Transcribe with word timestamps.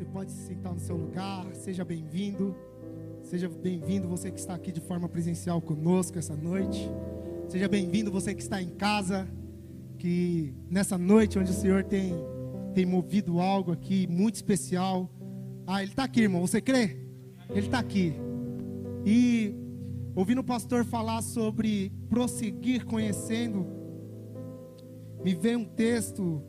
Você 0.00 0.04
pode 0.06 0.32
se 0.32 0.46
sentar 0.46 0.72
no 0.72 0.80
seu 0.80 0.96
lugar, 0.96 1.54
seja 1.54 1.84
bem-vindo. 1.84 2.56
Seja 3.22 3.50
bem-vindo 3.50 4.08
você 4.08 4.30
que 4.30 4.40
está 4.40 4.54
aqui 4.54 4.72
de 4.72 4.80
forma 4.80 5.06
presencial 5.06 5.60
conosco 5.60 6.18
essa 6.18 6.34
noite. 6.34 6.90
Seja 7.50 7.68
bem-vindo 7.68 8.10
você 8.10 8.34
que 8.34 8.40
está 8.40 8.62
em 8.62 8.70
casa, 8.70 9.28
que 9.98 10.54
nessa 10.70 10.96
noite 10.96 11.38
onde 11.38 11.50
o 11.50 11.54
Senhor 11.54 11.84
tem, 11.84 12.14
tem 12.72 12.86
movido 12.86 13.40
algo 13.40 13.72
aqui 13.72 14.06
muito 14.06 14.36
especial. 14.36 15.10
Ah, 15.66 15.82
Ele 15.82 15.92
está 15.92 16.04
aqui, 16.04 16.22
irmão, 16.22 16.40
você 16.40 16.62
crê? 16.62 16.96
Ele 17.50 17.66
está 17.66 17.78
aqui. 17.78 18.14
E 19.04 19.54
ouvindo 20.16 20.38
o 20.38 20.44
pastor 20.44 20.82
falar 20.82 21.20
sobre 21.20 21.92
prosseguir 22.08 22.86
conhecendo, 22.86 23.66
me 25.22 25.34
veio 25.34 25.58
um 25.58 25.64
texto 25.66 26.42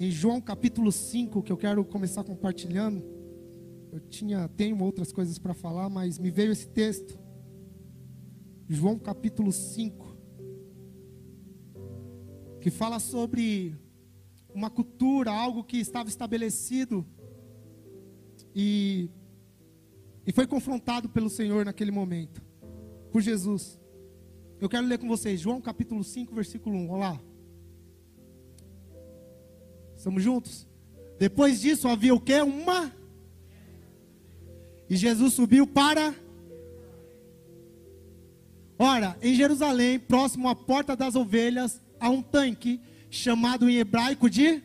em 0.00 0.10
João 0.10 0.40
capítulo 0.40 0.92
5 0.92 1.42
que 1.42 1.50
eu 1.50 1.56
quero 1.56 1.84
começar 1.84 2.22
compartilhando. 2.22 3.02
Eu 3.90 4.00
tinha, 4.00 4.48
tenho 4.48 4.80
outras 4.82 5.12
coisas 5.12 5.38
para 5.38 5.54
falar, 5.54 5.88
mas 5.88 6.18
me 6.18 6.30
veio 6.30 6.52
esse 6.52 6.68
texto. 6.68 7.18
João 8.68 8.98
capítulo 8.98 9.50
5, 9.50 10.16
que 12.60 12.70
fala 12.70 13.00
sobre 13.00 13.74
uma 14.54 14.68
cultura, 14.68 15.32
algo 15.32 15.64
que 15.64 15.78
estava 15.78 16.08
estabelecido 16.10 17.06
e, 18.54 19.08
e 20.26 20.32
foi 20.32 20.46
confrontado 20.46 21.08
pelo 21.08 21.30
Senhor 21.30 21.64
naquele 21.64 21.90
momento, 21.90 22.42
por 23.10 23.22
Jesus. 23.22 23.80
Eu 24.60 24.68
quero 24.68 24.86
ler 24.86 24.98
com 24.98 25.08
vocês, 25.08 25.40
João 25.40 25.62
capítulo 25.62 26.04
5, 26.04 26.34
versículo 26.34 26.76
1. 26.76 26.90
Olha 26.90 27.00
lá. 27.00 27.27
Estamos 30.08 30.22
juntos? 30.22 30.66
Depois 31.18 31.60
disso 31.60 31.86
havia 31.86 32.14
o 32.14 32.20
que? 32.20 32.40
Uma. 32.40 32.90
E 34.88 34.96
Jesus 34.96 35.34
subiu 35.34 35.66
para. 35.66 36.14
Ora, 38.78 39.18
em 39.20 39.34
Jerusalém, 39.34 39.98
próximo 39.98 40.48
à 40.48 40.56
porta 40.56 40.96
das 40.96 41.14
ovelhas, 41.14 41.78
há 42.00 42.08
um 42.08 42.22
tanque 42.22 42.80
chamado 43.10 43.68
em 43.68 43.76
hebraico 43.76 44.30
de 44.30 44.62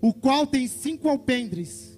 o 0.00 0.12
qual 0.12 0.44
tem 0.44 0.66
cinco 0.66 1.08
alpendres. 1.08 1.96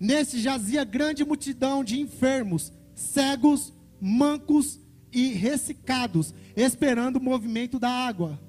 Nesse 0.00 0.40
jazia 0.40 0.82
grande 0.82 1.24
multidão 1.24 1.84
de 1.84 2.00
enfermos, 2.00 2.72
cegos, 2.92 3.72
mancos 4.00 4.80
e 5.12 5.28
ressecados, 5.28 6.34
esperando 6.56 7.18
o 7.18 7.22
movimento 7.22 7.78
da 7.78 7.88
água. 7.88 8.43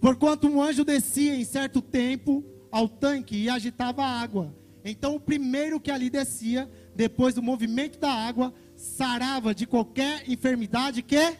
Porquanto 0.00 0.46
um 0.46 0.62
anjo 0.62 0.84
descia 0.84 1.34
em 1.34 1.44
certo 1.44 1.82
tempo 1.82 2.44
ao 2.70 2.88
tanque 2.88 3.36
e 3.36 3.48
agitava 3.48 4.04
a 4.04 4.20
água. 4.20 4.54
Então 4.84 5.16
o 5.16 5.20
primeiro 5.20 5.80
que 5.80 5.90
ali 5.90 6.08
descia, 6.08 6.70
depois 6.94 7.34
do 7.34 7.42
movimento 7.42 7.98
da 7.98 8.12
água, 8.12 8.54
sarava 8.76 9.54
de 9.54 9.66
qualquer 9.66 10.28
enfermidade 10.28 11.02
que. 11.02 11.36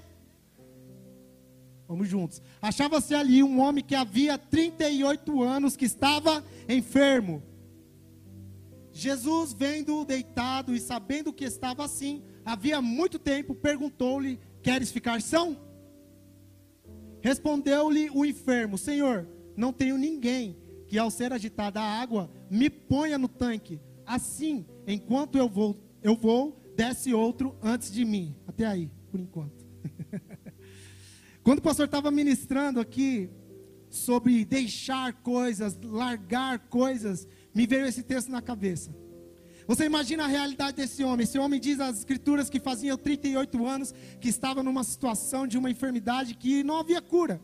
Vamos 1.86 2.08
juntos. 2.08 2.42
Achava-se 2.60 3.14
ali 3.14 3.42
um 3.42 3.60
homem 3.60 3.82
que 3.82 3.94
havia 3.94 4.36
38 4.36 5.42
anos 5.42 5.76
que 5.76 5.86
estava 5.86 6.44
enfermo. 6.68 7.42
Jesus, 8.92 9.52
vendo-o 9.52 10.04
deitado 10.04 10.74
e 10.74 10.80
sabendo 10.80 11.32
que 11.32 11.44
estava 11.44 11.84
assim, 11.84 12.22
havia 12.44 12.82
muito 12.82 13.18
tempo, 13.18 13.54
perguntou-lhe: 13.54 14.40
Queres 14.60 14.90
ficar 14.90 15.22
são? 15.22 15.67
Respondeu-lhe 17.28 18.08
o 18.08 18.24
enfermo: 18.24 18.78
Senhor, 18.78 19.28
não 19.54 19.70
tenho 19.70 19.98
ninguém 19.98 20.56
que 20.86 20.96
ao 20.96 21.10
ser 21.10 21.30
agitada 21.30 21.78
a 21.78 22.00
água 22.00 22.30
me 22.50 22.70
ponha 22.70 23.18
no 23.18 23.28
tanque. 23.28 23.78
Assim, 24.06 24.64
enquanto 24.86 25.36
eu 25.36 25.46
vou, 25.46 25.78
eu 26.02 26.16
vou, 26.16 26.58
desce 26.74 27.12
outro 27.12 27.54
antes 27.62 27.92
de 27.92 28.02
mim. 28.02 28.34
Até 28.46 28.64
aí, 28.64 28.90
por 29.10 29.20
enquanto. 29.20 29.62
Quando 31.44 31.58
o 31.58 31.62
pastor 31.62 31.84
estava 31.84 32.10
ministrando 32.10 32.80
aqui 32.80 33.28
sobre 33.90 34.42
deixar 34.46 35.12
coisas, 35.12 35.78
largar 35.82 36.58
coisas, 36.70 37.28
me 37.54 37.66
veio 37.66 37.84
esse 37.84 38.02
texto 38.02 38.30
na 38.30 38.40
cabeça. 38.40 38.90
Você 39.68 39.84
imagina 39.84 40.24
a 40.24 40.26
realidade 40.26 40.78
desse 40.78 41.04
homem. 41.04 41.24
Esse 41.24 41.38
homem 41.38 41.60
diz 41.60 41.78
às 41.78 41.98
escrituras 41.98 42.48
que 42.48 42.58
fazia 42.58 42.96
38 42.96 43.66
anos 43.66 43.94
que 44.18 44.30
estava 44.30 44.62
numa 44.62 44.82
situação 44.82 45.46
de 45.46 45.58
uma 45.58 45.70
enfermidade 45.70 46.34
que 46.34 46.64
não 46.64 46.78
havia 46.78 47.02
cura. 47.02 47.38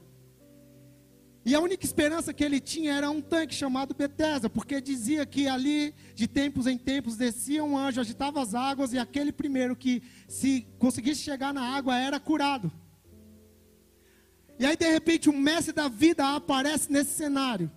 E 1.45 1.55
a 1.55 1.61
única 1.61 1.85
esperança 1.85 2.33
que 2.33 2.43
ele 2.43 2.59
tinha 2.61 2.95
era 2.95 3.11
um 3.11 3.21
tanque 3.21 3.55
chamado 3.55 3.95
Betesda, 3.95 4.49
porque 4.49 4.81
dizia 4.81 5.27
que 5.27 5.47
ali, 5.47 5.95
de 6.15 6.27
tempos 6.27 6.67
em 6.67 6.79
tempos, 6.79 7.19
descia 7.19 7.62
um 7.62 7.77
anjo, 7.77 8.01
agitava 8.01 8.41
as 8.41 8.55
águas, 8.55 8.95
e 8.95 8.99
aquele 8.99 9.31
primeiro 9.31 9.77
que, 9.77 10.03
se 10.27 10.67
conseguisse 10.79 11.21
chegar 11.21 11.53
na 11.53 11.77
água, 11.77 11.99
era 11.99 12.19
curado. 12.19 12.73
E 14.59 14.65
aí, 14.65 14.75
de 14.75 14.91
repente, 14.91 15.29
o 15.29 15.37
mestre 15.37 15.75
da 15.75 15.89
vida 15.89 16.35
aparece 16.35 16.91
nesse 16.91 17.11
cenário: 17.11 17.71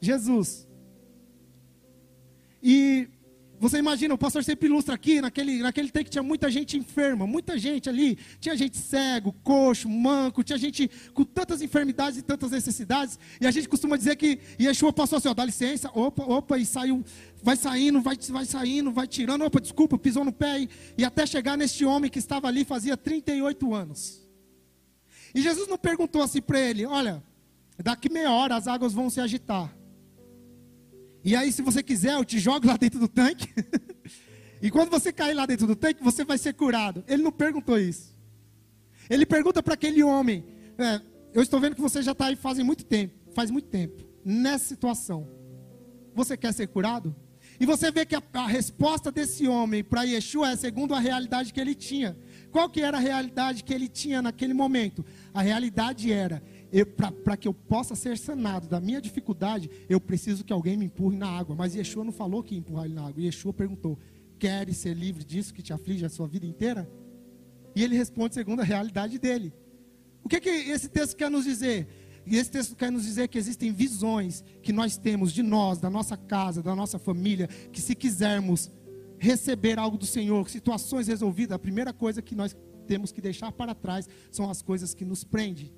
Jesus. 0.00 0.66
E 2.60 3.08
você 3.64 3.78
imagina, 3.78 4.12
o 4.12 4.18
pastor 4.18 4.44
sempre 4.44 4.68
ilustra 4.68 4.94
aqui, 4.94 5.22
naquele, 5.22 5.62
naquele 5.62 5.90
tempo 5.90 6.10
tinha 6.10 6.22
muita 6.22 6.50
gente 6.50 6.76
enferma, 6.76 7.26
muita 7.26 7.56
gente 7.56 7.88
ali, 7.88 8.18
tinha 8.38 8.54
gente 8.54 8.76
cego, 8.76 9.32
coxo, 9.42 9.88
manco, 9.88 10.44
tinha 10.44 10.58
gente 10.58 10.90
com 11.14 11.24
tantas 11.24 11.62
enfermidades 11.62 12.18
e 12.18 12.22
tantas 12.22 12.50
necessidades, 12.50 13.18
e 13.40 13.46
a 13.46 13.50
gente 13.50 13.66
costuma 13.66 13.96
dizer 13.96 14.16
que 14.16 14.38
Yeshua 14.60 14.92
passou 14.92 15.16
assim, 15.16 15.28
ó, 15.28 15.32
dá 15.32 15.46
licença, 15.46 15.90
opa, 15.94 16.24
opa, 16.24 16.58
e 16.58 16.66
saiu, 16.66 17.02
vai 17.42 17.56
saindo, 17.56 18.02
vai, 18.02 18.18
vai 18.28 18.44
saindo, 18.44 18.92
vai 18.92 19.06
tirando, 19.06 19.46
opa, 19.46 19.58
desculpa, 19.58 19.96
pisou 19.96 20.26
no 20.26 20.32
pé, 20.32 20.60
e, 20.60 20.68
e 20.98 21.02
até 21.02 21.24
chegar 21.24 21.56
neste 21.56 21.86
homem 21.86 22.10
que 22.10 22.18
estava 22.18 22.48
ali 22.48 22.66
fazia 22.66 22.98
38 22.98 23.74
anos. 23.74 24.28
E 25.34 25.40
Jesus 25.40 25.66
não 25.68 25.78
perguntou 25.78 26.22
assim 26.22 26.42
para 26.42 26.60
ele, 26.60 26.84
olha, 26.84 27.24
daqui 27.82 28.12
meia 28.12 28.30
hora 28.30 28.56
as 28.56 28.68
águas 28.68 28.92
vão 28.92 29.08
se 29.08 29.22
agitar. 29.22 29.74
E 31.24 31.34
aí, 31.34 31.50
se 31.50 31.62
você 31.62 31.82
quiser, 31.82 32.14
eu 32.14 32.24
te 32.24 32.38
jogo 32.38 32.66
lá 32.66 32.76
dentro 32.76 33.00
do 33.00 33.08
tanque. 33.08 33.48
e 34.60 34.70
quando 34.70 34.90
você 34.90 35.10
cair 35.10 35.32
lá 35.32 35.46
dentro 35.46 35.66
do 35.66 35.74
tanque, 35.74 36.04
você 36.04 36.22
vai 36.22 36.36
ser 36.36 36.52
curado. 36.52 37.02
Ele 37.08 37.22
não 37.22 37.32
perguntou 37.32 37.78
isso. 37.78 38.14
Ele 39.08 39.24
pergunta 39.24 39.62
para 39.62 39.72
aquele 39.72 40.02
homem: 40.02 40.44
é, 40.76 41.00
Eu 41.32 41.42
estou 41.42 41.58
vendo 41.58 41.74
que 41.74 41.80
você 41.80 42.02
já 42.02 42.12
está 42.12 42.26
aí 42.26 42.36
faz 42.36 42.58
muito 42.58 42.84
tempo, 42.84 43.14
faz 43.32 43.50
muito 43.50 43.68
tempo, 43.68 44.04
nessa 44.22 44.66
situação. 44.66 45.26
Você 46.14 46.36
quer 46.36 46.52
ser 46.52 46.68
curado? 46.68 47.16
E 47.58 47.66
você 47.66 47.90
vê 47.90 48.04
que 48.04 48.14
a, 48.14 48.22
a 48.34 48.46
resposta 48.46 49.12
desse 49.12 49.46
homem 49.46 49.82
para 49.82 50.02
Yeshua 50.02 50.50
é 50.50 50.56
segundo 50.56 50.94
a 50.94 50.98
realidade 50.98 51.52
que 51.52 51.60
ele 51.60 51.74
tinha. 51.74 52.16
Qual 52.50 52.68
que 52.68 52.80
era 52.80 52.96
a 52.96 53.00
realidade 53.00 53.62
que 53.64 53.72
ele 53.72 53.88
tinha 53.88 54.20
naquele 54.20 54.52
momento? 54.52 55.04
A 55.32 55.40
realidade 55.40 56.12
era: 56.12 56.42
para 56.82 57.36
que 57.36 57.46
eu 57.46 57.54
possa 57.54 57.94
ser 57.94 58.18
sanado 58.18 58.66
da 58.66 58.80
minha 58.80 59.00
dificuldade, 59.00 59.70
eu 59.88 60.00
preciso 60.00 60.44
que 60.44 60.52
alguém 60.52 60.76
me 60.76 60.86
empurre 60.86 61.16
na 61.16 61.28
água. 61.28 61.54
Mas 61.54 61.76
Yeshua 61.76 62.02
não 62.02 62.10
falou 62.10 62.42
que 62.42 62.54
ia 62.54 62.58
empurrar 62.58 62.86
ele 62.86 62.94
na 62.94 63.06
água. 63.06 63.22
Yeshua 63.22 63.52
perguntou: 63.52 63.96
Queres 64.40 64.78
ser 64.78 64.94
livre 64.94 65.22
disso 65.22 65.54
que 65.54 65.62
te 65.62 65.72
aflige 65.72 66.04
a 66.04 66.08
sua 66.08 66.26
vida 66.26 66.44
inteira? 66.44 66.90
E 67.76 67.82
ele 67.82 67.96
responde 67.96 68.34
segundo 68.34 68.60
a 68.60 68.64
realidade 68.64 69.20
dele. 69.20 69.52
O 70.24 70.28
que, 70.28 70.40
que 70.40 70.48
esse 70.48 70.88
texto 70.88 71.16
quer 71.16 71.30
nos 71.30 71.44
dizer? 71.44 71.86
Esse 72.26 72.50
texto 72.50 72.74
quer 72.74 72.90
nos 72.90 73.04
dizer 73.04 73.28
que 73.28 73.38
existem 73.38 73.72
visões 73.72 74.42
que 74.60 74.72
nós 74.72 74.96
temos 74.96 75.32
de 75.32 75.42
nós, 75.42 75.78
da 75.78 75.90
nossa 75.90 76.16
casa, 76.16 76.62
da 76.62 76.74
nossa 76.74 76.98
família, 76.98 77.46
que 77.70 77.80
se 77.80 77.94
quisermos 77.94 78.70
receber 79.18 79.78
algo 79.78 79.96
do 79.96 80.06
Senhor, 80.06 80.48
situações 80.48 81.06
resolvidas, 81.06 81.54
a 81.54 81.58
primeira 81.58 81.92
coisa 81.92 82.22
que 82.22 82.34
nós 82.34 82.56
temos 82.86 83.12
que 83.12 83.20
deixar 83.20 83.52
para 83.52 83.74
trás 83.74 84.08
são 84.32 84.50
as 84.50 84.60
coisas 84.62 84.94
que 84.94 85.04
nos 85.04 85.22
prendem 85.22 85.70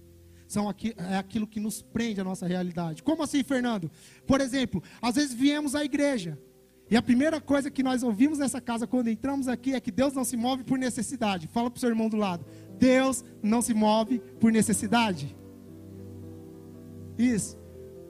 são 0.47 0.69
aqui, 0.69 0.95
é 0.97 1.17
aquilo 1.17 1.47
que 1.47 1.59
nos 1.59 1.83
prende 1.83 2.21
à 2.21 2.25
nossa 2.25 2.47
realidade. 2.47 3.03
Como 3.03 3.23
assim, 3.23 3.43
Fernando? 3.43 3.91
Por 4.27 4.41
exemplo, 4.41 4.83
às 5.01 5.17
vezes 5.17 5.35
viemos 5.35 5.75
à 5.75 5.85
igreja. 5.85 6.39
E 6.89 6.97
a 6.97 7.03
primeira 7.03 7.41
coisa 7.41 7.71
que 7.71 7.83
nós 7.83 8.05
ouvimos 8.05 8.39
nessa 8.39 8.61
casa 8.61 8.87
quando 8.87 9.09
entramos 9.09 9.49
aqui 9.49 9.75
é 9.75 9.81
que 9.81 9.91
Deus 9.91 10.13
não 10.15 10.25
se 10.25 10.37
move 10.37 10.63
por 10.63 10.79
necessidade. 10.79 11.49
Fala 11.49 11.69
para 11.69 11.79
o 11.79 11.81
seu 11.81 11.89
irmão 11.89 12.09
do 12.09 12.17
lado. 12.17 12.47
Deus 12.79 13.25
não 13.43 13.61
se 13.61 13.75
move 13.75 14.21
por 14.39 14.53
necessidade. 14.53 15.37
Isso. 17.19 17.59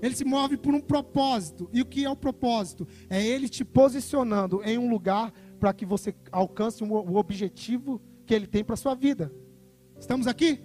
Ele 0.02 0.14
se 0.14 0.26
move 0.26 0.58
por 0.58 0.74
um 0.74 0.80
propósito. 0.80 1.70
E 1.72 1.80
o 1.80 1.86
que 1.86 2.04
é 2.04 2.10
o 2.10 2.16
propósito? 2.16 2.86
É 3.08 3.24
ele 3.24 3.48
te 3.48 3.64
posicionando 3.64 4.62
em 4.62 4.76
um 4.76 4.90
lugar 4.90 5.32
para 5.58 5.72
que 5.72 5.86
você 5.86 6.14
alcance 6.30 6.84
o 6.84 7.16
objetivo 7.16 8.00
que 8.26 8.34
ele 8.34 8.46
tem 8.46 8.62
para 8.62 8.74
a 8.74 8.76
sua 8.76 8.94
vida. 8.94 9.32
Estamos 9.98 10.26
aqui? 10.26 10.60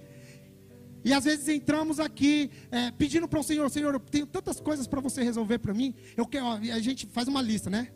E 1.04 1.14
às 1.14 1.24
vezes 1.24 1.48
entramos 1.48 2.00
aqui 2.00 2.52
é, 2.72 2.92
pedindo 2.92 3.28
para 3.28 3.40
o 3.40 3.44
Senhor, 3.44 3.70
Senhor, 3.70 3.94
eu 3.94 4.00
tenho 4.00 4.26
tantas 4.26 4.60
coisas 4.60 4.88
para 4.88 5.02
você 5.02 5.24
resolver 5.24 5.60
para 5.60 5.74
mim. 5.74 5.96
Eu 6.16 6.26
quero, 6.26 6.46
ó, 6.46 6.54
a 6.56 6.80
gente 6.80 7.08
faz 7.08 7.28
uma 7.28 7.42
lista, 7.42 7.70
né? 7.70 7.90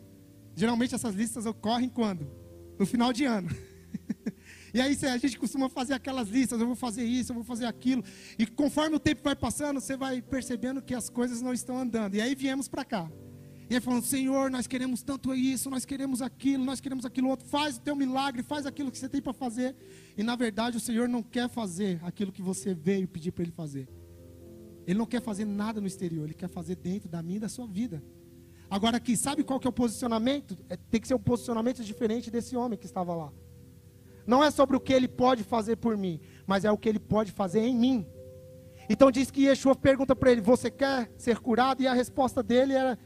Geralmente 0.54 0.94
essas 0.94 1.14
listas 1.14 1.46
ocorrem 1.46 1.88
quando? 1.88 2.26
No 2.78 2.86
final 2.86 3.12
de 3.12 3.24
ano. 3.24 3.48
E 4.74 4.80
aí 4.80 4.94
a 5.06 5.16
gente 5.16 5.38
costuma 5.38 5.70
fazer 5.70 5.94
aquelas 5.94 6.28
listas, 6.28 6.60
eu 6.60 6.66
vou 6.66 6.76
fazer 6.76 7.02
isso, 7.02 7.32
eu 7.32 7.34
vou 7.34 7.44
fazer 7.44 7.64
aquilo. 7.64 8.04
E 8.38 8.46
conforme 8.46 8.96
o 8.96 9.00
tempo 9.00 9.22
vai 9.24 9.34
passando, 9.34 9.80
você 9.80 9.96
vai 9.96 10.20
percebendo 10.20 10.82
que 10.82 10.94
as 10.94 11.08
coisas 11.08 11.40
não 11.40 11.54
estão 11.54 11.78
andando. 11.78 12.14
E 12.14 12.20
aí 12.20 12.34
viemos 12.34 12.68
para 12.68 12.84
cá. 12.84 13.10
E 13.68 13.74
aí 13.74 13.80
falando, 13.80 14.04
Senhor, 14.04 14.50
nós 14.50 14.66
queremos 14.66 15.02
tanto 15.02 15.34
isso, 15.34 15.68
nós 15.68 15.84
queremos 15.84 16.22
aquilo, 16.22 16.64
nós 16.64 16.80
queremos 16.80 17.04
aquilo 17.04 17.28
outro. 17.28 17.46
Faz 17.46 17.76
o 17.76 17.80
teu 17.80 17.96
milagre, 17.96 18.42
faz 18.42 18.64
aquilo 18.64 18.92
que 18.92 18.98
você 18.98 19.08
tem 19.08 19.20
para 19.20 19.32
fazer. 19.32 19.74
E 20.16 20.22
na 20.22 20.36
verdade 20.36 20.76
o 20.76 20.80
Senhor 20.80 21.08
não 21.08 21.22
quer 21.22 21.48
fazer 21.48 22.00
aquilo 22.04 22.30
que 22.30 22.42
você 22.42 22.72
veio 22.74 23.08
pedir 23.08 23.32
para 23.32 23.42
Ele 23.42 23.52
fazer. 23.52 23.88
Ele 24.86 24.98
não 24.98 25.06
quer 25.06 25.20
fazer 25.20 25.44
nada 25.44 25.80
no 25.80 25.86
exterior, 25.86 26.24
Ele 26.24 26.34
quer 26.34 26.48
fazer 26.48 26.76
dentro 26.76 27.08
da 27.08 27.20
minha 27.22 27.38
e 27.38 27.40
da 27.40 27.48
sua 27.48 27.66
vida. 27.66 28.02
Agora 28.70 28.96
aqui, 28.96 29.16
sabe 29.16 29.42
qual 29.42 29.60
que 29.60 29.66
é 29.66 29.70
o 29.70 29.72
posicionamento? 29.72 30.56
É, 30.68 30.76
tem 30.76 31.00
que 31.00 31.08
ser 31.08 31.14
um 31.14 31.20
posicionamento 31.20 31.82
diferente 31.84 32.30
desse 32.30 32.56
homem 32.56 32.78
que 32.78 32.86
estava 32.86 33.14
lá. 33.14 33.32
Não 34.26 34.42
é 34.42 34.50
sobre 34.50 34.76
o 34.76 34.80
que 34.80 34.92
ele 34.92 35.06
pode 35.06 35.44
fazer 35.44 35.76
por 35.76 35.96
mim, 35.96 36.20
mas 36.46 36.64
é 36.64 36.70
o 36.70 36.76
que 36.76 36.88
ele 36.88 36.98
pode 36.98 37.30
fazer 37.30 37.60
em 37.60 37.76
mim. 37.76 38.06
Então 38.88 39.10
diz 39.10 39.30
que 39.30 39.46
Yeshua 39.46 39.74
pergunta 39.74 40.16
para 40.16 40.32
ele: 40.32 40.40
Você 40.40 40.70
quer 40.70 41.10
ser 41.16 41.38
curado? 41.38 41.82
E 41.82 41.86
a 41.86 41.94
resposta 41.94 42.42
dele 42.42 42.72
era, 42.72 42.98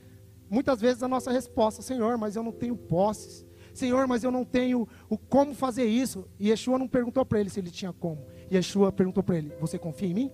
muitas 0.51 0.81
vezes, 0.81 1.03
a 1.03 1.09
nossa 1.09 1.31
resposta: 1.31 1.81
Senhor, 1.81 2.19
mas 2.19 2.37
eu 2.37 2.43
não 2.43 2.53
tenho 2.53 2.77
posses. 2.77 3.47
Senhor, 3.73 4.07
mas 4.07 4.25
eu 4.25 4.31
não 4.31 4.45
tenho 4.45 4.87
o 5.09 5.17
como 5.17 5.55
fazer 5.55 5.85
isso. 5.85 6.27
E 6.39 6.51
Yeshua 6.51 6.79
não 6.79 6.89
perguntou 6.89 7.25
para 7.25 7.41
ele 7.41 7.49
se 7.49 7.61
ele 7.61 7.71
tinha 7.71 7.93
como. 7.93 8.27
Yeshua 8.53 8.91
perguntou 8.91 9.23
para 9.23 9.39
ele: 9.39 9.53
Você 9.61 9.79
confia 9.79 10.09
em 10.09 10.15
mim? 10.15 10.33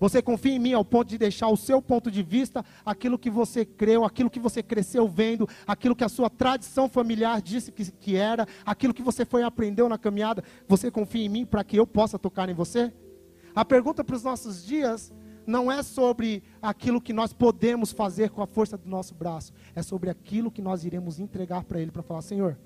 Você 0.00 0.20
confia 0.20 0.52
em 0.52 0.58
mim 0.58 0.72
ao 0.72 0.84
ponto 0.84 1.08
de 1.08 1.16
deixar 1.16 1.48
o 1.48 1.56
seu 1.56 1.80
ponto 1.80 2.10
de 2.10 2.22
vista, 2.22 2.64
aquilo 2.84 3.18
que 3.18 3.30
você 3.30 3.64
creu, 3.64 4.04
aquilo 4.04 4.28
que 4.28 4.40
você 4.40 4.62
cresceu 4.62 5.08
vendo, 5.08 5.48
aquilo 5.66 5.94
que 5.94 6.04
a 6.04 6.08
sua 6.08 6.28
tradição 6.28 6.88
familiar 6.88 7.40
disse 7.40 7.70
que, 7.70 7.90
que 7.92 8.16
era, 8.16 8.46
aquilo 8.66 8.92
que 8.92 9.02
você 9.02 9.24
foi 9.24 9.42
aprendeu 9.42 9.88
na 9.88 9.96
caminhada. 9.96 10.42
Você 10.68 10.90
confia 10.90 11.24
em 11.24 11.28
mim 11.28 11.46
para 11.46 11.64
que 11.64 11.76
eu 11.76 11.86
possa 11.86 12.18
tocar 12.18 12.48
em 12.48 12.54
você? 12.54 12.92
A 13.54 13.64
pergunta 13.64 14.02
para 14.02 14.16
os 14.16 14.24
nossos 14.24 14.64
dias 14.66 15.12
não 15.46 15.70
é 15.70 15.82
sobre 15.82 16.42
aquilo 16.60 17.00
que 17.00 17.12
nós 17.12 17.32
podemos 17.32 17.92
fazer 17.92 18.30
com 18.30 18.42
a 18.42 18.46
força 18.46 18.76
do 18.76 18.88
nosso 18.88 19.14
braço, 19.14 19.52
é 19.74 19.82
sobre 19.82 20.10
aquilo 20.10 20.50
que 20.50 20.62
nós 20.62 20.84
iremos 20.84 21.18
entregar 21.18 21.64
para 21.64 21.80
Ele, 21.80 21.90
para 21.90 22.02
falar: 22.02 22.22
Senhor, 22.22 22.58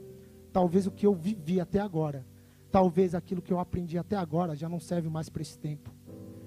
talvez 0.52 0.86
o 0.86 0.90
que 0.90 1.06
eu 1.06 1.14
vivi 1.14 1.60
até 1.60 1.80
agora, 1.80 2.26
talvez 2.70 3.14
aquilo 3.14 3.42
que 3.42 3.52
eu 3.52 3.58
aprendi 3.58 3.98
até 3.98 4.16
agora 4.16 4.54
já 4.54 4.68
não 4.68 4.80
serve 4.80 5.08
mais 5.08 5.28
para 5.28 5.42
esse 5.42 5.58
tempo 5.58 5.98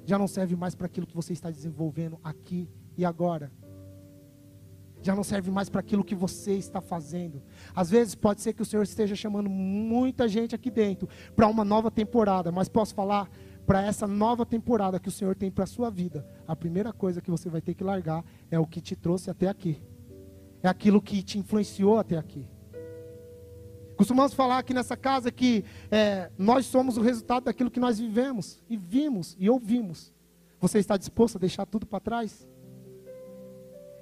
já 0.05 0.17
não 0.17 0.27
serve 0.27 0.55
mais 0.55 0.75
para 0.75 0.87
aquilo 0.87 1.07
que 1.07 1.15
você 1.15 1.33
está 1.33 1.49
desenvolvendo 1.49 2.19
aqui 2.23 2.69
e 2.97 3.05
agora. 3.05 3.51
Já 5.03 5.15
não 5.15 5.23
serve 5.23 5.49
mais 5.49 5.67
para 5.67 5.79
aquilo 5.79 6.03
que 6.03 6.13
você 6.13 6.53
está 6.53 6.79
fazendo. 6.79 7.41
Às 7.73 7.89
vezes 7.89 8.13
pode 8.13 8.41
ser 8.41 8.53
que 8.53 8.61
o 8.61 8.65
Senhor 8.65 8.83
esteja 8.83 9.15
chamando 9.15 9.49
muita 9.49 10.27
gente 10.27 10.53
aqui 10.53 10.69
dentro 10.69 11.09
para 11.35 11.47
uma 11.47 11.65
nova 11.65 11.89
temporada, 11.89 12.51
mas 12.51 12.69
posso 12.69 12.93
falar 12.93 13.29
para 13.71 13.83
essa 13.83 14.06
nova 14.06 14.45
temporada 14.45 15.00
que 15.00 15.07
o 15.07 15.12
Senhor 15.12 15.33
tem 15.33 15.50
para 15.50 15.63
a 15.63 15.68
sua 15.68 15.89
vida. 15.89 16.27
A 16.45 16.53
primeira 16.53 16.91
coisa 16.91 17.21
que 17.21 17.31
você 17.31 17.50
vai 17.50 17.62
ter 17.62 17.73
que 17.73 17.85
largar 17.85 18.21
é 18.50 18.59
o 18.59 18.68
que 18.68 18.81
te 18.81 18.97
trouxe 18.97 19.29
até 19.29 19.47
aqui. 19.47 19.81
É 20.62 20.68
aquilo 20.68 21.01
que 21.01 21.23
te 21.23 21.39
influenciou 21.39 21.97
até 21.97 22.18
aqui. 22.18 22.45
Costumamos 23.95 24.33
falar 24.33 24.57
aqui 24.57 24.73
nessa 24.73 24.97
casa 24.97 25.31
que 25.31 25.63
é, 25.89 26.29
nós 26.38 26.65
somos 26.65 26.97
o 26.97 27.01
resultado 27.01 27.45
daquilo 27.45 27.71
que 27.71 27.79
nós 27.79 27.97
vivemos, 27.97 28.62
e 28.69 28.75
vimos, 28.75 29.38
e 29.39 29.50
ouvimos. 29.50 30.13
Você 30.59 30.79
está 30.79 30.97
disposto 30.97 31.38
a 31.38 31.39
deixar 31.39 31.65
tudo 31.65 31.85
para 31.85 32.01
trás? 32.01 32.45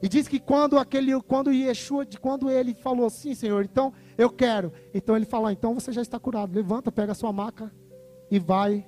E 0.01 0.09
diz 0.09 0.27
que 0.27 0.39
quando 0.39 0.79
aquele, 0.79 1.21
quando 1.21 1.53
Yeshua, 1.53 2.07
quando 2.19 2.49
ele 2.49 2.73
falou 2.73 3.05
assim, 3.05 3.35
Senhor, 3.35 3.63
então 3.63 3.93
eu 4.17 4.31
quero. 4.31 4.73
Então 4.95 5.15
ele 5.15 5.25
falou, 5.25 5.51
então 5.51 5.75
você 5.75 5.91
já 5.91 6.01
está 6.01 6.17
curado. 6.17 6.55
Levanta, 6.55 6.91
pega 6.91 7.11
a 7.11 7.15
sua 7.15 7.31
maca 7.31 7.71
e 8.31 8.39
vai 8.39 8.83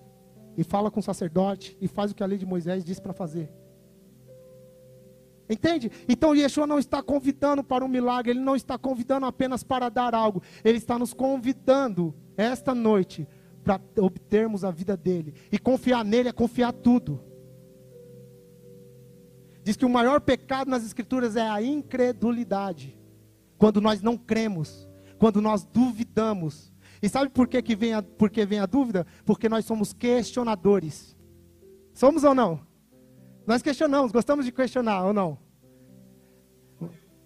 e 0.61 0.63
fala 0.63 0.91
com 0.91 0.99
o 0.99 1.03
sacerdote 1.03 1.75
e 1.81 1.87
faz 1.87 2.11
o 2.11 2.15
que 2.15 2.21
a 2.21 2.25
lei 2.25 2.37
de 2.37 2.45
Moisés 2.45 2.85
disse 2.85 3.01
para 3.01 3.13
fazer. 3.13 3.51
Entende? 5.49 5.91
Então 6.07 6.35
Yeshua 6.35 6.67
não 6.67 6.77
está 6.77 7.01
convidando 7.01 7.63
para 7.63 7.83
um 7.83 7.87
milagre, 7.87 8.31
ele 8.31 8.39
não 8.39 8.55
está 8.55 8.77
convidando 8.77 9.25
apenas 9.25 9.63
para 9.63 9.89
dar 9.89 10.13
algo, 10.13 10.41
ele 10.63 10.77
está 10.77 10.99
nos 10.99 11.13
convidando 11.13 12.13
esta 12.37 12.75
noite 12.75 13.27
para 13.63 13.81
obtermos 13.97 14.63
a 14.63 14.69
vida 14.69 14.95
dele. 14.95 15.33
E 15.51 15.57
confiar 15.57 16.05
nele 16.05 16.29
é 16.29 16.31
confiar 16.31 16.71
tudo. 16.71 17.19
Diz 19.63 19.75
que 19.75 19.85
o 19.85 19.89
maior 19.89 20.21
pecado 20.21 20.69
nas 20.69 20.85
escrituras 20.85 21.35
é 21.35 21.49
a 21.49 21.61
incredulidade. 21.61 22.95
Quando 23.57 23.81
nós 23.81 23.99
não 24.01 24.15
cremos, 24.15 24.87
quando 25.17 25.41
nós 25.41 25.63
duvidamos. 25.65 26.70
E 27.01 27.09
sabe 27.09 27.29
por 27.29 27.47
que, 27.47 27.61
que 27.61 27.75
vem, 27.75 27.93
a, 27.93 28.01
por 28.01 28.29
que 28.29 28.45
vem 28.45 28.59
a 28.59 28.65
dúvida? 28.65 29.07
Porque 29.25 29.49
nós 29.49 29.65
somos 29.65 29.91
questionadores. 29.91 31.17
Somos 31.93 32.23
ou 32.23 32.35
não? 32.35 32.61
Nós 33.45 33.61
questionamos, 33.61 34.11
gostamos 34.11 34.45
de 34.45 34.51
questionar 34.51 35.05
ou 35.05 35.13
não? 35.13 35.37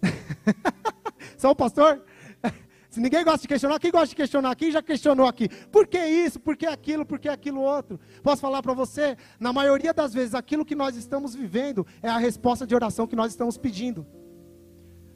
Só 1.36 1.50
o 1.50 1.56
pastor? 1.56 2.02
Se 2.88 3.00
ninguém 3.00 3.22
gosta 3.22 3.42
de 3.42 3.48
questionar, 3.48 3.78
quem 3.78 3.90
gosta 3.90 4.08
de 4.08 4.16
questionar 4.16 4.50
aqui 4.50 4.72
já 4.72 4.82
questionou 4.82 5.26
aqui. 5.26 5.48
Por 5.70 5.86
que 5.86 5.98
isso? 5.98 6.40
Por 6.40 6.56
que 6.56 6.64
aquilo? 6.64 7.04
Por 7.04 7.18
que 7.18 7.28
aquilo 7.28 7.60
outro? 7.60 8.00
Posso 8.22 8.40
falar 8.40 8.62
para 8.62 8.72
você? 8.72 9.16
Na 9.38 9.52
maioria 9.52 9.92
das 9.92 10.14
vezes, 10.14 10.34
aquilo 10.34 10.64
que 10.64 10.74
nós 10.74 10.96
estamos 10.96 11.34
vivendo 11.34 11.86
é 12.02 12.08
a 12.08 12.16
resposta 12.16 12.66
de 12.66 12.74
oração 12.74 13.06
que 13.06 13.16
nós 13.16 13.32
estamos 13.32 13.58
pedindo. 13.58 14.06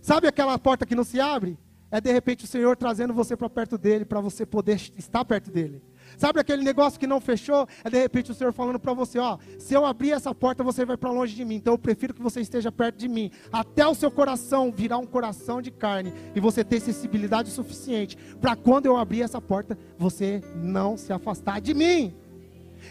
Sabe 0.03 0.27
aquela 0.27 0.59
porta 0.59 0.85
que 0.85 0.95
não 0.95 1.05
se 1.05 1.19
abre? 1.19 1.59
É 1.91 2.01
de 2.01 2.13
repente 2.13 2.45
o 2.45 2.49
Senhor 2.49 2.77
trazendo 2.77 3.13
você 3.13 3.37
para 3.37 3.51
perto 3.51 3.77
dele, 3.77 4.05
para 4.05 4.21
você 4.21 4.47
poder 4.47 4.81
estar 4.97 5.25
perto 5.25 5.51
dele. 5.51 5.83
Sabe 6.17 6.41
aquele 6.41 6.63
negócio 6.63 6.99
que 6.99 7.07
não 7.07 7.21
fechou? 7.21 7.67
É 7.85 7.91
de 7.91 7.99
repente 7.99 8.31
o 8.31 8.35
Senhor 8.35 8.53
falando 8.53 8.79
para 8.79 8.93
você: 8.93 9.19
ó, 9.19 9.39
se 9.59 9.75
eu 9.75 9.85
abrir 9.85 10.13
essa 10.13 10.35
porta, 10.35 10.63
você 10.63 10.85
vai 10.85 10.97
para 10.97 11.11
longe 11.11 11.35
de 11.35 11.45
mim. 11.45 11.57
Então 11.57 11.75
eu 11.75 11.79
prefiro 11.79 12.15
que 12.15 12.23
você 12.23 12.41
esteja 12.41 12.71
perto 12.71 12.97
de 12.97 13.09
mim, 13.09 13.31
até 13.53 13.87
o 13.87 13.95
seu 13.95 14.11
coração 14.11 14.73
virar 14.73 14.99
um 14.99 15.07
coração 15.07 15.61
de 15.61 15.71
carne 15.71 16.13
e 16.35 16.41
você 16.41 16.65
ter 16.65 16.81
sensibilidade 16.81 17.51
suficiente 17.51 18.17
para 18.41 18.57
quando 18.57 18.87
eu 18.87 18.97
abrir 18.97 19.23
essa 19.23 19.41
porta, 19.41 19.79
você 19.99 20.43
não 20.57 20.97
se 20.97 21.13
afastar 21.13 21.61
de 21.61 21.75
mim. 21.75 22.15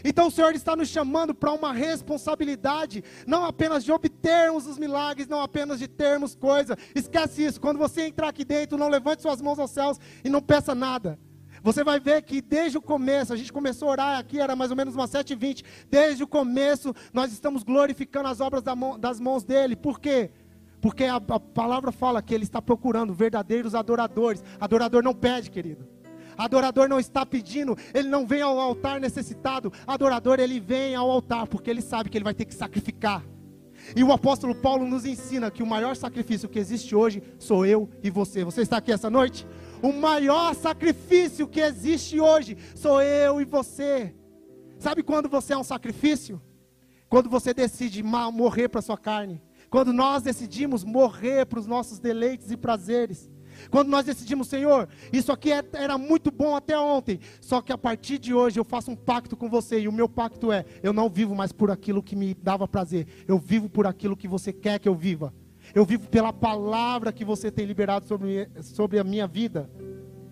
Então 0.03 0.27
o 0.27 0.31
Senhor 0.31 0.53
está 0.53 0.75
nos 0.75 0.89
chamando 0.89 1.33
para 1.33 1.51
uma 1.51 1.73
responsabilidade, 1.73 3.03
não 3.25 3.45
apenas 3.45 3.83
de 3.83 3.91
obtermos 3.91 4.67
os 4.67 4.77
milagres, 4.77 5.27
não 5.27 5.41
apenas 5.41 5.79
de 5.79 5.87
termos 5.87 6.35
coisa. 6.35 6.77
Esquece 6.95 7.45
isso. 7.45 7.61
Quando 7.61 7.77
você 7.77 8.03
entrar 8.03 8.29
aqui 8.29 8.45
dentro, 8.45 8.77
não 8.77 8.89
levante 8.89 9.21
suas 9.21 9.41
mãos 9.41 9.59
aos 9.59 9.71
céus 9.71 9.99
e 10.23 10.29
não 10.29 10.41
peça 10.41 10.73
nada. 10.73 11.19
Você 11.61 11.83
vai 11.83 11.99
ver 11.99 12.21
que 12.21 12.41
desde 12.41 12.77
o 12.77 12.81
começo, 12.81 13.33
a 13.33 13.35
gente 13.35 13.51
começou 13.51 13.89
a 13.89 13.91
orar 13.91 14.19
aqui, 14.19 14.39
era 14.39 14.55
mais 14.55 14.71
ou 14.71 14.77
menos 14.77 14.95
umas 14.95 15.11
7h20. 15.11 15.63
Desde 15.89 16.23
o 16.23 16.27
começo, 16.27 16.93
nós 17.13 17.31
estamos 17.31 17.63
glorificando 17.63 18.29
as 18.29 18.39
obras 18.39 18.63
das 18.99 19.19
mãos 19.19 19.43
dele. 19.43 19.75
Por 19.75 19.99
quê? 19.99 20.31
Porque 20.81 21.03
a, 21.03 21.15
a 21.15 21.39
palavra 21.39 21.91
fala 21.91 22.21
que 22.21 22.33
ele 22.33 22.43
está 22.45 22.61
procurando 22.61 23.13
verdadeiros 23.13 23.75
adoradores. 23.75 24.43
Adorador 24.59 25.03
não 25.03 25.13
pede, 25.13 25.51
querido. 25.51 25.85
Adorador 26.39 26.87
não 26.87 27.01
está 27.01 27.25
pedindo, 27.25 27.77
ele 27.93 28.07
não 28.07 28.25
vem 28.25 28.41
ao 28.41 28.57
altar 28.57 28.97
necessitado. 29.01 29.73
Adorador, 29.85 30.39
ele 30.39 30.57
vem 30.57 30.95
ao 30.95 31.11
altar 31.11 31.45
porque 31.47 31.69
ele 31.69 31.81
sabe 31.81 32.09
que 32.09 32.17
ele 32.17 32.23
vai 32.23 32.33
ter 32.33 32.45
que 32.45 32.55
sacrificar. 32.55 33.25
E 33.93 34.05
o 34.05 34.13
apóstolo 34.13 34.55
Paulo 34.55 34.85
nos 34.87 35.05
ensina 35.05 35.51
que 35.51 35.61
o 35.61 35.67
maior 35.67 35.97
sacrifício 35.97 36.47
que 36.47 36.57
existe 36.57 36.95
hoje 36.95 37.21
sou 37.37 37.65
eu 37.65 37.89
e 38.01 38.09
você. 38.09 38.45
Você 38.45 38.61
está 38.61 38.77
aqui 38.77 38.89
essa 38.89 39.09
noite? 39.09 39.45
O 39.81 39.91
maior 39.91 40.55
sacrifício 40.55 41.45
que 41.45 41.59
existe 41.59 42.21
hoje 42.21 42.57
sou 42.73 43.01
eu 43.01 43.41
e 43.41 43.45
você. 43.45 44.15
Sabe 44.77 45.03
quando 45.03 45.27
você 45.27 45.51
é 45.51 45.57
um 45.57 45.63
sacrifício? 45.63 46.41
Quando 47.09 47.29
você 47.29 47.53
decide 47.53 48.01
morrer 48.01 48.69
para 48.69 48.81
sua 48.81 48.97
carne. 48.97 49.41
Quando 49.69 49.91
nós 49.91 50.23
decidimos 50.23 50.85
morrer 50.85 51.45
para 51.45 51.59
os 51.59 51.67
nossos 51.67 51.99
deleites 51.99 52.49
e 52.49 52.55
prazeres. 52.55 53.29
Quando 53.69 53.89
nós 53.89 54.05
decidimos, 54.05 54.47
Senhor, 54.47 54.87
isso 55.11 55.31
aqui 55.31 55.51
é, 55.51 55.63
era 55.73 55.97
muito 55.97 56.31
bom 56.31 56.55
até 56.55 56.77
ontem, 56.77 57.19
só 57.41 57.61
que 57.61 57.71
a 57.71 57.77
partir 57.77 58.17
de 58.17 58.33
hoje 58.33 58.59
eu 58.59 58.63
faço 58.63 58.91
um 58.91 58.95
pacto 58.95 59.35
com 59.35 59.49
você, 59.49 59.79
e 59.79 59.87
o 59.87 59.91
meu 59.91 60.07
pacto 60.07 60.51
é: 60.51 60.65
eu 60.81 60.93
não 60.93 61.09
vivo 61.09 61.35
mais 61.35 61.51
por 61.51 61.71
aquilo 61.71 62.03
que 62.03 62.15
me 62.15 62.33
dava 62.33 62.67
prazer, 62.67 63.07
eu 63.27 63.37
vivo 63.37 63.69
por 63.69 63.87
aquilo 63.87 64.17
que 64.17 64.27
você 64.27 64.53
quer 64.53 64.79
que 64.79 64.87
eu 64.87 64.95
viva. 64.95 65.33
Eu 65.73 65.85
vivo 65.85 66.09
pela 66.09 66.33
palavra 66.33 67.11
que 67.11 67.23
você 67.23 67.51
tem 67.51 67.65
liberado 67.65 68.05
sobre, 68.07 68.49
sobre 68.61 68.97
a 68.97 69.03
minha 69.03 69.27
vida. 69.27 69.69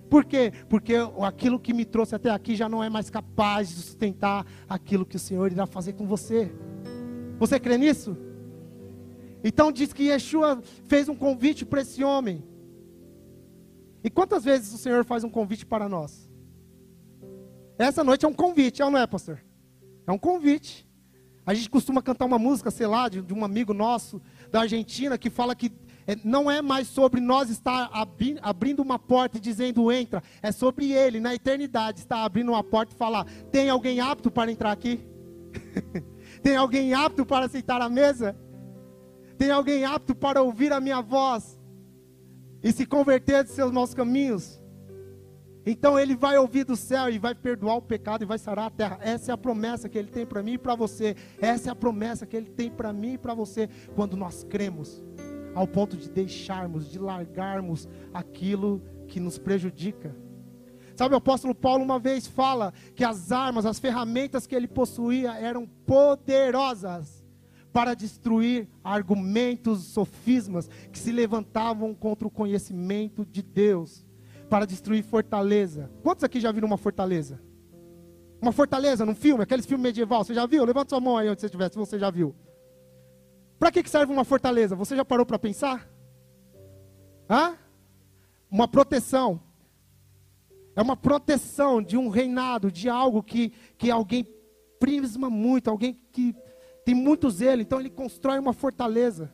Por 0.10 0.24
quê? 0.26 0.52
Porque 0.70 0.96
aquilo 1.22 1.60
que 1.60 1.74
me 1.74 1.86
trouxe 1.86 2.16
até 2.16 2.30
aqui 2.30 2.56
já 2.56 2.70
não 2.70 2.84
é 2.84 2.90
mais 2.90 3.10
capaz 3.10 3.70
de 3.70 3.76
sustentar 3.76 4.46
aquilo 4.68 5.06
que 5.06 5.18
o 5.18 5.20
Senhor 5.20 5.52
irá 5.52 5.66
fazer 5.66 5.94
com 5.94 6.06
você. 6.06 6.52
Você 7.38 7.60
crê 7.60 7.78
nisso? 7.78 8.18
Então 9.44 9.72
diz 9.72 9.94
que 9.94 10.04
Yeshua 10.04 10.62
fez 10.88 11.08
um 11.08 11.16
convite 11.16 11.66
para 11.66 11.82
esse 11.82 12.04
homem. 12.04 12.44
E 14.08 14.10
quantas 14.10 14.46
vezes 14.46 14.74
o 14.74 14.78
Senhor 14.78 15.04
faz 15.04 15.26
um 15.26 15.30
convite 15.30 15.66
para 15.66 15.90
nós? 15.90 16.30
Essa 17.78 18.06
noite 18.06 18.24
é 18.24 18.28
um 18.30 18.34
convite, 18.34 18.82
é 18.82 18.86
ou 18.86 18.90
não 18.90 18.98
é, 18.98 19.06
pastor? 19.06 19.44
É 20.08 20.12
um 20.14 20.18
convite. 20.18 20.90
A 21.46 21.54
gente 21.54 21.70
costuma 21.70 22.02
cantar 22.02 22.24
uma 22.24 22.40
música, 22.40 22.72
sei 22.72 22.88
lá, 22.88 23.10
de, 23.10 23.22
de 23.22 23.34
um 23.34 23.44
amigo 23.44 23.74
nosso 23.74 24.22
da 24.50 24.62
Argentina 24.62 25.18
que 25.18 25.30
fala 25.30 25.54
que 25.54 25.74
é, 26.08 26.16
não 26.24 26.50
é 26.50 26.62
mais 26.62 26.88
sobre 26.88 27.20
nós 27.20 27.50
estar 27.50 27.90
abri, 27.92 28.38
abrindo 28.42 28.82
uma 28.82 28.98
porta 28.98 29.40
e 29.40 29.42
dizendo 29.42 29.92
entra, 29.92 30.24
é 30.42 30.54
sobre 30.54 30.94
Ele, 30.94 31.20
na 31.20 31.36
eternidade, 31.36 32.00
estar 32.00 32.24
abrindo 32.24 32.54
uma 32.54 32.64
porta 32.64 32.94
e 32.94 32.98
falar: 32.98 33.26
tem 33.52 33.70
alguém 33.70 34.00
apto 34.00 34.32
para 34.32 34.50
entrar 34.50 34.72
aqui? 34.72 35.06
tem 36.42 36.56
alguém 36.56 36.94
apto 36.94 37.26
para 37.26 37.48
aceitar 37.48 37.82
a 37.82 37.90
mesa? 37.90 38.38
Tem 39.38 39.52
alguém 39.52 39.84
apto 39.84 40.16
para 40.16 40.42
ouvir 40.42 40.72
a 40.72 40.80
minha 40.80 41.02
voz 41.02 41.57
e 42.68 42.74
se 42.74 42.86
converter 42.86 43.46
de 43.46 43.52
seus 43.52 43.72
maus 43.72 43.94
caminhos? 43.94 44.62
Então 45.66 45.98
ele 45.98 46.18
vai 46.18 46.38
ouvir 46.38 46.66
do 46.66 46.76
céu 46.76 47.10
e 47.10 47.18
vai 47.18 47.34
perdoar 47.34 47.78
o 47.78 47.82
pecado 47.82 48.24
e 48.24 48.26
vai 48.26 48.38
sarar 48.38 48.66
a 48.66 48.70
terra. 48.70 49.00
Essa 49.02 49.32
é 49.32 49.34
a 49.34 49.38
promessa 49.38 49.88
que 49.88 49.98
ele 49.98 50.10
tem 50.10 50.26
para 50.26 50.44
mim 50.44 50.54
e 50.54 50.58
para 50.58 50.76
você. 50.76 51.16
Essa 51.42 51.70
é 51.70 51.72
a 51.72 51.76
promessa 51.76 52.26
que 52.26 52.36
ele 52.36 52.50
tem 52.50 52.70
para 52.70 52.92
mim 52.92 53.14
e 53.14 53.18
para 53.18 53.34
você 53.34 53.70
quando 53.96 54.18
nós 54.18 54.44
cremos, 54.44 55.02
ao 55.56 55.66
ponto 55.66 55.96
de 55.96 56.10
deixarmos, 56.10 56.92
de 56.92 57.00
largarmos 57.00 57.88
aquilo 58.14 58.82
que 59.08 59.22
nos 59.22 59.38
prejudica. 59.38 60.14
Sabe, 60.94 61.16
o 61.16 61.18
apóstolo 61.18 61.56
Paulo 61.56 61.86
uma 61.86 62.00
vez 62.00 62.28
fala 62.28 62.74
que 62.96 63.06
as 63.06 63.32
armas, 63.32 63.66
as 63.66 63.80
ferramentas 63.80 64.46
que 64.46 64.56
ele 64.56 64.68
possuía 64.68 65.36
eram 65.36 65.66
poderosas 65.86 67.17
para 67.78 67.94
destruir 67.94 68.68
argumentos, 68.84 69.84
sofismas 69.84 70.68
que 70.92 70.98
se 70.98 71.12
levantavam 71.12 71.94
contra 71.94 72.28
o 72.28 72.32
conhecimento 72.32 73.24
de 73.24 73.44
Deus 73.44 74.04
para 74.50 74.66
destruir 74.66 75.04
fortaleza. 75.04 75.92
Quantos 76.02 76.24
aqui 76.24 76.40
já 76.40 76.52
viram 76.52 76.66
uma 76.68 76.78
fortaleza? 76.80 77.40
Uma 78.42 78.52
fortaleza 78.52 79.06
num 79.06 79.14
filme, 79.14 79.44
aqueles 79.44 79.68
filmes 79.68 79.84
medieval, 79.84 80.24
você 80.24 80.34
já 80.34 80.48
viu? 80.48 80.66
Levanta 80.66 80.90
sua 80.90 81.00
mão 81.00 81.20
aí 81.20 81.30
onde 81.30 81.40
você 81.40 81.46
estiver, 81.46 81.72
se 81.72 81.78
você 81.78 82.00
já 82.00 82.10
viu. 82.10 82.36
Para 83.60 83.72
que 83.72 83.88
serve 83.88 84.12
uma 84.12 84.26
fortaleza? 84.26 84.76
Você 84.76 84.96
já 84.96 85.06
parou 85.06 85.24
para 85.24 85.38
pensar? 85.38 85.88
Hã? 87.30 87.60
Uma 88.50 88.68
proteção. 88.68 89.40
É 90.76 90.82
uma 90.82 90.98
proteção 90.98 91.80
de 91.80 91.96
um 91.96 92.10
reinado, 92.10 92.72
de 92.72 92.90
algo 92.90 93.22
que, 93.22 93.54
que 93.78 93.92
alguém 93.92 94.28
prisma 94.80 95.30
muito, 95.30 95.70
alguém 95.70 96.02
que 96.12 96.36
tem 96.88 96.96
muito 96.96 97.30
zelo. 97.30 97.62
Então 97.62 97.82
ele 97.82 97.90
constrói 97.90 98.40
uma 98.40 98.54
fortaleza 98.54 99.30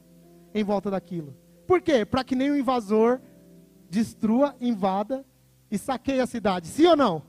em 0.56 0.64
volta 0.64 0.90
daquilo. 0.90 1.38
Por 1.68 1.84
quê? 1.84 2.04
Para 2.04 2.24
que 2.24 2.36
nenhum 2.36 2.56
invasor 2.56 3.22
destrua, 3.88 4.56
invada 4.60 5.24
e 5.70 5.78
saqueie 5.78 6.20
a 6.20 6.26
cidade. 6.26 6.68
Sim 6.68 6.88
ou 6.88 6.96
não? 6.96 7.22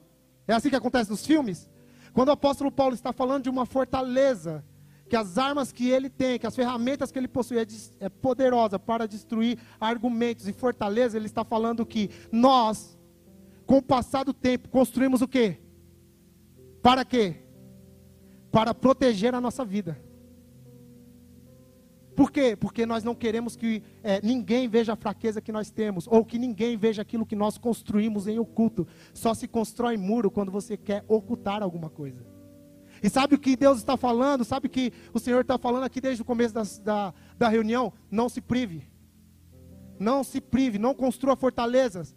É 0.49 0.55
assim 0.55 0.71
que 0.71 0.77
acontece 0.77 1.11
nos 1.11 1.27
filmes? 1.27 1.69
Quando 2.15 2.29
o 2.29 2.33
apóstolo 2.33 2.73
Paulo 2.73 2.95
está 2.95 3.13
falando 3.13 3.43
de 3.43 3.51
uma 3.51 3.67
fortaleza, 3.67 4.65
que 5.11 5.15
as 5.15 5.37
armas 5.37 5.73
que 5.73 5.91
ele 5.91 6.09
tem, 6.09 6.39
que 6.39 6.47
as 6.47 6.57
ferramentas 6.57 7.13
que 7.13 7.19
ele 7.19 7.29
possui 7.29 7.59
é, 7.59 7.67
é 8.01 8.09
poderosa 8.09 8.79
para 8.79 9.07
destruir 9.07 9.59
argumentos 9.79 10.49
e 10.49 10.55
fortaleza, 10.55 11.19
ele 11.19 11.27
está 11.27 11.45
falando 11.45 11.85
que 11.85 12.09
nós, 12.33 12.99
com 13.67 13.77
o 13.77 13.83
passar 13.83 14.25
do 14.25 14.33
tempo, 14.33 14.71
construímos 14.71 15.21
o 15.21 15.29
quê? 15.29 15.59
Para 16.83 17.05
quê? 17.05 17.43
Para 18.51 18.73
proteger 18.73 19.35
a 19.35 19.41
nossa 19.41 19.67
vida. 19.67 20.03
Por 22.15 22.31
quê? 22.31 22.57
Porque 22.57 22.87
nós 22.87 23.03
não 23.03 23.15
queremos 23.15 23.57
que 23.57 23.83
é, 24.03 24.21
ninguém 24.23 24.69
veja 24.69 24.93
a 24.93 24.97
fraqueza 24.97 25.41
que 25.41 25.51
nós 25.51 25.71
temos, 25.71 26.07
ou 26.07 26.25
que 26.25 26.39
ninguém 26.39 26.77
veja 26.77 27.03
aquilo 27.03 27.27
que 27.27 27.35
nós 27.35 27.59
construímos 27.59 28.27
em 28.27 28.39
oculto. 28.39 28.87
Só 29.13 29.35
se 29.35 29.49
constrói 29.49 29.97
muro 29.97 30.31
quando 30.31 30.53
você 30.53 30.77
quer 30.77 31.05
ocultar 31.09 31.63
alguma 31.63 31.91
coisa. 31.91 32.25
E 33.03 33.11
sabe 33.11 33.35
o 33.35 33.39
que 33.39 33.57
Deus 33.57 33.79
está 33.79 33.97
falando? 33.97 34.45
Sabe 34.45 34.67
o 34.67 34.71
que 34.71 34.93
o 35.13 35.19
Senhor 35.19 35.41
está 35.41 35.59
falando 35.59 35.85
aqui 35.85 36.01
desde 36.01 36.23
o 36.23 36.25
começo 36.25 36.55
da, 36.55 36.63
da, 36.83 37.15
da 37.37 37.49
reunião? 37.49 37.93
Não 38.11 38.29
se 38.29 38.41
prive. 38.41 38.89
Não 39.99 40.25
se 40.25 40.41
prive, 40.41 40.79
não 40.79 40.95
construa 40.95 41.37
fortalezas. 41.37 42.15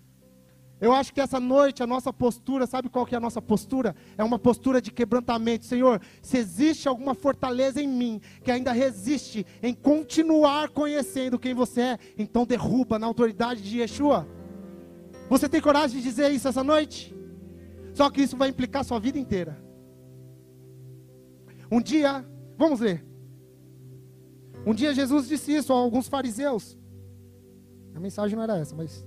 Eu 0.80 0.94
acho 0.94 1.12
que 1.12 1.20
essa 1.20 1.40
noite 1.40 1.82
a 1.82 1.88
nossa 1.88 2.14
postura, 2.14 2.68
sabe 2.68 2.88
qual 2.88 3.06
que 3.06 3.16
é 3.16 3.18
a 3.18 3.22
nossa 3.22 3.42
postura? 3.42 3.96
É 4.16 4.24
uma 4.24 4.38
postura 4.38 4.80
de 4.80 4.92
quebrantamento. 4.92 5.66
Senhor, 5.66 6.00
se 6.22 6.38
existe 6.38 6.88
alguma 6.88 7.16
fortaleza 7.16 7.82
em 7.82 7.88
mim 7.88 8.22
que 8.44 8.52
ainda 8.52 8.72
resiste 8.72 9.46
em 9.64 9.74
continuar 9.74 10.70
conhecendo 10.70 11.40
quem 11.40 11.54
você 11.54 11.82
é, 11.82 12.00
então 12.18 12.46
derruba 12.46 13.00
na 13.00 13.08
autoridade 13.08 13.62
de 13.62 13.80
Yeshua. 13.80 14.28
Você 15.30 15.50
tem 15.50 15.60
coragem 15.60 15.98
de 15.98 16.04
dizer 16.04 16.32
isso 16.32 16.48
essa 16.48 16.64
noite? 16.64 17.16
Só 17.94 18.12
que 18.12 18.22
isso 18.22 18.38
vai 18.38 18.50
implicar 18.50 18.86
sua 18.86 19.00
vida 19.00 19.18
inteira. 19.18 19.60
Um 21.72 21.82
dia, 21.82 22.24
vamos 22.56 22.80
ver. 22.80 23.04
Um 24.64 24.74
dia 24.74 24.94
Jesus 24.94 25.28
disse 25.28 25.56
isso 25.56 25.74
a 25.74 25.76
alguns 25.76 26.08
fariseus. 26.08 26.78
A 27.96 28.00
mensagem 28.00 28.36
não 28.36 28.44
era 28.44 28.58
essa, 28.58 28.76
mas 28.76 29.04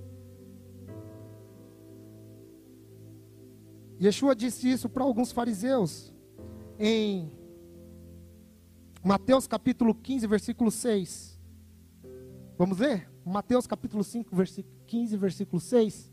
Yeshua 4.00 4.34
disse 4.34 4.70
isso 4.70 4.88
para 4.88 5.04
alguns 5.04 5.30
fariseus 5.30 6.12
em 6.78 7.30
Mateus 9.04 9.46
capítulo 9.46 9.94
15, 9.94 10.26
versículo 10.26 10.70
6. 10.70 11.38
Vamos 12.56 12.78
ver? 12.78 13.10
Mateus 13.24 13.66
capítulo 13.66 14.02
5, 14.02 14.34
versículo 14.34 14.74
15, 14.86 15.16
versículo 15.18 15.60
6. 15.60 16.10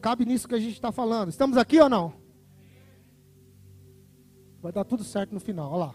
Cabe 0.00 0.24
nisso 0.24 0.46
que 0.46 0.54
a 0.54 0.60
gente 0.60 0.74
está 0.74 0.92
falando. 0.92 1.30
Estamos 1.30 1.56
aqui 1.56 1.80
ou 1.80 1.88
não? 1.88 2.14
Vai 4.62 4.70
dar 4.70 4.84
tudo 4.84 5.02
certo 5.02 5.32
no 5.32 5.40
final, 5.40 5.70
olha 5.70 5.86
lá. 5.86 5.94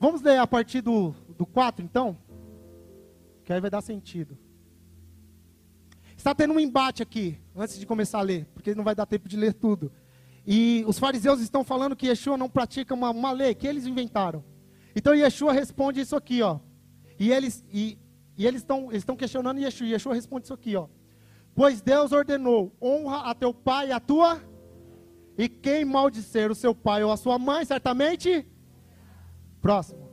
Vamos 0.00 0.22
ler 0.22 0.38
a 0.38 0.46
partir 0.46 0.80
do, 0.80 1.14
do 1.36 1.44
4, 1.44 1.84
então? 1.84 2.16
Que 3.44 3.52
aí 3.52 3.60
vai 3.60 3.68
dar 3.68 3.82
sentido. 3.82 4.38
Está 6.18 6.34
tendo 6.34 6.52
um 6.52 6.58
embate 6.58 7.00
aqui, 7.00 7.38
antes 7.54 7.78
de 7.78 7.86
começar 7.86 8.18
a 8.18 8.22
ler, 8.22 8.44
porque 8.52 8.74
não 8.74 8.82
vai 8.82 8.92
dar 8.92 9.06
tempo 9.06 9.28
de 9.28 9.36
ler 9.36 9.54
tudo. 9.54 9.92
E 10.44 10.84
os 10.88 10.98
fariseus 10.98 11.40
estão 11.40 11.62
falando 11.62 11.94
que 11.94 12.08
Yeshua 12.08 12.36
não 12.36 12.50
pratica 12.50 12.92
uma, 12.92 13.10
uma 13.10 13.30
lei 13.30 13.54
que 13.54 13.68
eles 13.68 13.86
inventaram. 13.86 14.44
Então 14.96 15.14
Yeshua 15.14 15.52
responde 15.52 16.00
isso 16.00 16.16
aqui, 16.16 16.42
ó. 16.42 16.58
E 17.20 17.30
eles 17.30 17.64
e, 17.72 17.96
e 18.36 18.44
eles 18.44 18.66
estão 18.92 19.16
questionando 19.16 19.60
Yeshua. 19.60 19.86
Yeshua 19.86 20.12
responde 20.12 20.46
isso 20.46 20.54
aqui, 20.54 20.74
ó. 20.74 20.88
Pois 21.54 21.80
Deus 21.80 22.10
ordenou: 22.10 22.76
honra 22.82 23.30
a 23.30 23.34
teu 23.34 23.54
pai 23.54 23.90
e 23.90 23.92
a 23.92 24.00
tua 24.00 24.42
e 25.36 25.48
quem 25.48 25.84
maldizer 25.84 26.50
o 26.50 26.54
seu 26.54 26.74
pai 26.74 27.04
ou 27.04 27.12
a 27.12 27.16
sua 27.16 27.38
mãe, 27.38 27.64
certamente 27.64 28.44
próximo. 29.60 30.10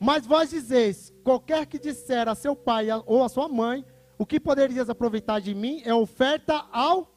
Mas 0.00 0.24
vós 0.24 0.48
dizeis: 0.48 1.12
qualquer 1.22 1.66
que 1.66 1.78
disser 1.78 2.28
a 2.28 2.34
seu 2.34 2.56
pai 2.56 2.86
ou 3.04 3.22
a 3.22 3.28
sua 3.28 3.46
mãe, 3.46 3.84
o 4.18 4.26
que 4.26 4.40
poderias 4.40 4.90
aproveitar 4.90 5.40
de 5.40 5.54
mim 5.54 5.80
é 5.84 5.94
oferta 5.94 6.66
ao. 6.72 7.16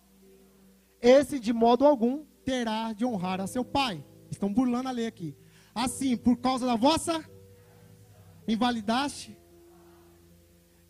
Esse, 1.01 1.39
de 1.39 1.51
modo 1.51 1.83
algum, 1.83 2.23
terá 2.45 2.93
de 2.93 3.03
honrar 3.03 3.41
a 3.41 3.47
seu 3.47 3.65
pai. 3.65 4.05
Estão 4.29 4.53
burlando 4.53 4.87
a 4.87 4.91
lei 4.91 5.07
aqui. 5.07 5.35
Assim, 5.73 6.15
por 6.15 6.37
causa 6.37 6.65
da 6.65 6.75
vossa 6.75 7.27
invalidaste. 8.47 9.35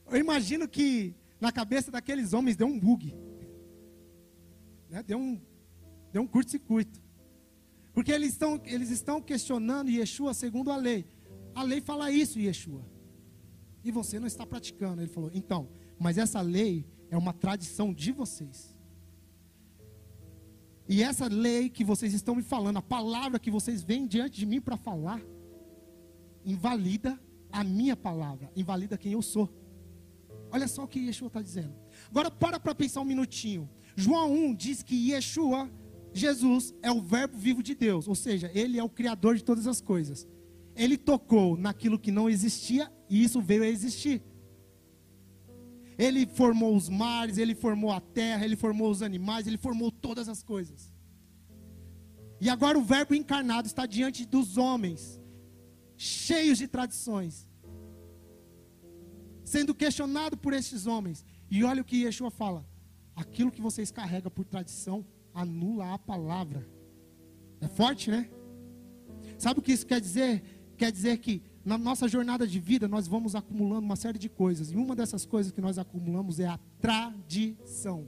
Eu 0.10 0.18
imagino 0.18 0.68
que 0.68 1.16
na 1.40 1.50
cabeça 1.50 1.90
daqueles 1.90 2.34
homens 2.34 2.58
deu 2.58 2.68
um 2.68 2.78
bug. 2.78 3.16
Né? 4.90 5.02
Deu 5.04 5.18
um, 5.18 5.42
deu 6.12 6.22
um 6.24 6.28
curto-circuito. 6.28 7.02
Porque 7.94 8.12
eles 8.12 8.34
estão, 8.34 8.62
eles 8.66 8.90
estão 8.90 9.22
questionando 9.22 9.90
Yeshua 9.90 10.34
segundo 10.34 10.72
a 10.72 10.76
lei. 10.76 11.06
A 11.56 11.64
lei 11.64 11.80
fala 11.80 12.12
isso, 12.12 12.38
Yeshua. 12.38 12.86
E 13.84 13.92
você 13.92 14.20
não 14.20 14.28
está 14.28 14.46
praticando. 14.46 15.02
Ele 15.02 15.10
falou, 15.10 15.32
então, 15.34 15.70
mas 16.02 16.18
essa 16.18 16.42
lei 16.42 16.84
é 17.12 17.18
uma 17.18 17.32
tradição 17.32 17.94
de 17.94 18.12
vocês. 18.12 18.76
E 20.90 21.04
essa 21.04 21.28
lei 21.28 21.70
que 21.70 21.84
vocês 21.84 22.14
estão 22.14 22.34
me 22.34 22.42
falando, 22.42 22.78
a 22.78 22.82
palavra 22.82 23.40
que 23.40 23.52
vocês 23.52 23.84
vêm 23.84 24.08
diante 24.08 24.40
de 24.40 24.46
mim 24.48 24.60
para 24.60 24.76
falar, 24.76 25.22
invalida 26.44 27.22
a 27.52 27.64
minha 27.64 27.96
palavra, 27.96 28.52
invalida 28.56 28.98
quem 28.98 29.12
eu 29.12 29.22
sou. 29.22 29.48
Olha 30.52 30.68
só 30.68 30.86
o 30.86 30.88
que 30.88 31.00
Yeshua 31.00 31.28
está 31.28 31.42
dizendo. 31.42 31.76
Agora 32.10 32.32
para 32.32 32.60
para 32.60 32.74
pensar 32.74 33.02
um 33.02 33.06
minutinho. 33.06 33.70
João 33.96 34.34
1 34.34 34.56
diz 34.56 34.82
que 34.82 35.12
Yeshua, 35.12 35.70
Jesus, 36.12 36.74
é 36.82 36.92
o 36.92 37.00
verbo 37.00 37.38
vivo 37.38 37.62
de 37.62 37.76
Deus, 37.76 38.08
ou 38.08 38.16
seja, 38.16 38.50
ele 38.56 38.80
é 38.80 38.84
o 38.84 38.90
criador 38.90 39.36
de 39.36 39.44
todas 39.44 39.68
as 39.68 39.80
coisas. 39.80 40.28
Ele 40.76 40.98
tocou 40.98 41.56
naquilo 41.56 42.00
que 42.00 42.12
não 42.12 42.28
existia 42.28 42.92
e 43.08 43.24
isso 43.24 43.40
veio 43.40 43.62
a 43.62 43.68
existir. 43.68 44.24
Ele 46.06 46.26
formou 46.26 46.76
os 46.76 46.90
mares, 46.90 47.38
ele 47.38 47.54
formou 47.54 47.92
a 47.92 48.02
terra, 48.02 48.44
ele 48.44 48.56
formou 48.56 48.90
os 48.90 49.04
animais, 49.04 49.46
ele 49.46 49.58
formou 49.66 49.92
todas 49.92 50.28
as 50.28 50.42
coisas. 50.42 50.92
E 52.40 52.50
agora 52.50 52.76
o 52.80 52.84
Verbo 52.84 53.14
encarnado 53.14 53.68
está 53.68 53.86
diante 53.86 54.26
dos 54.26 54.58
homens, 54.58 55.22
cheios 55.96 56.58
de 56.58 56.68
tradições, 56.68 57.48
sendo 59.44 59.76
questionado 59.76 60.36
por 60.36 60.54
estes 60.54 60.88
homens. 60.88 61.24
E 61.52 61.64
olha 61.64 61.84
o 61.84 61.86
que 61.86 62.04
Yeshua 62.04 62.32
fala: 62.32 62.66
aquilo 63.16 63.52
que 63.52 63.62
vocês 63.62 63.92
carregam 63.92 64.32
por 64.32 64.44
tradição 64.44 65.06
anula 65.36 65.94
a 65.94 66.00
palavra. 66.00 66.68
É 67.60 67.68
forte, 67.68 68.10
né? 68.10 68.28
Sabe 69.38 69.60
o 69.60 69.64
que 69.64 69.72
isso 69.72 69.86
quer 69.86 70.02
dizer? 70.02 70.42
Quer 70.76 70.92
dizer 70.92 71.20
que 71.20 71.44
na 71.64 71.78
nossa 71.78 72.08
jornada 72.08 72.48
de 72.48 72.60
vida, 72.60 72.88
nós 72.88 73.08
vamos 73.08 73.36
acumulando 73.36 73.86
uma 73.86 73.96
série 73.96 74.18
de 74.18 74.30
coisas. 74.30 74.72
E 74.72 74.76
uma 74.76 74.96
dessas 74.96 75.26
coisas 75.26 75.52
que 75.52 75.62
nós 75.62 75.78
acumulamos 75.78 76.40
é 76.40 76.48
a 76.48 76.60
tradição. 76.80 78.08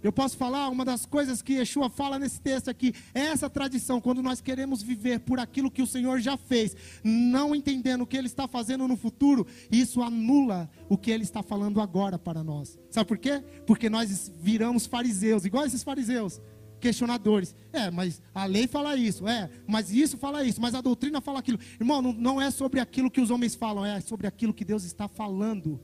Eu 0.00 0.12
posso 0.12 0.36
falar, 0.36 0.68
uma 0.68 0.84
das 0.84 1.04
coisas 1.04 1.42
que 1.42 1.54
Yeshua 1.54 1.90
fala 1.90 2.18
nesse 2.18 2.40
texto 2.40 2.68
aqui, 2.68 2.94
é 3.12 3.26
essa 3.26 3.50
tradição, 3.50 4.00
quando 4.00 4.22
nós 4.22 4.40
queremos 4.40 4.80
viver 4.80 5.18
por 5.20 5.40
aquilo 5.40 5.70
que 5.70 5.82
o 5.82 5.86
Senhor 5.86 6.20
já 6.20 6.36
fez, 6.36 6.76
não 7.02 7.52
entendendo 7.52 8.02
o 8.02 8.06
que 8.06 8.16
Ele 8.16 8.28
está 8.28 8.46
fazendo 8.46 8.86
no 8.86 8.96
futuro, 8.96 9.44
isso 9.70 10.00
anula 10.00 10.70
o 10.88 10.96
que 10.96 11.10
Ele 11.10 11.24
está 11.24 11.42
falando 11.42 11.80
agora 11.80 12.16
para 12.16 12.44
nós. 12.44 12.78
Sabe 12.90 13.08
por 13.08 13.18
quê? 13.18 13.42
Porque 13.66 13.90
nós 13.90 14.30
viramos 14.40 14.86
fariseus, 14.86 15.44
igual 15.44 15.66
esses 15.66 15.82
fariseus 15.82 16.40
questionadores. 16.78 17.54
É, 17.72 17.90
mas 17.90 18.22
a 18.34 18.44
lei 18.44 18.66
fala 18.66 18.96
isso, 18.96 19.26
é, 19.28 19.50
mas 19.66 19.92
isso 19.92 20.16
fala 20.16 20.44
isso, 20.44 20.60
mas 20.60 20.74
a 20.74 20.80
doutrina 20.80 21.20
fala 21.20 21.40
aquilo. 21.40 21.58
Irmão, 21.80 22.00
não, 22.00 22.12
não 22.12 22.40
é 22.40 22.50
sobre 22.50 22.80
aquilo 22.80 23.10
que 23.10 23.20
os 23.20 23.30
homens 23.30 23.54
falam, 23.54 23.84
é 23.84 24.00
sobre 24.00 24.26
aquilo 24.26 24.54
que 24.54 24.64
Deus 24.64 24.84
está 24.84 25.08
falando. 25.08 25.80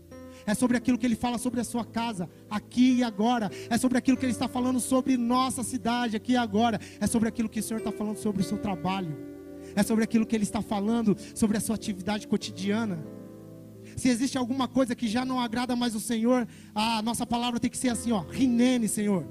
É 0.47 0.55
sobre 0.55 0.77
aquilo 0.77 0.99
que 0.99 1.07
ele 1.07 1.17
fala 1.17 1.39
sobre 1.39 1.61
a 1.61 1.65
sua 1.65 1.85
casa, 1.85 2.29
aqui 2.51 2.97
e 2.97 3.05
agora. 3.05 3.51
É 3.71 3.79
sobre 3.79 3.97
aquilo 3.97 4.17
que 4.17 4.25
ele 4.25 4.33
está 4.33 4.49
falando 4.49 4.81
sobre 4.81 5.17
nossa 5.17 5.63
cidade, 5.63 6.17
aqui 6.17 6.33
e 6.33 6.37
agora. 6.37 6.79
É 7.01 7.07
sobre 7.07 7.29
aquilo 7.29 7.49
que 7.49 7.61
o 7.61 7.63
Senhor 7.63 7.79
está 7.79 7.93
falando 7.93 8.17
sobre 8.19 8.43
o 8.43 8.45
seu 8.45 8.59
trabalho. 8.59 9.17
É 9.75 9.83
sobre 9.83 10.05
aquilo 10.05 10.27
que 10.27 10.37
ele 10.37 10.45
está 10.45 10.61
falando 10.61 11.17
sobre 11.35 11.57
a 11.57 11.61
sua 11.61 11.77
atividade 11.77 12.29
cotidiana. 12.29 13.05
Se 13.97 14.09
existe 14.09 14.37
alguma 14.37 14.67
coisa 14.67 14.95
que 14.95 15.09
já 15.09 15.25
não 15.25 15.41
agrada 15.41 15.77
mais 15.77 15.95
o 15.95 16.01
Senhor, 16.01 16.47
a 16.75 17.01
nossa 17.01 17.25
palavra 17.25 17.61
tem 17.61 17.71
que 17.71 17.79
ser 17.79 17.91
assim, 17.91 18.13
ó, 18.13 18.21
rinene, 18.21 18.89
Senhor 18.89 19.25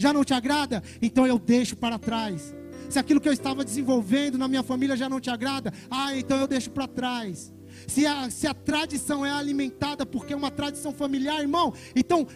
já 0.00 0.14
não 0.14 0.24
te 0.24 0.32
agrada? 0.32 0.82
Então 1.02 1.26
eu 1.26 1.38
deixo 1.38 1.76
para 1.76 1.98
trás. 1.98 2.54
Se 2.88 2.98
aquilo 2.98 3.20
que 3.20 3.28
eu 3.28 3.32
estava 3.32 3.62
desenvolvendo 3.64 4.38
na 4.38 4.48
minha 4.48 4.62
família 4.62 4.96
já 4.96 5.08
não 5.08 5.20
te 5.20 5.28
agrada, 5.28 5.72
ah, 5.90 6.16
então 6.16 6.40
eu 6.40 6.48
deixo 6.48 6.70
para 6.70 6.88
trás. 6.88 7.52
Se 7.86 8.06
a, 8.06 8.30
se 8.30 8.46
a 8.46 8.54
tradição 8.54 9.24
é 9.24 9.30
alimentada 9.30 10.06
porque 10.06 10.32
é 10.32 10.36
uma 10.36 10.50
tradição 10.50 10.92
familiar, 10.92 11.40
irmão, 11.40 11.72
então 11.94 12.26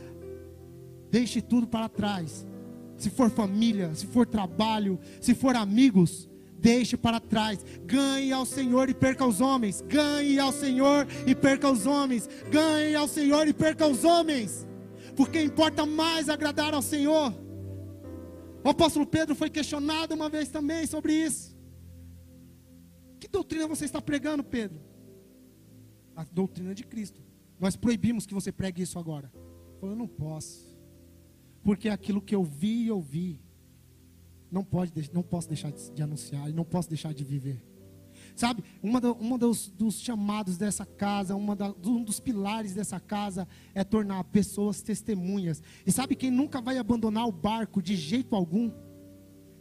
deixe 1.11 1.41
tudo 1.41 1.67
para 1.67 1.89
trás. 1.89 2.47
Se 2.99 3.09
for 3.09 3.31
família, 3.31 3.95
se 3.95 4.07
for 4.07 4.27
trabalho, 4.27 5.01
se 5.21 5.35
for 5.35 5.57
amigos, 5.57 6.29
deixe 6.59 6.99
para 6.99 7.19
trás. 7.19 7.65
Ganhe 7.87 8.31
ao 8.31 8.45
Senhor 8.45 8.91
e 8.91 8.95
perca 8.95 9.27
os 9.27 9.41
homens. 9.41 9.83
Ganhe 9.89 10.39
ao 10.39 10.53
Senhor 10.53 11.07
e 11.27 11.35
perca 11.35 11.71
os 11.71 11.87
homens. 11.87 12.29
Ganhe 12.51 12.95
ao 12.95 13.09
Senhor 13.09 13.49
e 13.49 13.55
perca 13.55 13.87
os 13.87 14.05
homens. 14.05 14.67
Porque 15.17 15.41
importa 15.41 15.87
mais 15.87 16.29
agradar 16.29 16.75
ao 16.75 16.83
Senhor. 16.83 17.44
O 18.65 18.71
apóstolo 18.71 19.07
Pedro 19.07 19.35
foi 19.35 19.51
questionado 19.51 20.15
uma 20.15 20.31
vez 20.31 20.49
também 20.49 20.87
sobre 20.87 21.13
isso. 21.13 21.55
Que 23.21 23.29
doutrina 23.29 23.69
você 23.69 23.85
está 23.85 24.01
pregando, 24.01 24.43
Pedro? 24.43 24.81
A 26.17 26.25
doutrina 26.25 26.75
de 26.75 26.83
Cristo. 26.83 27.23
Nós 27.61 27.77
proibimos 27.77 28.25
que 28.25 28.33
você 28.33 28.51
pregue 28.51 28.83
isso 28.83 28.99
agora. 28.99 29.31
Eu 29.83 29.95
não 29.95 30.09
posso. 30.09 30.75
Porque 31.63 31.91
aquilo 31.91 32.23
que 32.23 32.35
eu 32.35 32.43
vi 32.43 32.85
e 32.85 32.91
ouvi, 32.91 33.41
não, 34.51 34.65
pode, 34.65 34.93
não 35.13 35.23
posso 35.23 35.49
deixar 35.49 35.71
de, 35.71 35.91
de 35.91 36.03
anunciar, 36.03 36.49
e 36.49 36.53
não 36.53 36.65
posso 36.65 36.89
deixar 36.89 37.13
de 37.13 37.23
viver. 37.23 37.63
Sabe, 38.35 38.65
uma, 38.83 39.01
uma 39.13 39.39
dos, 39.39 39.69
dos, 39.69 40.01
chamados 40.01 40.59
dessa 40.59 40.85
casa, 40.85 41.37
uma 41.37 41.55
da, 41.55 41.73
um 41.85 42.03
dos 42.03 42.19
pilares 42.19 42.75
dessa 42.75 42.99
casa 42.99 43.47
é 43.73 43.85
tornar 43.85 44.25
pessoas 44.25 44.83
testemunhas. 44.83 45.63
E 45.87 45.93
sabe 45.93 46.17
quem 46.17 46.33
nunca 46.33 46.61
vai 46.61 46.77
abandonar 46.77 47.29
o 47.29 47.33
barco 47.33 47.81
de 47.81 47.95
jeito 47.95 48.35
algum? 48.35 48.73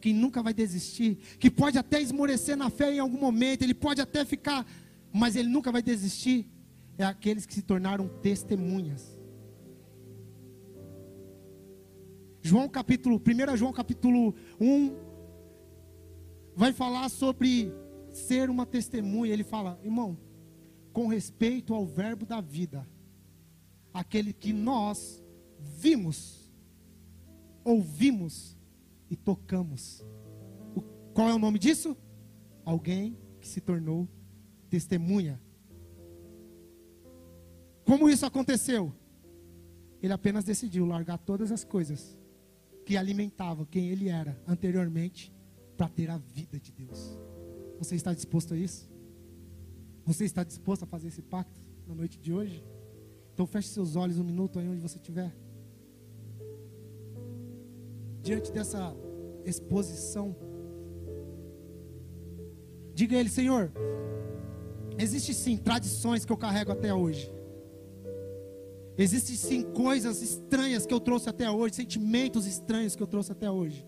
Quem 0.01 0.13
nunca 0.13 0.41
vai 0.41 0.53
desistir, 0.53 1.17
que 1.39 1.51
pode 1.51 1.77
até 1.77 2.01
esmorecer 2.01 2.57
na 2.57 2.69
fé 2.69 2.93
em 2.93 2.99
algum 2.99 3.19
momento, 3.19 3.61
ele 3.61 3.75
pode 3.75 4.01
até 4.01 4.25
ficar, 4.25 4.65
mas 5.13 5.35
ele 5.35 5.47
nunca 5.47 5.71
vai 5.71 5.81
desistir, 5.81 6.45
é 6.97 7.05
aqueles 7.05 7.45
que 7.45 7.53
se 7.53 7.61
tornaram 7.61 8.07
testemunhas. 8.07 9.17
João 12.41 12.67
capítulo, 12.67 13.21
1 13.21 13.55
João 13.55 13.71
capítulo 13.71 14.35
1, 14.59 14.93
vai 16.55 16.73
falar 16.73 17.07
sobre 17.07 17.71
ser 18.13 18.49
uma 18.49 18.65
testemunha. 18.65 19.33
Ele 19.33 19.43
fala, 19.43 19.79
irmão, 19.83 20.17
com 20.93 21.07
respeito 21.07 21.73
ao 21.73 21.85
verbo 21.85 22.25
da 22.25 22.39
vida, 22.39 22.87
aquele 23.93 24.31
que 24.31 24.53
nós 24.53 25.21
vimos, 25.59 26.51
ouvimos 27.63 28.57
e 29.09 29.15
tocamos. 29.15 30.05
O, 30.75 30.81
qual 31.13 31.29
é 31.29 31.33
o 31.33 31.39
nome 31.39 31.59
disso? 31.59 31.97
Alguém 32.63 33.17
que 33.41 33.47
se 33.47 33.59
tornou 33.59 34.07
testemunha. 34.69 35.41
Como 37.85 38.09
isso 38.09 38.25
aconteceu? 38.25 38.93
Ele 40.01 40.13
apenas 40.13 40.43
decidiu 40.43 40.85
largar 40.85 41.17
todas 41.17 41.51
as 41.51 41.63
coisas 41.63 42.17
que 42.85 42.97
alimentavam 42.97 43.65
quem 43.65 43.89
ele 43.89 44.09
era 44.09 44.41
anteriormente 44.47 45.33
para 45.77 45.87
ter 45.87 46.09
a 46.09 46.17
vida 46.17 46.59
de 46.59 46.71
Deus. 46.71 47.17
Você 47.79 47.95
está 47.95 48.13
disposto 48.13 48.53
a 48.53 48.57
isso? 48.57 48.89
Você 50.05 50.25
está 50.25 50.43
disposto 50.43 50.83
a 50.83 50.85
fazer 50.85 51.07
esse 51.07 51.21
pacto 51.21 51.61
na 51.87 51.95
noite 51.95 52.19
de 52.19 52.33
hoje? 52.33 52.63
Então 53.33 53.45
feche 53.45 53.69
seus 53.69 53.95
olhos 53.95 54.17
um 54.17 54.23
minuto 54.23 54.59
aí 54.59 54.67
onde 54.67 54.81
você 54.81 54.97
estiver. 54.97 55.35
Diante 58.21 58.51
dessa 58.51 58.95
exposição, 59.45 60.35
diga 62.93 63.17
a 63.17 63.19
Ele, 63.19 63.29
Senhor, 63.29 63.71
existe 64.97 65.33
sim 65.33 65.57
tradições 65.57 66.23
que 66.23 66.31
eu 66.31 66.37
carrego 66.37 66.71
até 66.71 66.93
hoje. 66.93 67.31
Existem 68.97 69.35
sim 69.35 69.63
coisas 69.73 70.21
estranhas 70.21 70.85
que 70.85 70.93
eu 70.93 70.99
trouxe 70.99 71.27
até 71.27 71.49
hoje, 71.49 71.75
sentimentos 71.75 72.45
estranhos 72.45 72.95
que 72.95 73.01
eu 73.01 73.07
trouxe 73.07 73.31
até 73.31 73.49
hoje. 73.49 73.85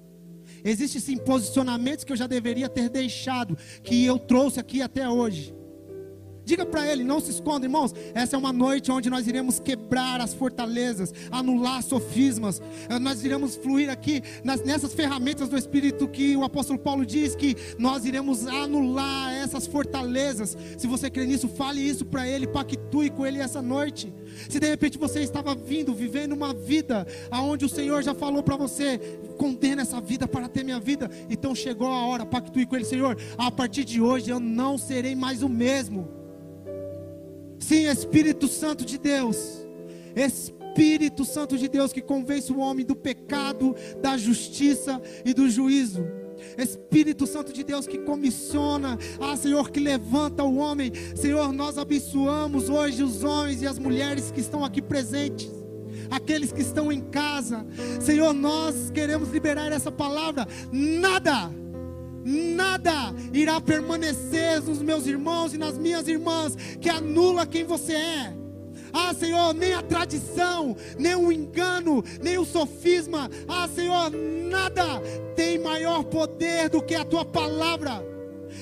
Existem 0.64 1.02
sim 1.02 1.18
posicionamentos 1.18 2.04
que 2.04 2.12
eu 2.12 2.18
já 2.18 2.28
deveria 2.28 2.70
ter 2.70 2.90
deixado, 2.90 3.58
que 3.84 4.06
eu 4.06 4.18
trouxe 4.18 4.60
aqui 4.60 4.82
até 4.82 5.08
hoje. 5.10 5.54
Diga 6.46 6.64
para 6.64 6.88
ele, 6.90 7.04
não 7.04 7.20
se 7.20 7.32
esconda, 7.32 7.66
irmãos. 7.66 7.94
Essa 8.14 8.36
é 8.36 8.40
uma 8.40 8.54
noite 8.54 8.92
onde 8.92 9.10
nós 9.10 9.28
iremos 9.28 9.60
quebrar 9.60 10.22
as 10.22 10.34
fortalezas, 10.34 11.12
anular 11.32 11.82
sofismas. 11.82 12.62
Eh, 12.88 13.00
nós 13.00 13.26
iremos 13.26 13.56
fluir 13.56 13.90
aqui 13.90 14.22
nas, 14.44 14.62
nessas 14.64 14.94
ferramentas 14.94 15.50
do 15.50 15.58
Espírito 15.58 16.08
que 16.08 16.38
o 16.38 16.44
apóstolo 16.44 16.78
Paulo 16.78 17.04
diz 17.04 17.36
que 17.36 17.56
nós 17.80 18.06
iremos 18.06 18.46
anular 18.46 19.34
essas 19.34 19.66
fortalezas. 19.66 20.56
Se 20.78 20.86
você 20.86 21.10
crê 21.10 21.26
nisso, 21.26 21.50
fale 21.50 21.82
isso 21.82 22.06
para 22.06 22.28
ele, 22.28 22.46
pactue 22.46 23.10
com 23.10 23.26
ele 23.26 23.40
essa 23.40 23.62
noite. 23.62 24.14
Se 24.48 24.60
de 24.60 24.68
repente 24.68 25.00
você 25.00 25.22
estava 25.22 25.56
vindo, 25.56 25.96
vivendo 25.96 26.34
uma 26.34 26.54
vida 26.54 27.08
aonde 27.32 27.66
o 27.66 27.70
Senhor 27.70 28.04
já 28.04 28.14
falou 28.14 28.44
para 28.44 28.56
você, 28.56 29.00
condena 29.40 29.82
essa 29.82 30.00
vida 30.00 30.28
para 30.28 30.48
ter 30.48 30.64
minha 30.64 30.80
vida. 30.80 31.10
Então 31.28 31.56
chegou 31.56 31.88
a 31.88 32.06
hora, 32.06 32.24
pactue 32.24 32.68
com 32.68 32.76
ele, 32.76 32.86
Senhor. 32.86 33.18
A 33.36 33.50
partir 33.50 33.84
de 33.84 34.00
hoje 34.00 34.30
eu 34.30 34.40
não 34.40 34.78
serei 34.78 35.16
mais 35.16 35.42
o 35.42 35.50
mesmo. 35.50 36.15
Sim, 37.66 37.88
Espírito 37.88 38.48
Santo 38.48 38.86
de 38.86 39.00
Deus. 39.00 39.66
Espírito 40.16 41.26
Santo 41.26 41.58
de 41.58 41.68
Deus 41.68 41.92
que 41.92 42.00
convence 42.00 42.52
o 42.52 42.60
homem 42.60 42.86
do 42.86 42.96
pecado, 42.96 43.76
da 44.00 44.16
justiça 44.16 45.02
e 45.26 45.34
do 45.34 45.50
juízo. 45.50 46.06
Espírito 46.60 47.26
Santo 47.26 47.52
de 47.52 47.64
Deus 47.64 47.88
que 47.88 47.98
comissiona, 47.98 49.00
ah 49.20 49.36
Senhor, 49.36 49.72
que 49.72 49.80
levanta 49.80 50.44
o 50.44 50.58
homem. 50.58 50.92
Senhor, 51.16 51.52
nós 51.52 51.80
abençoamos 51.80 52.70
hoje 52.70 53.02
os 53.02 53.24
homens 53.24 53.64
e 53.64 53.68
as 53.68 53.80
mulheres 53.80 54.30
que 54.30 54.42
estão 54.42 54.64
aqui 54.64 54.80
presentes, 54.80 55.50
aqueles 56.12 56.52
que 56.52 56.62
estão 56.62 56.92
em 56.92 57.02
casa. 57.02 57.66
Senhor, 58.00 58.32
nós 58.32 58.92
queremos 58.92 59.30
liberar 59.30 59.72
essa 59.72 59.92
palavra. 59.92 60.48
Nada 60.72 61.50
nada 62.76 63.14
irá 63.34 63.62
permanecer 63.62 64.62
nos 64.62 64.82
meus 64.82 65.08
irmãos 65.08 65.54
e 65.54 65.58
nas 65.58 65.78
minhas 65.78 66.08
irmãs 66.08 66.56
que 66.80 66.90
anula 66.90 67.46
quem 67.46 67.64
você 67.64 67.94
é. 67.94 68.34
Ah, 68.92 69.14
Senhor, 69.14 69.54
nem 69.54 69.74
a 69.74 69.82
tradição, 69.82 70.76
nem 70.98 71.16
o 71.16 71.32
engano, 71.32 72.04
nem 72.22 72.38
o 72.38 72.46
sofisma. 72.46 73.30
Ah, 73.48 73.68
Senhor, 73.68 74.12
nada 74.12 75.02
tem 75.36 75.60
maior 75.60 76.04
poder 76.04 76.70
do 76.70 76.82
que 76.82 76.96
a 76.96 77.04
tua 77.04 77.26
palavra. 77.26 78.04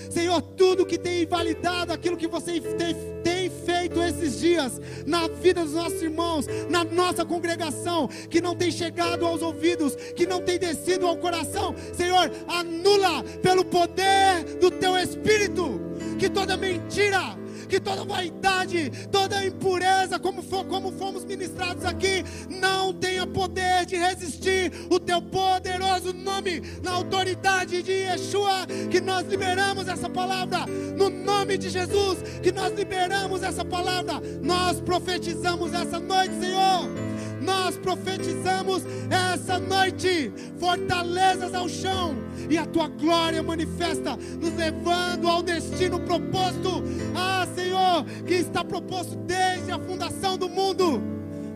Senhor, 0.10 0.41
tudo 0.41 0.86
que 0.86 0.97
tem 0.97 1.23
invalidado 1.23 1.93
aquilo 1.93 2.17
que 2.17 2.28
você 2.28 2.60
tem, 2.60 2.95
tem 3.23 3.32
feito 3.65 4.02
esses 4.02 4.39
dias 4.39 4.80
na 5.06 5.28
vida 5.28 5.63
dos 5.63 5.73
nossos 5.73 6.02
irmãos, 6.02 6.45
na 6.69 6.84
nossa 6.84 7.26
congregação, 7.26 8.08
que 8.30 8.41
não 8.41 8.56
tem 8.56 8.71
chegado 8.71 9.26
aos 9.26 9.41
ouvidos, 9.41 9.95
que 10.15 10.26
não 10.26 10.41
tem 10.41 10.58
descido 10.58 11.08
ao 11.08 11.17
coração, 11.17 11.76
Senhor, 11.93 12.32
anula 12.47 13.23
pelo 13.41 13.65
poder 13.65 14.43
do 14.60 14.71
teu 14.71 14.97
Espírito, 14.97 15.80
que 16.19 16.30
toda 16.30 16.58
mentira, 16.58 17.38
que 17.67 17.80
toda 17.80 18.04
vaidade, 18.04 18.91
toda 19.12 19.45
impureza, 19.45 20.19
como, 20.19 20.41
for, 20.41 20.65
como 20.65 20.91
fomos 20.91 21.26
ministrados 21.26 21.86
aqui, 21.86 22.23
não 22.49 22.93
tenha 22.93 23.26
poder 23.26 23.86
de 23.86 23.95
resistir 23.95 24.71
o 24.89 24.99
teu 24.99 25.21
poderoso 25.21 26.13
nome, 26.13 26.62
na 26.84 26.91
autoridade 26.91 27.82
de 27.82 27.91
Yeshua, 27.91 28.65
que 28.89 29.02
nós 29.02 29.28
liberamos 29.28 29.88
essa 29.88 30.10
palavra, 30.10 30.65
no 30.65 31.10
nome 31.10 31.58
de 31.58 31.69
Jesus, 31.69 32.19
que 32.41 32.52
nós 32.52 32.73
liberamos 32.73 33.43
essa 33.43 33.63
palavra, 33.63 34.21
nós 34.41 34.80
profetizamos 34.80 35.73
essa 35.73 35.99
noite, 35.99 36.34
Senhor 36.39 37.12
nós 37.43 37.77
profetizamos 37.77 38.84
essa 39.10 39.60
noite 39.60 40.32
fortalezas 40.58 41.53
ao 41.53 41.67
chão 41.69 42.15
e 42.49 42.58
a 42.58 42.65
tua 42.65 42.88
glória 42.88 43.43
manifesta, 43.43 44.15
nos 44.15 44.53
levando 44.56 45.27
ao 45.27 45.43
destino 45.43 45.99
proposto. 45.99 46.84
Ah, 47.15 47.47
Senhor, 47.56 48.06
que 48.25 48.34
está 48.36 48.63
proposto 48.63 49.15
desde 49.15 49.71
a 49.71 49.79
fundação 49.79 50.38
do 50.38 50.49
mundo. 50.49 51.01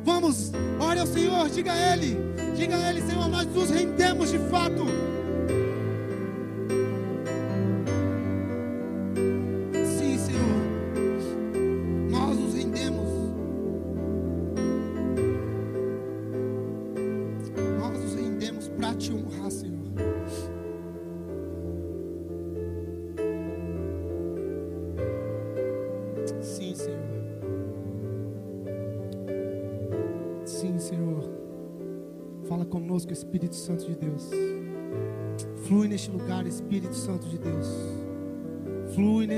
Vamos, 0.04 0.52
ore 0.80 1.00
ao 1.00 1.08
Senhor, 1.08 1.50
diga 1.50 1.74
a 1.74 1.94
Ele, 1.94 2.18
diga 2.56 2.78
a 2.78 2.90
Ele, 2.90 3.02
Senhor, 3.02 3.28
nós 3.28 3.46
nos 3.48 3.70
rendemos 3.70 4.32
de 4.32 4.40
fato. 4.50 4.86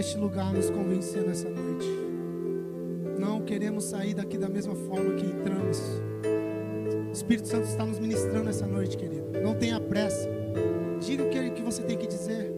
Neste 0.10 0.22
lugar, 0.22 0.52
nos 0.52 0.72
convencendo 0.72 1.30
essa 1.30 1.48
noite. 1.48 1.86
Não 3.20 3.44
queremos 3.44 3.84
sair 3.84 4.16
daqui 4.16 4.40
da 4.40 4.50
mesma 4.50 4.74
forma 4.74 5.14
que 5.14 5.24
entramos. 5.24 5.80
O 7.10 7.12
Espírito 7.12 7.48
Santo 7.48 7.66
está 7.66 7.86
nos 7.86 8.00
ministrando 8.00 8.50
essa 8.50 8.66
noite, 8.66 8.98
querido. 8.98 9.40
Não 9.40 9.54
tenha 9.54 9.80
pressa. 9.80 10.28
Diga 11.00 11.26
o 11.26 11.30
que, 11.30 11.52
que 11.52 11.62
você 11.62 11.84
tem 11.84 11.96
que 11.96 12.08
dizer. 12.08 12.52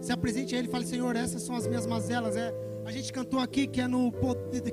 Se 0.00 0.10
apresente 0.10 0.52
a 0.56 0.58
Ele 0.58 0.66
e 0.66 0.70
fale: 0.72 0.84
Senhor, 0.84 1.14
essas 1.14 1.42
são 1.42 1.54
as 1.54 1.64
minhas 1.64 1.86
mazelas. 1.86 2.34
É, 2.34 2.52
a 2.84 2.90
gente 2.90 3.12
cantou 3.12 3.38
aqui 3.38 3.68
que 3.68 3.80
é, 3.80 3.86
no, 3.86 4.12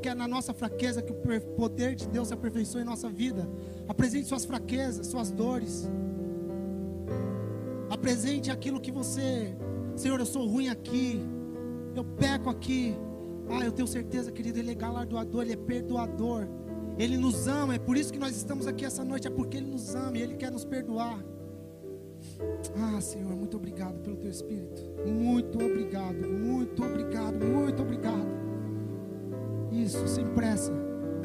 que 0.02 0.10
é 0.10 0.16
na 0.16 0.28
nossa 0.28 0.56
fraqueza 0.56 1.04
que 1.04 1.12
o 1.12 1.42
poder 1.56 1.94
de 1.94 2.08
Deus 2.08 2.30
se 2.30 2.34
aperfeiçoa 2.34 2.82
em 2.82 2.84
nossa 2.84 3.12
vida. 3.12 3.48
Apresente 3.88 4.28
suas 4.28 4.44
fraquezas, 4.44 5.06
suas 5.06 5.30
dores. 5.30 5.88
Apresente 7.92 8.50
aquilo 8.50 8.82
que 8.82 8.92
você, 8.92 9.56
Senhor, 9.98 10.20
eu 10.20 10.26
sou 10.28 10.46
ruim 10.46 10.70
aqui, 10.70 11.20
eu 11.96 12.04
peco 12.06 12.52
aqui. 12.52 12.96
Ah, 13.50 13.66
eu 13.66 13.72
tenho 13.72 13.88
certeza, 13.88 14.32
querido, 14.32 14.60
Ele 14.60 14.72
é 14.72 14.76
galardoador, 14.76 15.42
Ele 15.42 15.54
é 15.54 15.58
perdoador. 15.58 16.48
Ele 17.00 17.18
nos 17.18 17.48
ama, 17.48 17.74
é 17.76 17.80
por 17.80 17.98
isso 17.98 18.14
que 18.14 18.20
nós 18.20 18.36
estamos 18.36 18.68
aqui 18.68 18.86
essa 18.86 19.04
noite, 19.04 19.28
é 19.28 19.32
porque 19.32 19.58
Ele 19.58 19.72
nos 19.72 19.96
ama 19.96 20.16
e 20.16 20.22
Ele 20.22 20.36
quer 20.36 20.52
nos 20.52 20.64
perdoar. 20.64 21.24
Ah, 22.76 23.02
Senhor, 23.02 23.36
muito 23.36 23.58
obrigado 23.58 24.00
pelo 24.02 24.18
Teu 24.18 24.30
Espírito. 24.30 24.84
Muito 25.08 25.64
obrigado, 25.64 26.28
muito 26.28 26.84
obrigado, 26.84 27.44
muito 27.44 27.82
obrigado. 27.82 28.38
Isso, 29.72 30.08
sem 30.08 30.28
pressa. 30.28 30.72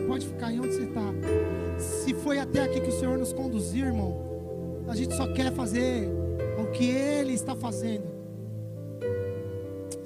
Pode 0.06 0.26
ficar 0.26 0.46
aí 0.46 0.58
onde 0.58 0.74
você 0.74 0.84
está. 0.84 1.12
Se 1.78 2.14
foi 2.14 2.38
até 2.38 2.62
aqui 2.62 2.80
que 2.80 2.88
o 2.88 2.98
Senhor 2.98 3.18
nos 3.18 3.34
conduziu, 3.34 3.86
irmão, 3.86 4.84
a 4.88 4.96
gente 4.96 5.14
só 5.14 5.30
quer 5.30 5.52
fazer 5.52 6.08
o 6.58 6.70
que 6.70 6.86
Ele 6.86 7.34
está 7.34 7.54
fazendo. 7.54 8.11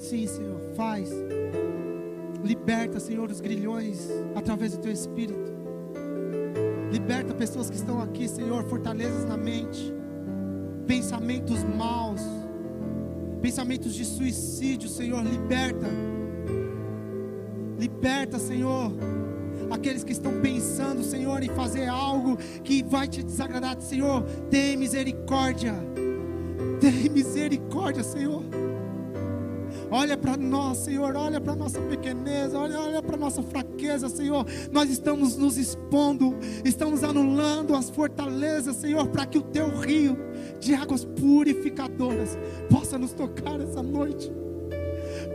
Sim, 0.06 0.24
Senhor, 0.28 0.60
faz. 0.76 1.10
Liberta, 2.44 3.00
Senhor, 3.00 3.28
os 3.28 3.40
grilhões 3.40 4.08
através 4.36 4.70
do 4.70 4.78
Teu 4.78 4.92
Espírito. 4.92 5.52
Liberta 6.92 7.34
pessoas 7.34 7.68
que 7.68 7.74
estão 7.74 8.00
aqui, 8.00 8.28
Senhor, 8.28 8.62
fortalezas 8.66 9.24
na 9.24 9.36
mente, 9.36 9.92
pensamentos 10.86 11.64
maus, 11.64 12.20
pensamentos 13.42 13.96
de 13.96 14.04
suicídio, 14.04 14.88
Senhor, 14.88 15.24
liberta. 15.24 15.88
Liberta, 17.76 18.38
Senhor 18.38 18.92
aqueles 19.68 20.04
que 20.04 20.12
estão 20.12 20.40
pensando, 20.40 21.02
Senhor, 21.02 21.42
em 21.42 21.48
fazer 21.48 21.88
algo 21.88 22.36
que 22.62 22.84
vai 22.84 23.08
te 23.08 23.24
desagradar, 23.24 23.80
Senhor, 23.80 24.22
tem 24.48 24.76
misericórdia, 24.76 25.74
tem 26.80 27.08
misericórdia, 27.10 28.04
Senhor. 28.04 28.44
Olha 29.90 30.16
para 30.16 30.36
nós, 30.36 30.78
Senhor, 30.78 31.14
olha 31.14 31.40
para 31.40 31.54
nossa 31.54 31.80
pequeneza, 31.80 32.58
olha, 32.58 32.80
olha 32.80 33.02
para 33.02 33.16
nossa 33.16 33.42
fraqueza, 33.42 34.08
Senhor. 34.08 34.44
Nós 34.72 34.90
estamos 34.90 35.36
nos 35.36 35.56
expondo, 35.56 36.36
estamos 36.64 37.04
anulando 37.04 37.74
as 37.74 37.88
fortalezas, 37.88 38.76
Senhor, 38.76 39.08
para 39.08 39.26
que 39.26 39.38
o 39.38 39.42
teu 39.42 39.68
rio 39.78 40.18
de 40.58 40.74
águas 40.74 41.04
purificadoras 41.04 42.36
possa 42.68 42.98
nos 42.98 43.12
tocar 43.12 43.60
essa 43.60 43.82
noite 43.82 44.32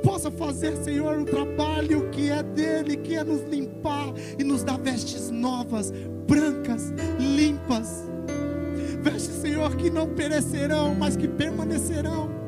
possa 0.03 0.31
fazer, 0.31 0.75
Senhor, 0.77 1.19
o 1.19 1.25
trabalho 1.25 2.09
que 2.09 2.29
é 2.29 2.41
dele, 2.41 2.97
que 2.97 3.15
é 3.15 3.23
nos 3.23 3.41
limpar 3.43 4.13
e 4.37 4.43
nos 4.43 4.63
dar 4.63 4.79
vestes 4.79 5.29
novas, 5.29 5.91
brancas, 6.27 6.93
limpas. 7.19 8.09
Vestes, 9.01 9.35
Senhor, 9.41 9.75
que 9.75 9.89
não 9.89 10.07
perecerão, 10.07 10.95
mas 10.95 11.15
que 11.15 11.27
permanecerão. 11.27 12.40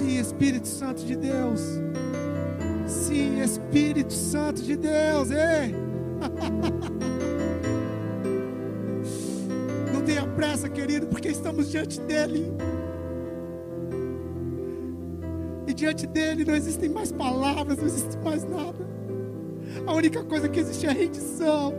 Sim, 0.00 0.18
Espírito 0.18 0.66
Santo 0.66 1.04
de 1.04 1.14
Deus. 1.14 1.60
Sim, 2.86 3.42
Espírito 3.42 4.14
Santo 4.14 4.62
de 4.62 4.74
Deus. 4.74 5.30
Ei! 5.30 5.74
Não 9.92 10.00
tenha 10.00 10.26
pressa, 10.26 10.70
querido, 10.70 11.06
porque 11.06 11.28
estamos 11.28 11.70
diante 11.70 12.00
dEle. 12.00 12.50
E 15.66 15.74
diante 15.74 16.06
dele 16.06 16.46
não 16.46 16.54
existem 16.54 16.88
mais 16.88 17.12
palavras, 17.12 17.76
não 17.76 17.84
existe 17.84 18.16
mais 18.24 18.42
nada. 18.42 18.88
A 19.86 19.92
única 19.92 20.24
coisa 20.24 20.48
que 20.48 20.60
existe 20.60 20.86
é 20.86 20.92
rendição. 20.92 21.74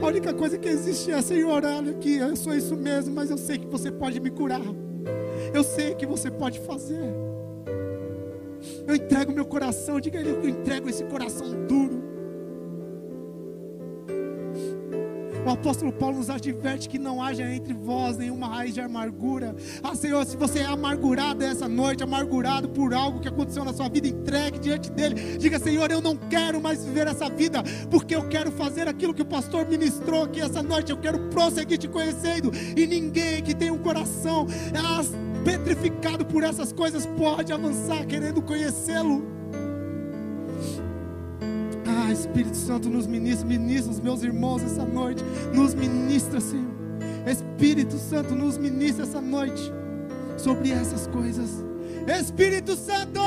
A 0.00 0.06
única 0.06 0.32
coisa 0.32 0.56
que 0.56 0.68
existe 0.68 1.12
é, 1.12 1.20
Senhor, 1.20 1.62
olha 1.64 1.90
aqui, 1.90 2.16
eu 2.16 2.34
sou 2.34 2.54
isso 2.54 2.74
mesmo, 2.74 3.14
mas 3.14 3.30
eu 3.30 3.36
sei 3.36 3.58
que 3.58 3.66
você 3.66 3.92
pode 3.92 4.18
me 4.18 4.30
curar. 4.30 4.62
Eu 5.54 5.62
sei 5.62 5.94
que 5.94 6.04
você 6.04 6.32
pode 6.32 6.58
fazer. 6.58 7.14
Eu 8.86 8.96
entrego 8.96 9.32
meu 9.32 9.44
coração, 9.44 10.00
diga 10.00 10.18
ele, 10.18 10.30
eu 10.30 10.48
entrego 10.48 10.88
esse 10.88 11.04
coração 11.04 11.66
duro. 11.66 12.02
O 15.46 15.50
apóstolo 15.50 15.92
Paulo 15.92 16.16
nos 16.16 16.30
adverte 16.30 16.88
que 16.88 16.98
não 16.98 17.22
haja 17.22 17.48
entre 17.54 17.74
vós 17.74 18.16
nenhuma 18.16 18.48
raiz 18.48 18.72
de 18.72 18.80
amargura. 18.80 19.54
Ah, 19.82 19.94
Senhor, 19.94 20.24
se 20.24 20.38
você 20.38 20.60
é 20.60 20.64
amargurado 20.64 21.44
essa 21.44 21.68
noite, 21.68 22.02
amargurado 22.02 22.70
por 22.70 22.94
algo 22.94 23.20
que 23.20 23.28
aconteceu 23.28 23.62
na 23.62 23.74
sua 23.74 23.90
vida, 23.90 24.08
entregue 24.08 24.58
diante 24.58 24.90
dele. 24.90 25.36
Diga, 25.36 25.58
Senhor, 25.58 25.90
eu 25.90 26.00
não 26.00 26.16
quero 26.16 26.62
mais 26.62 26.82
viver 26.82 27.06
essa 27.06 27.28
vida, 27.28 27.62
porque 27.90 28.16
eu 28.16 28.26
quero 28.26 28.50
fazer 28.50 28.88
aquilo 28.88 29.12
que 29.12 29.20
o 29.22 29.26
pastor 29.26 29.68
ministrou 29.68 30.24
aqui 30.24 30.40
essa 30.40 30.62
noite. 30.62 30.90
Eu 30.90 30.96
quero 30.96 31.28
prosseguir 31.28 31.76
te 31.76 31.88
conhecendo. 31.88 32.50
E 32.74 32.86
ninguém 32.86 33.42
que 33.42 33.54
tem 33.54 33.70
um 33.70 33.78
coração 33.78 34.46
ah, 34.74 35.02
petrificado 35.44 36.24
por 36.24 36.42
essas 36.42 36.72
coisas 36.72 37.06
pode 37.06 37.52
avançar 37.52 38.06
querendo 38.06 38.42
conhecê-lo. 38.42 39.24
Ah, 41.86 42.10
Espírito 42.10 42.56
Santo, 42.56 42.88
nos 42.88 43.06
ministra, 43.06 43.46
ministra 43.46 43.92
os 43.92 44.00
meus 44.00 44.22
irmãos 44.22 44.62
essa 44.62 44.84
noite, 44.84 45.22
nos 45.54 45.74
ministra, 45.74 46.40
Senhor. 46.40 46.74
Espírito 47.26 47.96
Santo, 47.98 48.34
nos 48.34 48.58
ministra 48.58 49.04
essa 49.04 49.20
noite 49.20 49.72
sobre 50.36 50.70
essas 50.70 51.06
coisas. 51.06 51.64
Espírito 52.06 52.76
Santo, 52.76 53.20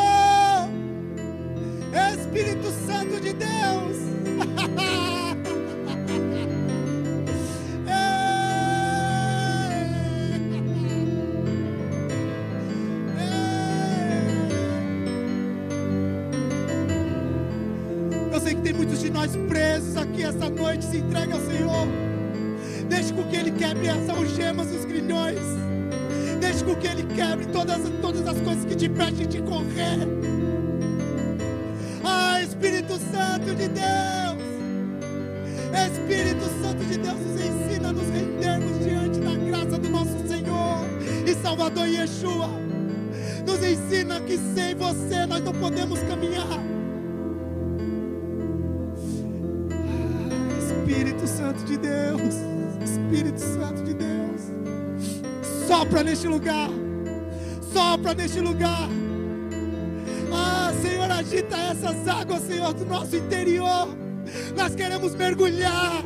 Espírito 2.14 2.68
Santo 2.86 3.22
de 3.22 3.34
Deus. 3.34 3.98
noite, 20.68 20.86
se 20.86 20.98
entregue 20.98 21.32
ao 21.32 21.40
Senhor. 21.40 21.88
Deixe 22.90 23.14
com 23.14 23.24
que 23.24 23.38
Ele 23.38 23.52
quebre 23.52 23.90
as 23.90 24.10
algemas 24.10 24.72
e 24.74 24.76
os 24.76 24.86
grilhões. 24.86 25.40
Deixe 26.42 26.64
com 26.64 26.76
que 26.76 26.88
Ele 26.88 27.04
quebre 27.16 27.46
todas, 27.48 27.82
todas 28.02 28.28
as 28.28 28.42
coisas 28.42 28.66
que 28.66 28.76
te 28.76 28.86
impedem 28.86 29.28
de 29.28 29.42
correr. 29.42 30.00
Ah, 32.04 32.42
Espírito 32.42 33.00
Santo 33.12 33.56
de 33.56 33.68
Deus. 33.70 34.48
Espírito 35.88 36.46
Santo 36.62 36.84
de 36.84 36.98
Deus 36.98 37.20
nos 37.20 37.42
ensina 37.42 37.90
a 37.90 37.94
nos 37.94 38.10
rendermos 38.10 38.84
diante 38.84 39.20
da 39.20 39.36
graça 39.36 39.78
do 39.78 39.90
nosso 39.90 40.28
Senhor 40.28 40.86
e 41.26 41.34
Salvador 41.36 41.88
Yeshua. 41.88 42.50
Nos 43.46 43.64
ensina 43.64 44.20
que 44.20 44.38
sem 44.54 44.76
você 44.76 45.26
nós 45.26 45.42
não 45.42 45.54
podemos 45.54 46.00
caminhar 46.02 46.77
de 51.68 51.78
Deus, 51.78 52.34
Espírito 52.82 53.40
Santo 53.40 53.84
de 53.84 53.94
Deus, 53.94 54.42
sopra 55.68 56.02
neste 56.02 56.26
lugar, 56.26 56.70
sopra 57.74 58.14
neste 58.14 58.40
lugar. 58.40 58.88
Ah, 60.32 60.72
Senhor, 60.82 61.12
agita 61.12 61.58
essas 61.58 62.08
águas, 62.08 62.44
Senhor, 62.44 62.74
do 62.74 62.86
nosso 62.86 63.18
interior. 63.18 63.90
Nós 64.56 64.76
queremos 64.76 65.14
mergulhar. 65.14 66.04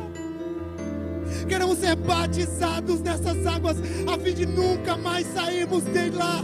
Queremos 1.48 1.78
ser 1.78 1.94
batizados 1.94 3.00
nessas 3.00 3.46
águas, 3.46 3.76
a 4.12 4.18
fim 4.18 4.34
de 4.34 4.46
nunca 4.46 4.96
mais 4.96 5.26
sairmos 5.28 5.84
de 5.84 6.10
lá, 6.10 6.42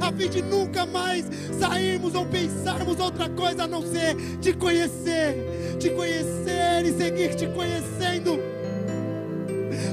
a 0.00 0.12
fim 0.12 0.28
de 0.28 0.42
nunca 0.42 0.86
mais 0.86 1.24
sairmos 1.58 2.14
ou 2.14 2.24
pensarmos 2.26 3.00
outra 3.00 3.28
coisa 3.30 3.64
a 3.64 3.66
não 3.66 3.82
ser 3.82 4.16
te 4.40 4.52
conhecer, 4.52 5.76
te 5.78 5.90
conhecer 5.90 6.84
e 6.84 6.92
seguir 6.92 7.34
te 7.34 7.46
conhecendo. 7.48 8.49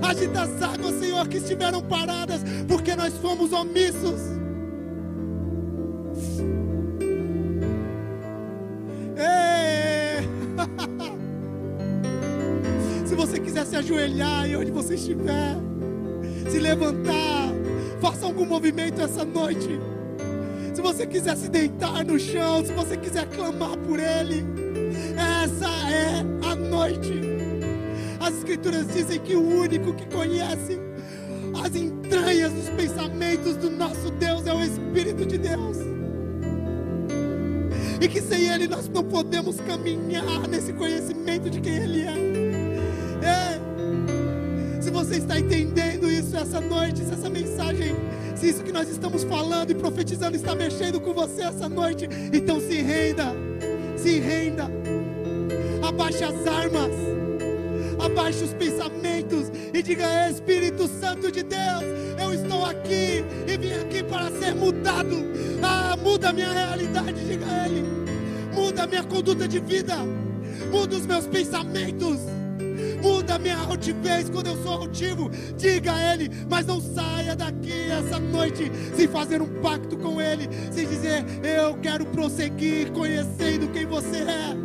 Agita 0.01 0.41
as 0.41 0.61
águas, 0.61 0.99
Senhor, 0.99 1.27
que 1.27 1.37
estiveram 1.37 1.81
paradas, 1.81 2.41
porque 2.67 2.95
nós 2.95 3.13
fomos 3.15 3.51
omissos. 3.51 4.21
Ei! 9.15 10.27
Se 13.05 13.15
você 13.15 13.39
quiser 13.39 13.65
se 13.65 13.75
ajoelhar 13.75 14.49
e 14.49 14.55
onde 14.55 14.71
você 14.71 14.95
estiver, 14.95 15.55
se 16.49 16.59
levantar, 16.59 17.49
faça 17.99 18.25
algum 18.25 18.45
movimento 18.45 19.01
essa 19.01 19.25
noite. 19.25 19.79
Se 20.73 20.81
você 20.81 21.07
quiser 21.07 21.35
se 21.35 21.49
deitar 21.49 22.05
no 22.05 22.19
chão, 22.19 22.63
se 22.63 22.71
você 22.71 22.95
quiser 22.95 23.25
clamar 23.27 23.75
por 23.77 23.99
Ele, 23.99 24.45
essa 25.15 25.65
é 25.89 26.19
a 26.47 26.55
noite. 26.55 27.36
As 28.27 28.39
Escrituras 28.39 28.85
dizem 28.87 29.21
que 29.21 29.35
o 29.37 29.41
único 29.41 29.93
que 29.93 30.05
conhece 30.07 30.77
as 31.63 31.73
entranhas 31.73 32.51
dos 32.51 32.67
pensamentos 32.71 33.55
do 33.55 33.69
nosso 33.69 34.11
Deus 34.11 34.45
é 34.45 34.53
o 34.53 34.61
Espírito 34.61 35.25
de 35.25 35.37
Deus. 35.37 35.77
E 38.01 38.07
que 38.09 38.21
sem 38.21 38.49
Ele 38.49 38.67
nós 38.67 38.89
não 38.89 39.01
podemos 39.01 39.61
caminhar 39.61 40.45
nesse 40.49 40.73
conhecimento 40.73 41.49
de 41.49 41.61
quem 41.61 41.77
Ele 41.77 42.01
é. 42.01 42.15
É. 43.25 44.81
Se 44.81 44.91
você 44.91 45.15
está 45.15 45.39
entendendo 45.39 46.11
isso 46.11 46.35
essa 46.35 46.59
noite, 46.59 47.05
se 47.05 47.13
essa 47.13 47.29
mensagem, 47.29 47.95
se 48.35 48.49
isso 48.49 48.61
que 48.61 48.73
nós 48.73 48.89
estamos 48.89 49.23
falando 49.23 49.71
e 49.71 49.75
profetizando 49.75 50.35
está 50.35 50.53
mexendo 50.53 50.99
com 50.99 51.13
você 51.13 51.43
essa 51.43 51.69
noite, 51.69 52.09
então 52.33 52.59
se 52.59 52.81
renda, 52.81 53.33
se 53.95 54.19
renda, 54.19 54.69
abaixe 55.81 56.25
as 56.25 56.45
armas, 56.45 56.91
abaixe 58.07 58.43
os 58.43 58.53
pensamentos 58.53 59.51
e 59.73 59.83
diga: 59.83 60.29
Espírito 60.29 60.87
Santo 60.87 61.31
de 61.31 61.43
Deus, 61.43 61.83
eu 62.19 62.33
estou 62.33 62.65
aqui 62.65 63.23
e 63.47 63.57
vim 63.57 63.73
aqui 63.73 64.03
para 64.03 64.31
ser 64.31 64.55
mudado. 64.55 65.15
Ah, 65.61 65.95
muda 65.97 66.29
a 66.29 66.33
minha 66.33 66.51
realidade, 66.51 67.25
diga 67.25 67.45
a 67.45 67.67
Ele, 67.67 67.83
muda 68.53 68.83
a 68.83 68.87
minha 68.87 69.03
conduta 69.03 69.47
de 69.47 69.59
vida, 69.59 69.97
muda 70.71 70.95
os 70.95 71.05
meus 71.05 71.27
pensamentos. 71.27 72.19
Muda 73.01 73.35
a 73.35 73.39
minha 73.39 73.57
altivez 73.57 74.27
quando 74.27 74.47
eu 74.47 74.57
sou 74.63 74.71
altivo. 74.73 75.29
Diga 75.55 75.93
a 75.93 76.13
Ele, 76.13 76.31
mas 76.49 76.65
não 76.65 76.81
saia 76.81 77.35
daqui 77.35 77.91
essa 77.91 78.19
noite 78.19 78.71
sem 78.95 79.07
fazer 79.07 79.39
um 79.39 79.61
pacto 79.61 79.95
com 79.97 80.19
Ele, 80.19 80.49
sem 80.71 80.87
dizer: 80.87 81.23
Eu 81.43 81.75
quero 81.77 82.07
prosseguir 82.07 82.91
conhecendo 82.91 83.71
quem 83.71 83.85
você 83.85 84.17
é. 84.17 84.57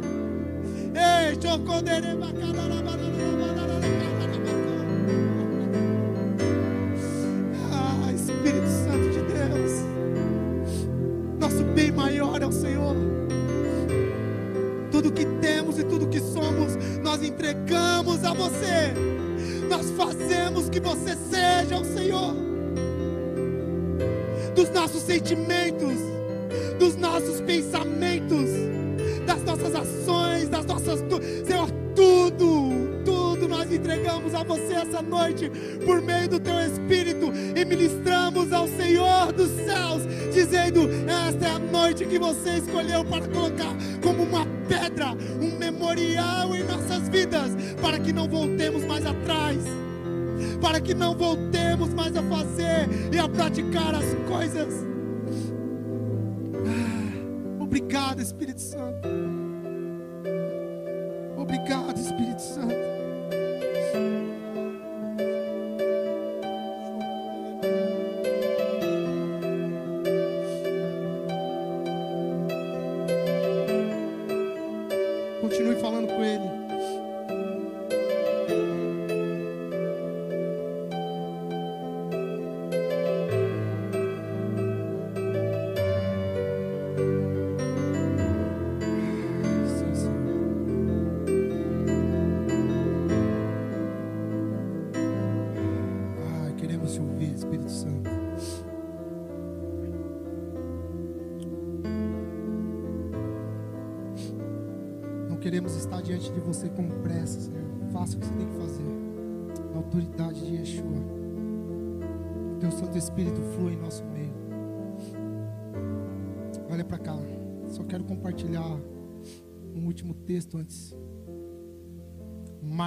Ei, 0.95 1.37
Ah, 2.95 3.02
bem 11.73 11.91
maior 11.91 12.41
é 12.43 12.47
o 12.47 12.53
Senhor. 12.53 12.95
Tudo 14.91 15.11
que 15.11 15.25
temos 15.41 15.79
e 15.79 15.85
tudo 15.85 16.07
que 16.07 16.21
somos, 16.21 16.77
nós 17.03 17.23
entregamos 17.23 18.25
a 18.25 18.33
você. 18.33 18.95
Nós 19.69 19.91
fazemos 19.91 20.69
que 20.69 20.81
você 20.81 21.17
seja 21.31 21.79
o 21.81 21.85
Senhor. 21.85 22.35
Dos 24.55 24.69
nossos 24.71 25.03
sentimentos, 25.03 25.99
dos 26.79 26.97
nossos 26.97 27.41
pensamentos, 27.41 28.51
das 29.27 29.43
nossas 29.43 29.75
ações, 29.75 30.49
das 30.49 30.67
nossas. 30.67 31.01
Senhor, 31.47 31.69
entregamos 33.77 34.35
a 34.35 34.43
você 34.43 34.75
essa 34.75 35.03
noite, 35.03 35.51
por 35.85 36.01
meio 36.01 36.29
do 36.29 36.41
teu 36.41 36.61
Espírito, 36.61 37.33
e 37.57 37.65
ministramos 37.65 38.53
ao 38.53 38.67
Senhor 38.69 39.33
dos 39.33 39.51
céus, 39.51 40.03
dizendo: 40.33 40.89
Esta 41.09 41.47
é 41.47 41.51
a 41.51 41.59
noite 41.59 42.05
que 42.07 42.19
você 42.19 42.59
escolheu 42.59 43.05
para 43.05 43.27
colocar 43.29 43.75
como 44.03 44.23
uma 44.23 44.47
pedra, 44.69 45.13
um 45.41 45.59
memorial 45.59 46.55
em 46.55 46.65
nossas 46.65 47.09
vidas, 47.09 47.53
para 47.81 47.99
que 47.99 48.13
não 48.13 48.29
voltemos 48.29 48.85
mais 48.85 49.05
atrás. 49.07 49.59
Para 50.61 50.81
que 50.81 50.95
não 50.95 51.15
voltemos 51.15 51.93
mais 51.93 52.17
a 52.17 52.23
fazer 52.23 52.89
e 53.13 53.19
a 53.19 53.29
praticar 53.29 53.95
as 53.95 54.15
coisas. 54.29 54.73
Ah, 56.67 57.63
obrigado, 57.63 58.21
Espírito 58.21 58.61
Santo. 58.61 59.09
Obrigado, 61.37 61.99
Espírito 61.99 62.41
Santo. 62.41 62.92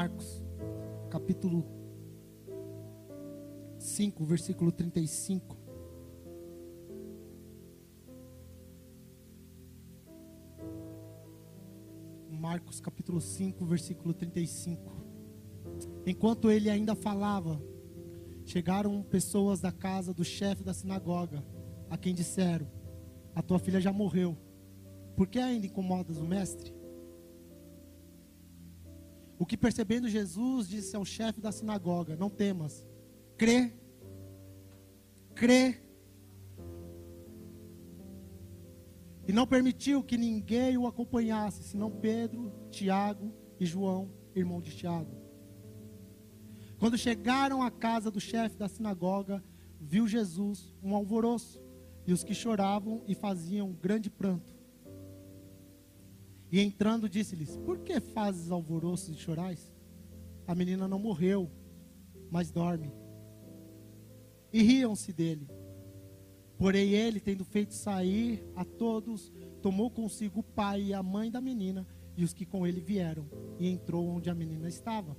Marcos, 0.06 0.44
capítulo 1.10 1.66
5, 3.80 4.24
versículo 4.24 4.72
35. 4.72 5.58
Marcos 12.30 12.80
capítulo 12.80 13.20
5, 13.20 13.66
versículo 13.66 14.14
35. 14.14 14.92
Enquanto 16.06 16.52
ele 16.52 16.70
ainda 16.70 16.94
falava, 16.94 17.60
chegaram 18.46 19.02
pessoas 19.02 19.60
da 19.60 19.72
casa 19.72 20.14
do 20.14 20.24
chefe 20.24 20.64
da 20.64 20.76
sinagoga, 20.76 21.44
a 21.90 21.98
quem 21.98 22.14
disseram: 22.14 22.68
A 23.34 23.42
tua 23.42 23.58
filha 23.58 23.82
já 23.82 23.92
morreu. 23.92 24.38
Por 25.16 25.26
que 25.26 25.40
ainda 25.40 25.66
incomodas 25.66 26.18
o 26.18 26.26
mestre? 26.26 26.75
O 29.38 29.46
que 29.46 29.58
percebendo 29.58 30.08
Jesus 30.08 30.68
disse 30.68 30.96
ao 30.96 31.04
chefe 31.04 31.42
da 31.42 31.52
sinagoga: 31.52 32.16
Não 32.16 32.30
temas, 32.30 32.88
crê, 33.38 33.74
crê. 35.34 35.82
E 39.28 39.34
não 39.34 39.48
permitiu 39.48 40.04
que 40.04 40.18
ninguém 40.18 40.78
o 40.78 40.86
acompanhasse, 40.86 41.64
senão 41.64 41.90
Pedro, 41.90 42.54
Tiago 42.70 43.34
e 43.60 43.66
João, 43.66 44.12
irmão 44.36 44.62
de 44.62 44.76
Tiago. 44.76 45.12
Quando 46.78 46.98
chegaram 46.98 47.64
à 47.64 47.72
casa 47.72 48.12
do 48.12 48.20
chefe 48.20 48.58
da 48.58 48.68
sinagoga, 48.68 49.44
viu 49.80 50.08
Jesus 50.08 50.74
um 50.84 50.96
alvoroço 50.96 51.62
e 52.06 52.14
os 52.14 52.24
que 52.24 52.36
choravam 52.36 53.04
e 53.08 53.16
faziam 53.16 53.74
grande 53.74 54.10
pranto. 54.10 54.55
E 56.56 56.62
entrando, 56.62 57.10
disse-lhes: 57.10 57.58
Por 57.66 57.80
que 57.80 58.00
fazes 58.00 58.50
alvoroço 58.50 59.12
e 59.12 59.16
chorais? 59.16 59.74
A 60.48 60.56
menina 60.56 60.88
não 60.88 60.98
morreu, 60.98 61.52
mas 62.32 62.50
dorme. 62.50 62.94
E 64.54 64.64
riam-se 64.64 65.12
dele. 65.12 65.50
Porém, 66.58 66.92
ele, 66.94 67.20
tendo 67.20 67.44
feito 67.44 67.74
sair 67.74 68.42
a 68.56 68.64
todos, 68.64 69.34
tomou 69.62 69.92
consigo 69.92 70.40
o 70.40 70.44
pai 70.44 70.82
e 70.82 70.94
a 70.94 71.04
mãe 71.04 71.30
da 71.30 71.42
menina 71.42 71.86
e 72.16 72.24
os 72.24 72.32
que 72.32 72.46
com 72.46 72.66
ele 72.66 72.80
vieram, 72.80 73.30
e 73.60 73.68
entrou 73.68 74.08
onde 74.08 74.30
a 74.30 74.34
menina 74.34 74.70
estava. 74.70 75.18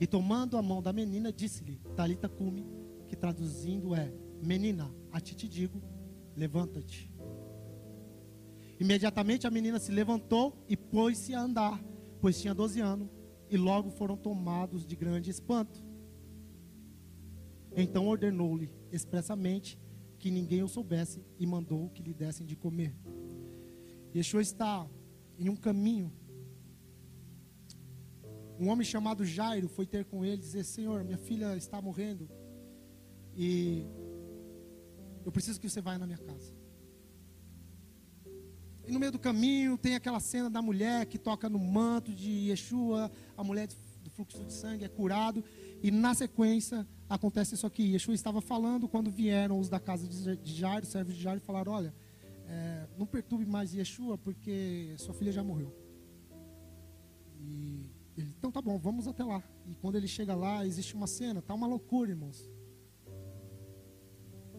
E 0.00 0.06
tomando 0.06 0.56
a 0.56 0.62
mão 0.62 0.80
da 0.80 0.94
menina, 0.94 1.30
disse-lhe: 1.30 1.78
Talita 1.94 2.26
cume, 2.26 2.64
que 3.06 3.14
traduzindo 3.14 3.94
é: 3.94 4.10
Menina, 4.40 4.90
a 5.12 5.20
ti 5.20 5.34
te 5.34 5.46
digo, 5.46 5.82
levanta-te. 6.34 7.13
Imediatamente 8.84 9.46
a 9.46 9.50
menina 9.50 9.78
se 9.78 9.90
levantou 9.90 10.62
e 10.68 10.76
pôs-se 10.76 11.32
a 11.32 11.40
andar, 11.40 11.82
pois 12.20 12.38
tinha 12.38 12.54
12 12.54 12.80
anos, 12.80 13.08
e 13.48 13.56
logo 13.56 13.88
foram 13.88 14.14
tomados 14.14 14.86
de 14.86 14.94
grande 14.94 15.30
espanto. 15.30 15.82
Então 17.74 18.06
ordenou-lhe 18.06 18.70
expressamente 18.92 19.78
que 20.18 20.30
ninguém 20.30 20.62
o 20.62 20.68
soubesse 20.68 21.24
e 21.38 21.46
mandou 21.46 21.88
que 21.88 22.02
lhe 22.02 22.12
dessem 22.12 22.44
de 22.44 22.56
comer. 22.56 22.94
Yeshua 24.14 24.42
está 24.42 24.86
em 25.38 25.48
um 25.48 25.56
caminho. 25.56 26.12
Um 28.60 28.68
homem 28.68 28.84
chamado 28.84 29.24
Jairo 29.24 29.66
foi 29.66 29.86
ter 29.86 30.04
com 30.04 30.26
ele 30.26 30.34
e 30.34 30.44
dizer: 30.44 30.62
Senhor, 30.62 31.02
minha 31.04 31.16
filha 31.16 31.56
está 31.56 31.80
morrendo 31.80 32.28
e 33.34 33.86
eu 35.24 35.32
preciso 35.32 35.58
que 35.58 35.70
você 35.70 35.80
vá 35.80 35.96
na 35.96 36.04
minha 36.04 36.18
casa. 36.18 36.63
E 38.86 38.92
no 38.92 38.98
meio 38.98 39.12
do 39.12 39.18
caminho 39.18 39.78
tem 39.78 39.94
aquela 39.94 40.20
cena 40.20 40.50
da 40.50 40.60
mulher 40.60 41.06
que 41.06 41.18
toca 41.18 41.48
no 41.48 41.58
manto 41.58 42.12
de 42.12 42.50
Yeshua, 42.50 43.10
a 43.36 43.42
mulher 43.42 43.68
do 44.02 44.10
fluxo 44.10 44.44
de 44.44 44.52
sangue 44.52 44.84
é 44.84 44.88
curado, 44.88 45.42
e 45.82 45.90
na 45.90 46.14
sequência 46.14 46.86
acontece 47.08 47.54
isso 47.54 47.66
aqui. 47.66 47.92
Yeshua 47.92 48.14
estava 48.14 48.40
falando 48.40 48.86
quando 48.88 49.10
vieram 49.10 49.58
os 49.58 49.68
da 49.68 49.80
casa 49.80 50.06
de 50.08 50.54
Jairo, 50.54 50.84
servos 50.84 51.14
de 51.14 51.22
Jairo, 51.22 51.40
e 51.42 51.44
falaram: 51.44 51.72
Olha, 51.72 51.94
é, 52.46 52.86
não 52.98 53.06
perturbe 53.06 53.46
mais 53.46 53.72
Yeshua, 53.72 54.18
porque 54.18 54.94
sua 54.98 55.14
filha 55.14 55.32
já 55.32 55.42
morreu. 55.42 55.74
E 57.40 57.90
ele, 58.16 58.34
então 58.38 58.50
tá 58.50 58.60
bom, 58.60 58.78
vamos 58.78 59.08
até 59.08 59.24
lá. 59.24 59.42
E 59.66 59.74
quando 59.74 59.96
ele 59.96 60.06
chega 60.06 60.34
lá, 60.34 60.66
existe 60.66 60.94
uma 60.94 61.06
cena, 61.06 61.42
tá 61.42 61.54
uma 61.54 61.66
loucura, 61.66 62.10
irmãos. 62.10 62.50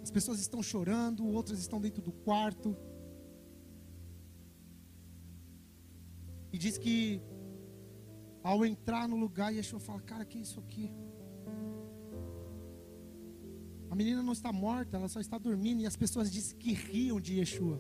As 0.01 0.11
pessoas 0.11 0.39
estão 0.39 0.61
chorando, 0.61 1.25
outras 1.25 1.59
estão 1.59 1.79
dentro 1.79 2.01
do 2.01 2.11
quarto. 2.11 2.75
E 6.55 6.57
diz 6.57 6.77
que 6.77 7.21
ao 8.41 8.65
entrar 8.65 9.09
no 9.09 9.17
lugar, 9.17 9.53
Yeshua 9.53 9.77
fala: 9.77 9.99
Cara, 9.99 10.23
que 10.23 10.37
é 10.37 10.41
isso 10.41 10.57
aqui? 10.57 10.89
A 13.89 13.95
menina 13.95 14.23
não 14.23 14.31
está 14.31 14.53
morta, 14.53 14.95
ela 14.95 15.09
só 15.09 15.19
está 15.19 15.37
dormindo. 15.37 15.81
E 15.81 15.85
as 15.85 15.97
pessoas 15.97 16.31
dizem 16.31 16.57
que 16.57 16.71
riam 16.71 17.19
de 17.19 17.39
Yeshua. 17.39 17.77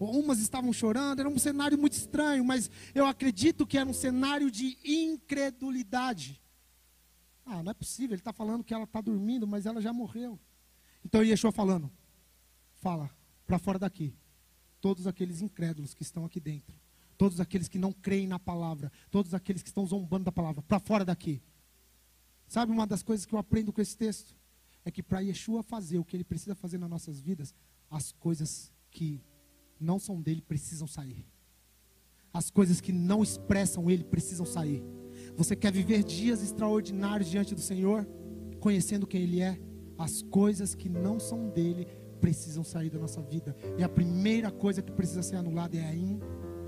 Umas 0.00 0.38
estavam 0.38 0.72
chorando, 0.72 1.20
era 1.20 1.28
um 1.28 1.38
cenário 1.38 1.76
muito 1.76 1.92
estranho, 1.92 2.42
mas 2.42 2.70
eu 2.94 3.04
acredito 3.04 3.66
que 3.66 3.76
era 3.76 3.90
um 3.90 3.92
cenário 3.92 4.50
de 4.50 4.78
incredulidade. 4.82 6.42
Ah, 7.44 7.62
não 7.62 7.72
é 7.72 7.74
possível, 7.74 8.14
ele 8.14 8.22
está 8.22 8.32
falando 8.32 8.64
que 8.64 8.72
ela 8.72 8.84
está 8.84 9.02
dormindo, 9.02 9.46
mas 9.46 9.66
ela 9.66 9.82
já 9.82 9.92
morreu. 9.92 10.40
Então 11.04 11.22
Yeshua 11.22 11.52
falando, 11.52 11.92
fala 12.76 13.10
para 13.46 13.58
fora 13.58 13.78
daqui, 13.78 14.16
todos 14.80 15.06
aqueles 15.06 15.42
incrédulos 15.42 15.92
que 15.92 16.02
estão 16.02 16.24
aqui 16.24 16.40
dentro, 16.40 16.74
todos 17.18 17.40
aqueles 17.40 17.68
que 17.68 17.78
não 17.78 17.92
creem 17.92 18.26
na 18.26 18.38
palavra, 18.38 18.90
todos 19.10 19.34
aqueles 19.34 19.62
que 19.62 19.68
estão 19.68 19.84
zombando 19.84 20.24
da 20.24 20.32
palavra, 20.32 20.62
para 20.62 20.78
fora 20.78 21.04
daqui. 21.04 21.42
Sabe 22.46 22.72
uma 22.72 22.86
das 22.86 23.02
coisas 23.02 23.26
que 23.26 23.34
eu 23.34 23.38
aprendo 23.38 23.72
com 23.72 23.82
esse 23.82 23.96
texto? 23.96 24.34
É 24.84 24.90
que 24.90 25.02
para 25.02 25.20
Yeshua 25.20 25.62
fazer 25.62 25.98
o 25.98 26.04
que 26.04 26.16
ele 26.16 26.24
precisa 26.24 26.54
fazer 26.54 26.78
nas 26.78 26.88
nossas 26.88 27.20
vidas, 27.20 27.54
as 27.90 28.12
coisas 28.12 28.72
que 28.90 29.20
não 29.78 29.98
são 29.98 30.22
dele 30.22 30.40
precisam 30.40 30.86
sair. 30.86 31.26
As 32.32 32.50
coisas 32.50 32.80
que 32.80 32.92
não 32.92 33.22
expressam 33.22 33.90
ele 33.90 34.04
precisam 34.04 34.46
sair. 34.46 34.82
Você 35.36 35.54
quer 35.54 35.72
viver 35.72 36.02
dias 36.04 36.42
extraordinários 36.42 37.28
diante 37.28 37.54
do 37.54 37.60
Senhor, 37.60 38.06
conhecendo 38.60 39.06
quem 39.06 39.22
ele 39.22 39.42
é? 39.42 39.60
as 39.98 40.22
coisas 40.22 40.74
que 40.74 40.88
não 40.88 41.18
são 41.18 41.48
dele 41.48 41.86
precisam 42.20 42.62
sair 42.62 42.88
da 42.88 42.98
nossa 42.98 43.20
vida. 43.20 43.54
E 43.76 43.82
a 43.82 43.88
primeira 43.88 44.50
coisa 44.50 44.80
que 44.80 44.92
precisa 44.92 45.22
ser 45.22 45.36
anulada 45.36 45.76
é 45.76 45.84
a 45.84 45.94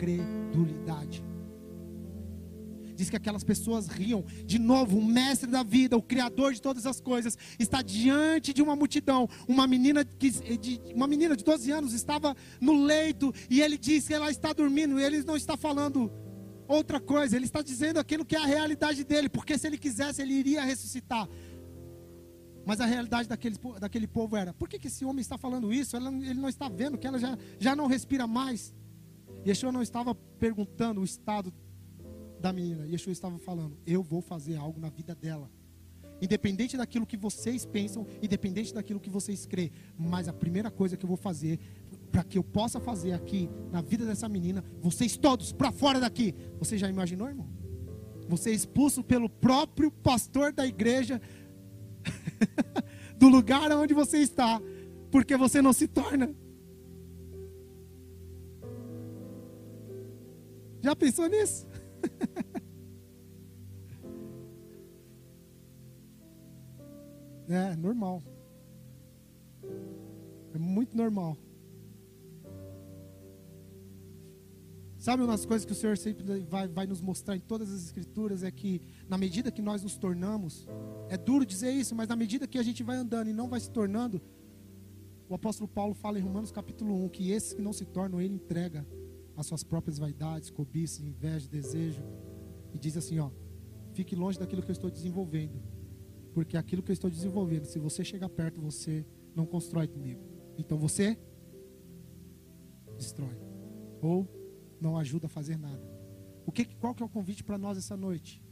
incredulidade. 0.00 1.22
Diz 2.94 3.08
que 3.08 3.16
aquelas 3.16 3.42
pessoas 3.42 3.86
riam. 3.86 4.24
De 4.44 4.58
novo, 4.58 4.98
o 4.98 5.04
mestre 5.04 5.50
da 5.50 5.62
vida, 5.62 5.96
o 5.96 6.02
criador 6.02 6.52
de 6.52 6.60
todas 6.60 6.84
as 6.84 7.00
coisas, 7.00 7.36
está 7.58 7.80
diante 7.80 8.52
de 8.52 8.60
uma 8.60 8.76
multidão. 8.76 9.26
Uma 9.48 9.66
menina, 9.66 10.04
que, 10.04 10.30
de, 10.58 10.80
uma 10.94 11.06
menina 11.06 11.34
de 11.34 11.42
12 11.42 11.70
anos 11.70 11.94
estava 11.94 12.36
no 12.60 12.84
leito 12.84 13.32
e 13.48 13.62
ele 13.62 13.78
diz 13.78 14.06
que 14.06 14.12
ela 14.12 14.30
está 14.30 14.52
dormindo. 14.52 15.00
E 15.00 15.02
ele 15.02 15.22
não 15.22 15.36
está 15.36 15.56
falando 15.56 16.12
outra 16.68 17.00
coisa, 17.00 17.36
ele 17.36 17.46
está 17.46 17.62
dizendo 17.62 17.98
aquilo 17.98 18.24
que 18.24 18.36
é 18.36 18.38
a 18.38 18.46
realidade 18.46 19.02
dele, 19.02 19.28
porque 19.28 19.56
se 19.56 19.66
ele 19.66 19.78
quisesse, 19.78 20.20
ele 20.20 20.34
iria 20.34 20.62
ressuscitar. 20.62 21.26
Mas 22.66 22.80
a 22.80 22.86
realidade 22.86 23.28
daquele, 23.28 23.56
daquele 23.80 24.06
povo 24.06 24.36
era: 24.36 24.52
por 24.52 24.68
que, 24.68 24.78
que 24.78 24.88
esse 24.88 25.06
homem 25.06 25.22
está 25.22 25.38
falando 25.38 25.72
isso? 25.72 25.96
Ele 25.96 26.34
não 26.34 26.50
está 26.50 26.68
vendo 26.68 26.98
que 26.98 27.06
ela 27.06 27.18
já, 27.18 27.36
já 27.58 27.74
não 27.74 27.86
respira 27.86 28.26
mais. 28.26 28.74
Yeshua 29.46 29.72
não 29.72 29.82
estava 29.82 30.14
perguntando 30.14 31.00
o 31.00 31.04
estado 31.04 31.52
da 32.40 32.52
menina. 32.52 32.86
Yeshua 32.86 33.12
estava 33.12 33.38
falando: 33.38 33.76
eu 33.86 34.02
vou 34.02 34.20
fazer 34.20 34.56
algo 34.56 34.80
na 34.80 34.88
vida 34.88 35.14
dela. 35.14 35.50
Independente 36.20 36.76
daquilo 36.76 37.06
que 37.06 37.16
vocês 37.16 37.64
pensam, 37.64 38.06
independente 38.22 38.74
daquilo 38.74 39.00
que 39.00 39.08
vocês 39.08 39.46
creem. 39.46 39.72
Mas 39.98 40.28
a 40.28 40.32
primeira 40.32 40.70
coisa 40.70 40.96
que 40.96 41.04
eu 41.04 41.08
vou 41.08 41.16
fazer, 41.16 41.58
para 42.12 42.22
que 42.22 42.36
eu 42.36 42.44
possa 42.44 42.78
fazer 42.78 43.12
aqui 43.12 43.48
na 43.72 43.80
vida 43.80 44.04
dessa 44.04 44.28
menina, 44.28 44.62
vocês 44.80 45.16
todos 45.16 45.52
para 45.52 45.72
fora 45.72 45.98
daqui. 45.98 46.34
Você 46.58 46.76
já 46.76 46.90
imaginou, 46.90 47.26
irmão? 47.26 47.48
Você 48.28 48.50
é 48.50 48.52
expulso 48.52 49.02
pelo 49.02 49.28
próprio 49.28 49.90
pastor 49.90 50.52
da 50.52 50.66
igreja 50.66 51.20
do 53.16 53.28
lugar 53.28 53.72
onde 53.72 53.94
você 53.94 54.18
está, 54.18 54.60
porque 55.10 55.36
você 55.36 55.62
não 55.62 55.72
se 55.72 55.88
torna. 55.88 56.34
Já 60.82 60.96
pensou 60.96 61.28
nisso? 61.28 61.66
é, 67.48 67.76
normal. 67.76 68.22
É 70.54 70.58
muito 70.58 70.96
normal. 70.96 71.36
Sabe 74.98 75.22
uma 75.22 75.32
das 75.32 75.44
coisas 75.46 75.64
que 75.64 75.72
o 75.72 75.74
Senhor 75.74 75.96
sempre 75.96 76.42
vai, 76.42 76.68
vai 76.68 76.86
nos 76.86 77.00
mostrar 77.00 77.34
em 77.34 77.40
todas 77.40 77.72
as 77.72 77.86
escrituras 77.86 78.42
é 78.42 78.50
que 78.50 78.82
na 79.08 79.16
medida 79.16 79.50
que 79.50 79.62
nós 79.62 79.82
nos 79.82 79.96
tornamos, 79.96 80.68
é 81.08 81.16
duro 81.16 81.46
dizer 81.46 81.72
isso, 81.72 81.94
mas 81.94 82.06
na 82.06 82.16
medida 82.16 82.46
que 82.46 82.58
a 82.58 82.62
gente 82.62 82.82
vai 82.82 82.96
andando 82.96 83.30
e 83.30 83.32
não 83.32 83.48
vai 83.48 83.60
se 83.60 83.70
tornando, 83.70 84.20
o 85.26 85.34
apóstolo 85.34 85.68
Paulo 85.68 85.94
fala 85.94 86.18
em 86.18 86.22
Romanos 86.22 86.50
capítulo 86.50 87.02
1 87.04 87.08
que 87.08 87.30
esses 87.30 87.54
que 87.54 87.62
não 87.62 87.72
se 87.72 87.86
tornam, 87.86 88.20
ele 88.20 88.34
entrega 88.34 88.86
as 89.40 89.46
suas 89.46 89.64
próprias 89.64 89.98
vaidades, 89.98 90.50
cobiças, 90.50 91.00
inveja, 91.00 91.48
desejo, 91.48 92.02
e 92.72 92.78
diz 92.78 92.96
assim: 92.96 93.18
ó, 93.18 93.30
fique 93.92 94.14
longe 94.14 94.38
daquilo 94.38 94.62
que 94.62 94.70
eu 94.70 94.74
estou 94.74 94.90
desenvolvendo, 94.90 95.60
porque 96.32 96.56
aquilo 96.56 96.82
que 96.82 96.90
eu 96.90 96.94
estou 96.94 97.10
desenvolvendo, 97.10 97.64
se 97.64 97.78
você 97.78 98.04
chegar 98.04 98.28
perto, 98.28 98.60
você 98.60 99.06
não 99.34 99.46
constrói 99.46 99.88
comigo, 99.88 100.22
então 100.58 100.78
você 100.78 101.18
destrói. 102.96 103.36
Ou 104.02 104.28
não 104.80 104.96
ajuda 104.96 105.26
a 105.26 105.28
fazer 105.28 105.58
nada. 105.58 105.82
O 106.46 106.52
que, 106.52 106.64
qual 106.64 106.94
que 106.94 107.02
é 107.02 107.06
o 107.06 107.08
convite 107.08 107.44
para 107.44 107.58
nós 107.58 107.76
essa 107.76 107.96
noite? 107.96 108.42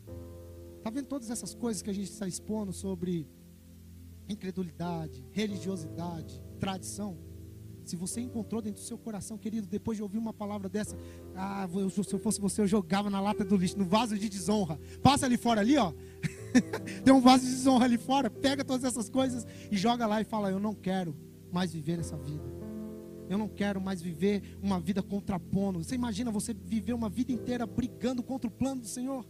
Está 0.77 0.91
vendo 0.91 1.07
todas 1.07 1.31
essas 1.31 1.55
coisas 1.55 1.83
que 1.83 1.91
a 1.91 1.93
gente 1.93 2.11
está 2.11 2.27
expondo 2.27 2.73
sobre 2.73 3.27
incredulidade, 4.29 5.27
religiosidade, 5.31 6.43
tradição? 6.59 7.19
Se 7.89 7.97
você 7.97 8.21
encontrou 8.21 8.61
dentro 8.61 8.83
do 8.83 8.87
seu 8.87 8.99
coração, 8.99 9.39
querido, 9.39 9.67
depois 9.67 9.97
de 9.97 10.03
ouvir 10.03 10.19
uma 10.19 10.35
palavra 10.35 10.69
dessa, 10.69 10.95
ah, 11.35 11.67
se 11.91 12.13
eu 12.13 12.19
fosse 12.19 12.39
você, 12.39 12.61
eu 12.61 12.67
jogava 12.67 13.09
na 13.09 13.19
lata 13.19 13.43
do 13.43 13.57
lixo, 13.57 13.79
no 13.79 13.87
vaso 13.87 14.19
de 14.19 14.29
desonra. 14.29 14.79
Passa 15.03 15.25
ali 15.25 15.39
fora, 15.39 15.63
ali, 15.63 15.79
ó. 15.79 15.95
Tem 17.03 17.15
um 17.15 17.21
vaso 17.23 17.47
de 17.47 17.51
desonra 17.51 17.87
ali 17.87 17.97
fora. 17.97 18.29
Pega 18.29 18.63
todas 18.63 18.85
essas 18.85 19.09
coisas 19.09 19.47
e 19.71 19.77
joga 19.79 20.07
lá 20.07 20.21
e 20.21 20.25
fala: 20.25 20.51
Eu 20.51 20.61
não 20.61 20.75
quero 20.75 21.17
mais 21.51 21.73
viver 21.73 21.99
essa 21.99 22.15
vida. 22.19 22.45
Eu 23.27 23.39
não 23.39 23.49
quero 23.49 23.81
mais 23.81 24.03
viver 24.03 24.43
uma 24.63 24.79
vida 24.79 25.03
contrapondo. 25.03 25.83
Você 25.83 25.95
imagina 25.95 26.31
você 26.31 26.53
viver 26.53 26.93
uma 26.93 27.09
vida 27.09 27.33
inteira 27.33 27.67
brigando 27.67 28.23
contra 28.23 28.49
o 28.49 28.51
plano 28.51 28.83
do 28.83 28.87
Senhor? 28.87 29.25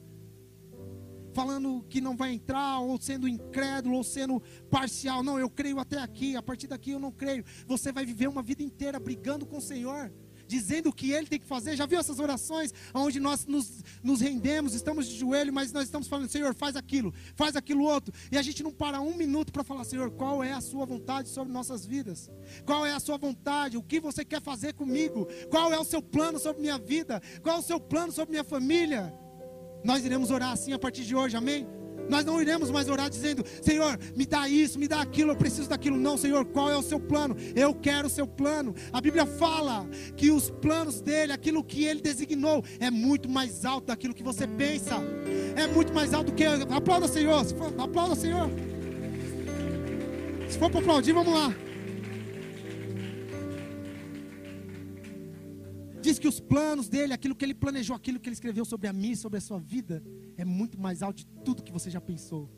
Falando 1.38 1.84
que 1.88 2.00
não 2.00 2.16
vai 2.16 2.32
entrar, 2.32 2.80
ou 2.80 3.00
sendo 3.00 3.28
incrédulo, 3.28 3.94
ou 3.94 4.02
sendo 4.02 4.42
parcial. 4.68 5.22
Não, 5.22 5.38
eu 5.38 5.48
creio 5.48 5.78
até 5.78 5.96
aqui, 5.96 6.34
a 6.34 6.42
partir 6.42 6.66
daqui 6.66 6.90
eu 6.90 6.98
não 6.98 7.12
creio. 7.12 7.44
Você 7.64 7.92
vai 7.92 8.04
viver 8.04 8.26
uma 8.26 8.42
vida 8.42 8.60
inteira 8.60 8.98
brigando 8.98 9.46
com 9.46 9.58
o 9.58 9.60
Senhor 9.60 10.12
dizendo 10.48 10.88
o 10.88 10.92
que 10.92 11.12
ele 11.12 11.28
tem 11.28 11.38
que 11.38 11.46
fazer. 11.46 11.76
Já 11.76 11.86
viu 11.86 12.00
essas 12.00 12.18
orações 12.18 12.74
onde 12.92 13.20
nós 13.20 13.46
nos, 13.46 13.84
nos 14.02 14.20
rendemos, 14.20 14.74
estamos 14.74 15.06
de 15.06 15.16
joelho, 15.16 15.52
mas 15.52 15.72
nós 15.72 15.84
estamos 15.84 16.08
falando, 16.08 16.28
Senhor, 16.28 16.54
faz 16.54 16.74
aquilo, 16.74 17.14
faz 17.36 17.54
aquilo 17.54 17.84
outro. 17.84 18.12
E 18.32 18.36
a 18.38 18.42
gente 18.42 18.62
não 18.64 18.72
para 18.72 19.00
um 19.00 19.14
minuto 19.14 19.52
para 19.52 19.62
falar, 19.62 19.84
Senhor, 19.84 20.10
qual 20.10 20.42
é 20.42 20.52
a 20.52 20.60
sua 20.60 20.84
vontade 20.86 21.28
sobre 21.28 21.52
nossas 21.52 21.86
vidas? 21.86 22.28
Qual 22.64 22.84
é 22.84 22.92
a 22.92 22.98
sua 22.98 23.16
vontade? 23.16 23.76
O 23.76 23.82
que 23.82 24.00
você 24.00 24.24
quer 24.24 24.42
fazer 24.42 24.72
comigo? 24.72 25.28
Qual 25.50 25.72
é 25.72 25.78
o 25.78 25.84
seu 25.84 26.02
plano 26.02 26.38
sobre 26.40 26.62
minha 26.62 26.78
vida? 26.78 27.22
Qual 27.42 27.54
é 27.54 27.58
o 27.60 27.62
seu 27.62 27.78
plano 27.78 28.10
sobre 28.10 28.32
minha 28.32 28.44
família? 28.44 29.14
Nós 29.82 30.04
iremos 30.04 30.30
orar 30.30 30.52
assim 30.52 30.72
a 30.72 30.78
partir 30.78 31.04
de 31.04 31.14
hoje, 31.14 31.36
amém? 31.36 31.66
Nós 32.08 32.24
não 32.24 32.40
iremos 32.40 32.70
mais 32.70 32.88
orar 32.88 33.10
dizendo: 33.10 33.44
Senhor, 33.60 33.98
me 34.16 34.24
dá 34.24 34.48
isso, 34.48 34.78
me 34.78 34.88
dá 34.88 35.00
aquilo, 35.00 35.32
eu 35.32 35.36
preciso 35.36 35.68
daquilo. 35.68 35.96
Não, 35.96 36.16
Senhor, 36.16 36.44
qual 36.46 36.70
é 36.70 36.76
o 36.76 36.82
seu 36.82 36.98
plano? 36.98 37.36
Eu 37.54 37.74
quero 37.74 38.06
o 38.06 38.10
seu 38.10 38.26
plano. 38.26 38.74
A 38.92 39.00
Bíblia 39.00 39.26
fala 39.26 39.86
que 40.16 40.30
os 40.30 40.50
planos 40.50 41.00
dele, 41.00 41.32
aquilo 41.32 41.62
que 41.62 41.84
ele 41.84 42.00
designou, 42.00 42.64
é 42.80 42.90
muito 42.90 43.28
mais 43.28 43.64
alto 43.64 43.88
daquilo 43.88 44.14
que 44.14 44.22
você 44.22 44.46
pensa. 44.46 44.96
É 45.54 45.66
muito 45.66 45.92
mais 45.92 46.14
alto 46.14 46.30
do 46.30 46.34
que. 46.34 46.44
Aplauda, 46.44 47.06
Senhor. 47.06 47.44
Aplauda, 47.78 48.14
Senhor. 48.14 48.50
Se 50.48 50.58
for 50.58 50.70
para 50.70 50.80
aplaudir, 50.80 51.12
vamos 51.12 51.34
lá. 51.34 51.67
Diz 56.08 56.18
que 56.18 56.26
os 56.26 56.40
planos 56.40 56.88
dele, 56.88 57.12
aquilo 57.12 57.34
que 57.34 57.44
ele 57.44 57.54
planejou, 57.54 57.94
aquilo 57.94 58.18
que 58.18 58.30
ele 58.30 58.32
escreveu 58.32 58.64
sobre 58.64 58.88
a 58.88 58.94
mim, 58.94 59.14
sobre 59.14 59.36
a 59.36 59.42
sua 59.42 59.58
vida, 59.58 60.02
é 60.38 60.44
muito 60.44 60.80
mais 60.80 61.02
alto 61.02 61.18
de 61.18 61.26
tudo 61.44 61.62
que 61.62 61.70
você 61.70 61.90
já 61.90 62.00
pensou. 62.00 62.50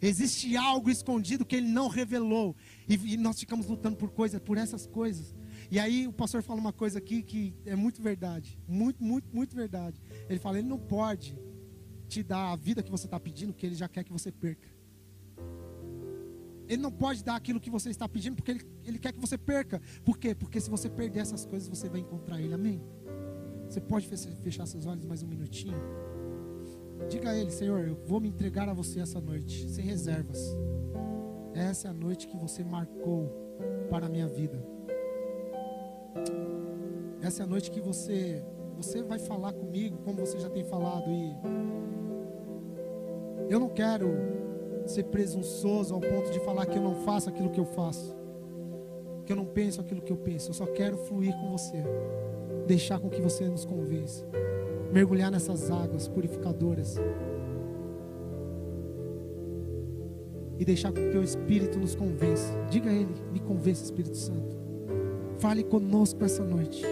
Existe 0.00 0.56
algo 0.56 0.88
escondido 0.88 1.44
que 1.44 1.56
ele 1.56 1.66
não 1.66 1.88
revelou. 1.88 2.54
E, 2.88 2.94
e 2.94 3.16
nós 3.16 3.40
ficamos 3.40 3.66
lutando 3.66 3.96
por 3.96 4.12
coisas, 4.12 4.38
por 4.38 4.56
essas 4.56 4.86
coisas. 4.86 5.34
E 5.68 5.80
aí 5.80 6.06
o 6.06 6.12
pastor 6.12 6.44
fala 6.44 6.60
uma 6.60 6.72
coisa 6.72 6.98
aqui 6.98 7.24
que 7.24 7.56
é 7.66 7.74
muito 7.74 8.00
verdade. 8.00 8.56
Muito, 8.68 9.02
muito, 9.02 9.34
muito 9.34 9.56
verdade. 9.56 10.00
Ele 10.28 10.38
fala, 10.38 10.60
ele 10.60 10.68
não 10.68 10.78
pode 10.78 11.36
te 12.06 12.22
dar 12.22 12.52
a 12.52 12.56
vida 12.56 12.84
que 12.84 12.90
você 12.90 13.08
está 13.08 13.18
pedindo, 13.18 13.52
que 13.52 13.66
ele 13.66 13.74
já 13.74 13.88
quer 13.88 14.04
que 14.04 14.12
você 14.12 14.30
perca. 14.30 14.68
Ele 16.70 16.80
não 16.80 16.92
pode 16.92 17.24
dar 17.24 17.34
aquilo 17.34 17.58
que 17.58 17.68
você 17.68 17.90
está 17.90 18.08
pedindo, 18.08 18.36
porque 18.36 18.52
ele, 18.52 18.64
ele 18.84 18.96
quer 19.00 19.12
que 19.12 19.18
você 19.18 19.36
perca. 19.36 19.82
Por 20.04 20.16
quê? 20.16 20.36
Porque 20.36 20.60
se 20.60 20.70
você 20.70 20.88
perder 20.88 21.18
essas 21.18 21.44
coisas, 21.44 21.68
você 21.68 21.88
vai 21.88 21.98
encontrar 21.98 22.40
Ele. 22.40 22.54
Amém? 22.54 22.80
Você 23.68 23.80
pode 23.80 24.06
fechar 24.06 24.66
seus 24.66 24.86
olhos 24.86 25.04
mais 25.04 25.20
um 25.20 25.26
minutinho? 25.26 25.76
Diga 27.08 27.30
a 27.30 27.36
Ele, 27.36 27.50
Senhor, 27.50 27.80
eu 27.80 27.96
vou 28.06 28.20
me 28.20 28.28
entregar 28.28 28.68
a 28.68 28.72
você 28.72 29.00
essa 29.00 29.20
noite, 29.20 29.68
sem 29.68 29.84
reservas. 29.84 30.56
Essa 31.54 31.88
é 31.88 31.90
a 31.90 31.94
noite 31.94 32.28
que 32.28 32.36
você 32.36 32.62
marcou 32.62 33.28
para 33.90 34.06
a 34.06 34.08
minha 34.08 34.28
vida. 34.28 34.64
Essa 37.20 37.42
é 37.42 37.46
a 37.46 37.48
noite 37.48 37.72
que 37.72 37.80
você, 37.80 38.44
você 38.76 39.02
vai 39.02 39.18
falar 39.18 39.52
comigo, 39.52 39.98
como 40.04 40.18
você 40.24 40.38
já 40.38 40.48
tem 40.48 40.62
falado. 40.62 41.10
E 41.10 41.34
eu 43.50 43.58
não 43.58 43.70
quero 43.70 44.49
ser 44.86 45.04
presunçoso 45.04 45.94
ao 45.94 46.00
ponto 46.00 46.30
de 46.30 46.40
falar 46.40 46.66
que 46.66 46.76
eu 46.76 46.82
não 46.82 46.94
faço 47.04 47.28
aquilo 47.28 47.50
que 47.50 47.60
eu 47.60 47.64
faço, 47.64 48.14
que 49.24 49.32
eu 49.32 49.36
não 49.36 49.44
penso 49.44 49.80
aquilo 49.80 50.00
que 50.00 50.12
eu 50.12 50.16
penso. 50.16 50.50
Eu 50.50 50.54
só 50.54 50.66
quero 50.66 50.96
fluir 50.96 51.34
com 51.38 51.50
você, 51.50 51.82
deixar 52.66 52.98
com 52.98 53.08
que 53.08 53.20
você 53.20 53.48
nos 53.48 53.64
convença, 53.64 54.26
mergulhar 54.92 55.30
nessas 55.30 55.70
águas 55.70 56.08
purificadoras 56.08 56.96
e 60.58 60.64
deixar 60.64 60.92
com 60.92 61.10
que 61.10 61.16
o 61.16 61.22
Espírito 61.22 61.78
nos 61.78 61.94
convença. 61.94 62.52
Diga 62.70 62.90
a 62.90 62.92
Ele, 62.92 63.14
me 63.32 63.40
convença, 63.40 63.84
Espírito 63.84 64.16
Santo. 64.16 64.58
Fale 65.38 65.64
conosco 65.64 66.22
essa 66.24 66.44
noite. 66.44 66.84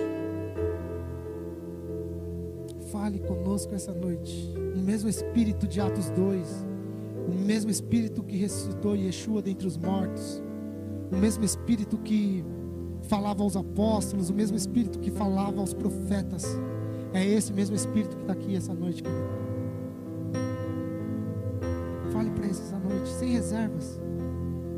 Fale 2.91 3.19
conosco 3.19 3.75
essa 3.75 3.93
noite. 3.93 4.55
O 4.75 4.79
mesmo 4.79 5.11
Espírito 5.11 5.67
de 5.67 5.83
Atos 5.83 6.09
2 6.09 6.65
o 6.65 6.68
mesmo 7.49 7.71
Espírito 7.71 8.23
que 8.23 8.37
ressuscitou 8.37 8.95
Yeshua 8.95 9.41
dentre 9.41 9.67
os 9.67 9.79
mortos, 9.79 10.43
o 11.11 11.17
mesmo 11.17 11.47
Espírito 11.47 11.97
que 11.97 12.45
falava 13.05 13.43
aos 13.43 13.57
apóstolos, 13.57 14.29
o 14.29 14.35
mesmo 14.35 14.55
Espírito 14.55 14.99
que 14.99 15.11
falava 15.11 15.59
aos 15.59 15.73
profetas, 15.73 16.45
é 17.15 17.25
esse 17.25 17.51
mesmo 17.51 17.75
Espírito 17.75 18.17
que 18.17 18.23
está 18.23 18.35
aqui 18.35 18.55
essa 18.55 18.75
noite, 18.75 19.03
querido. 19.03 19.29
Fale 22.13 22.31
para 22.33 22.47
esses 22.49 22.67
essa 22.67 22.79
noite, 22.79 23.09
sem 23.09 23.31
reservas, 23.31 23.99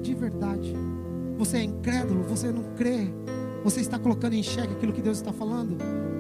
de 0.01 0.15
verdade. 0.15 0.73
Você 1.39 1.57
é 1.57 1.65
incrédulo, 1.65 2.23
você 2.23 2.53
não 2.53 2.63
crê, 2.77 3.13
você 3.65 3.81
está 3.81 3.99
colocando 3.99 4.35
em 4.35 4.45
xeque 4.45 4.75
aquilo 4.75 4.93
que 4.93 5.03
Deus 5.03 5.17
está 5.17 5.33
falando. 5.33 5.77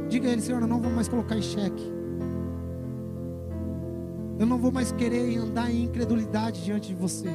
Diga 0.08 0.28
a 0.28 0.32
Ele, 0.32 0.42
Senhor, 0.42 0.60
eu 0.60 0.66
não 0.66 0.80
vou 0.80 0.90
mais 0.90 1.06
colocar 1.06 1.36
em 1.36 1.42
xeque. 1.42 1.99
Eu 4.40 4.46
não 4.46 4.56
vou 4.56 4.72
mais 4.72 4.90
querer 4.90 5.36
andar 5.36 5.70
em 5.70 5.84
incredulidade 5.84 6.64
diante 6.64 6.88
de 6.88 6.94
você. 6.94 7.28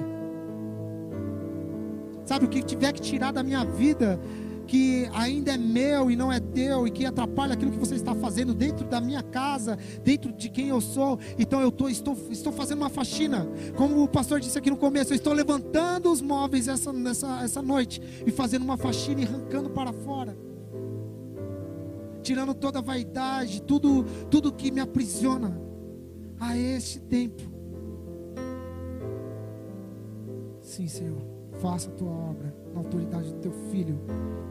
Sabe 2.26 2.46
o 2.46 2.50
que 2.50 2.64
tiver 2.64 2.92
que 2.94 3.00
tirar 3.00 3.32
da 3.32 3.44
minha 3.44 3.64
vida, 3.64 4.20
que 4.66 5.08
ainda 5.14 5.54
é 5.54 5.58
meu 5.58 6.10
e 6.10 6.16
não 6.16 6.32
é 6.32 6.40
teu, 6.40 6.88
e 6.88 6.90
que 6.90 7.06
atrapalha 7.06 7.54
aquilo 7.54 7.70
que 7.70 7.78
você 7.78 7.94
está 7.94 8.16
fazendo 8.16 8.56
dentro 8.56 8.88
da 8.88 9.00
minha 9.00 9.22
casa, 9.22 9.78
dentro 10.04 10.34
de 10.34 10.50
quem 10.50 10.70
eu 10.70 10.82
sou. 10.82 11.20
Então 11.38 11.62
eu 11.62 11.72
tô, 11.72 11.88
estou, 11.90 12.18
estou 12.32 12.52
fazendo 12.52 12.80
uma 12.80 12.90
faxina. 12.90 13.48
Como 13.76 14.02
o 14.02 14.08
pastor 14.08 14.40
disse 14.40 14.58
aqui 14.58 14.72
no 14.72 14.78
começo, 14.78 15.14
eu 15.14 15.16
estou 15.16 15.32
levantando 15.32 16.12
os 16.12 16.24
móveis 16.24 16.68
essa, 16.68 16.92
essa 17.44 17.62
noite 17.62 18.02
e 18.26 18.32
fazendo 18.32 18.64
uma 18.64 18.78
faxina 18.78 19.22
e 19.22 19.26
arrancando 19.26 19.70
para 19.70 19.94
fora. 19.94 20.36
Tirando 22.24 22.56
toda 22.56 22.80
a 22.80 22.82
vaidade, 22.82 23.62
tudo, 23.62 24.04
tudo 24.32 24.52
que 24.52 24.72
me 24.72 24.82
aprisiona 24.82 25.65
a 26.40 26.58
este 26.58 27.00
tempo. 27.00 27.44
Sim, 30.62 30.88
Senhor, 30.88 31.22
faça 31.62 31.90
a 31.90 31.94
tua 31.94 32.10
obra 32.10 32.54
na 32.74 32.80
autoridade 32.80 33.32
do 33.32 33.40
teu 33.40 33.52
filho, 33.72 33.98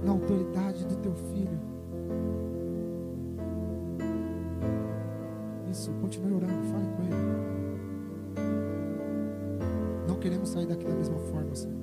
na 0.03 0.13
autoridade 0.13 0.85
do 0.87 0.97
teu 0.97 1.15
filho. 1.15 1.61
Isso, 5.71 5.91
continue 6.01 6.33
orando, 6.35 6.63
fale 6.71 6.87
com 6.97 7.03
ele. 7.03 7.15
Não 10.09 10.17
queremos 10.17 10.49
sair 10.49 10.67
daqui 10.67 10.85
da 10.85 10.95
mesma 10.95 11.19
forma, 11.19 11.55
Senhor. 11.55 11.75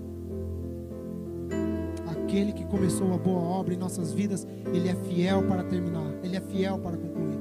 Aquele 2.09 2.53
que 2.53 2.63
começou 2.65 3.13
a 3.13 3.17
boa 3.17 3.41
obra 3.41 3.73
em 3.73 3.77
nossas 3.77 4.13
vidas, 4.13 4.47
ele 4.73 4.87
é 4.87 4.95
fiel 4.95 5.43
para 5.43 5.63
terminar, 5.65 6.09
ele 6.23 6.37
é 6.37 6.41
fiel 6.41 6.79
para 6.79 6.95
concluir. 6.95 7.40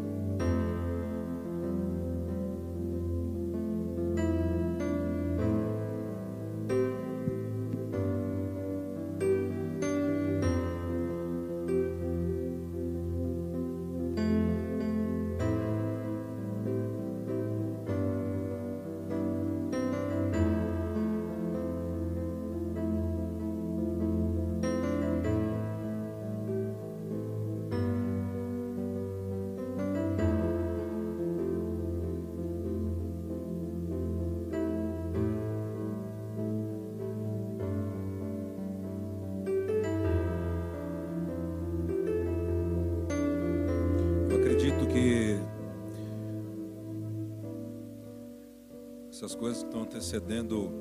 Antecedendo. 50.10 50.72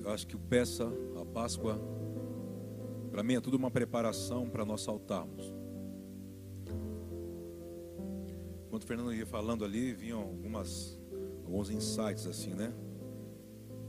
Eu 0.00 0.10
acho 0.10 0.26
que 0.26 0.34
o 0.34 0.38
peça, 0.38 0.90
a 1.20 1.24
Páscoa, 1.24 1.80
para 3.10 3.22
mim 3.22 3.34
é 3.34 3.40
tudo 3.40 3.56
uma 3.56 3.70
preparação 3.70 4.48
para 4.48 4.64
nós 4.64 4.82
saltarmos. 4.82 5.52
Enquanto 8.66 8.82
o 8.82 8.86
Fernando 8.86 9.14
ia 9.14 9.26
falando 9.26 9.64
ali, 9.64 9.92
vinham 9.92 10.20
algumas, 10.20 10.98
alguns 11.44 11.70
insights 11.70 12.26
assim, 12.26 12.54
né? 12.54 12.72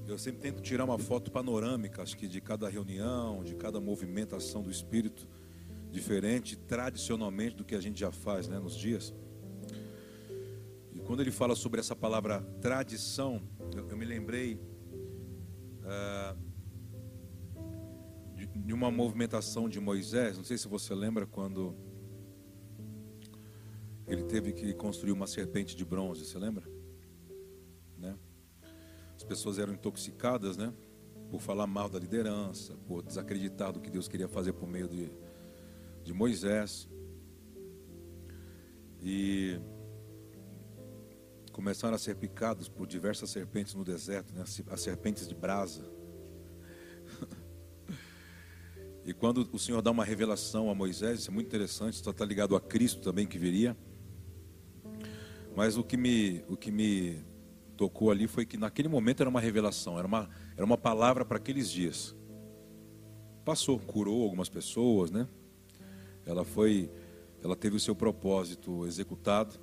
Eu 0.08 0.18
sempre 0.18 0.40
tento 0.40 0.62
tirar 0.62 0.86
uma 0.86 0.98
foto 0.98 1.32
panorâmica, 1.32 2.02
acho 2.02 2.16
que 2.16 2.28
de 2.28 2.40
cada 2.40 2.70
reunião, 2.70 3.44
de 3.44 3.56
cada 3.56 3.82
movimentação 3.82 4.62
do 4.62 4.72
Espírito, 4.72 5.28
diferente 5.92 6.56
tradicionalmente 6.56 7.56
do 7.56 7.66
que 7.66 7.76
a 7.76 7.82
gente 7.82 8.00
já 8.00 8.12
faz 8.12 8.48
né, 8.48 8.58
nos 8.58 8.76
dias. 8.76 9.14
Quando 11.08 11.22
ele 11.22 11.32
fala 11.32 11.56
sobre 11.56 11.80
essa 11.80 11.96
palavra 11.96 12.42
tradição, 12.60 13.42
eu, 13.74 13.88
eu 13.88 13.96
me 13.96 14.04
lembrei 14.04 14.60
uh, 15.86 16.38
de, 18.36 18.46
de 18.46 18.74
uma 18.74 18.92
movimentação 18.92 19.70
de 19.70 19.80
Moisés, 19.80 20.36
não 20.36 20.44
sei 20.44 20.58
se 20.58 20.68
você 20.68 20.94
lembra 20.94 21.26
quando 21.26 21.74
ele 24.06 24.24
teve 24.24 24.52
que 24.52 24.74
construir 24.74 25.14
uma 25.14 25.28
serpente 25.28 25.78
de 25.78 25.86
bronze, 25.86 26.26
você 26.26 26.38
lembra? 26.38 26.70
Né? 27.98 28.14
As 29.16 29.24
pessoas 29.24 29.58
eram 29.60 29.76
intoxicadas, 29.76 30.58
né? 30.58 30.74
Por 31.32 31.40
falar 31.40 31.68
mal 31.68 31.88
da 31.88 31.98
liderança, 31.98 32.76
por 32.86 33.02
desacreditar 33.02 33.72
do 33.72 33.80
que 33.80 33.90
Deus 33.90 34.10
queria 34.10 34.28
fazer 34.28 34.52
por 34.52 34.68
meio 34.68 34.90
de, 34.90 35.10
de 36.04 36.14
Moisés. 36.14 36.90
E 39.02 39.58
começaram 41.58 41.96
a 41.96 41.98
ser 41.98 42.16
picados 42.16 42.70
por 42.70 42.86
diversas 42.86 43.32
serpentes 43.32 43.74
no 43.74 43.84
deserto, 43.84 44.32
né? 44.32 44.44
as 44.70 44.80
serpentes 44.80 45.28
de 45.28 45.34
brasa. 45.34 45.90
E 49.04 49.14
quando 49.14 49.48
o 49.54 49.58
Senhor 49.58 49.82
dá 49.82 49.90
uma 49.90 50.04
revelação 50.04 50.70
a 50.70 50.76
Moisés, 50.76 51.22
isso 51.22 51.32
é 51.32 51.34
muito 51.34 51.48
interessante, 51.48 51.94
está 51.94 52.26
ligado 52.26 52.58
a 52.58 52.60
Cristo 52.60 53.02
também 53.02 53.26
que 53.26 53.40
viria. 53.40 53.76
Mas 55.56 55.78
o 55.78 55.84
que 55.84 55.96
me, 55.96 56.44
o 56.50 56.58
que 56.58 56.70
me 56.70 57.24
tocou 57.78 58.12
ali 58.12 58.28
foi 58.28 58.46
que 58.46 58.58
naquele 58.58 58.90
momento 58.90 59.22
era 59.22 59.30
uma 59.30 59.40
revelação, 59.40 59.98
era 59.98 60.06
uma, 60.06 60.30
era 60.58 60.66
uma 60.66 60.78
palavra 60.78 61.24
para 61.24 61.38
aqueles 61.38 61.72
dias. 61.72 62.14
Passou, 63.46 63.80
curou 63.80 64.24
algumas 64.24 64.50
pessoas, 64.50 65.10
né? 65.10 65.26
Ela 66.26 66.44
foi, 66.44 66.92
ela 67.42 67.56
teve 67.56 67.78
o 67.78 67.80
seu 67.80 67.96
propósito 67.96 68.86
executado, 68.86 69.58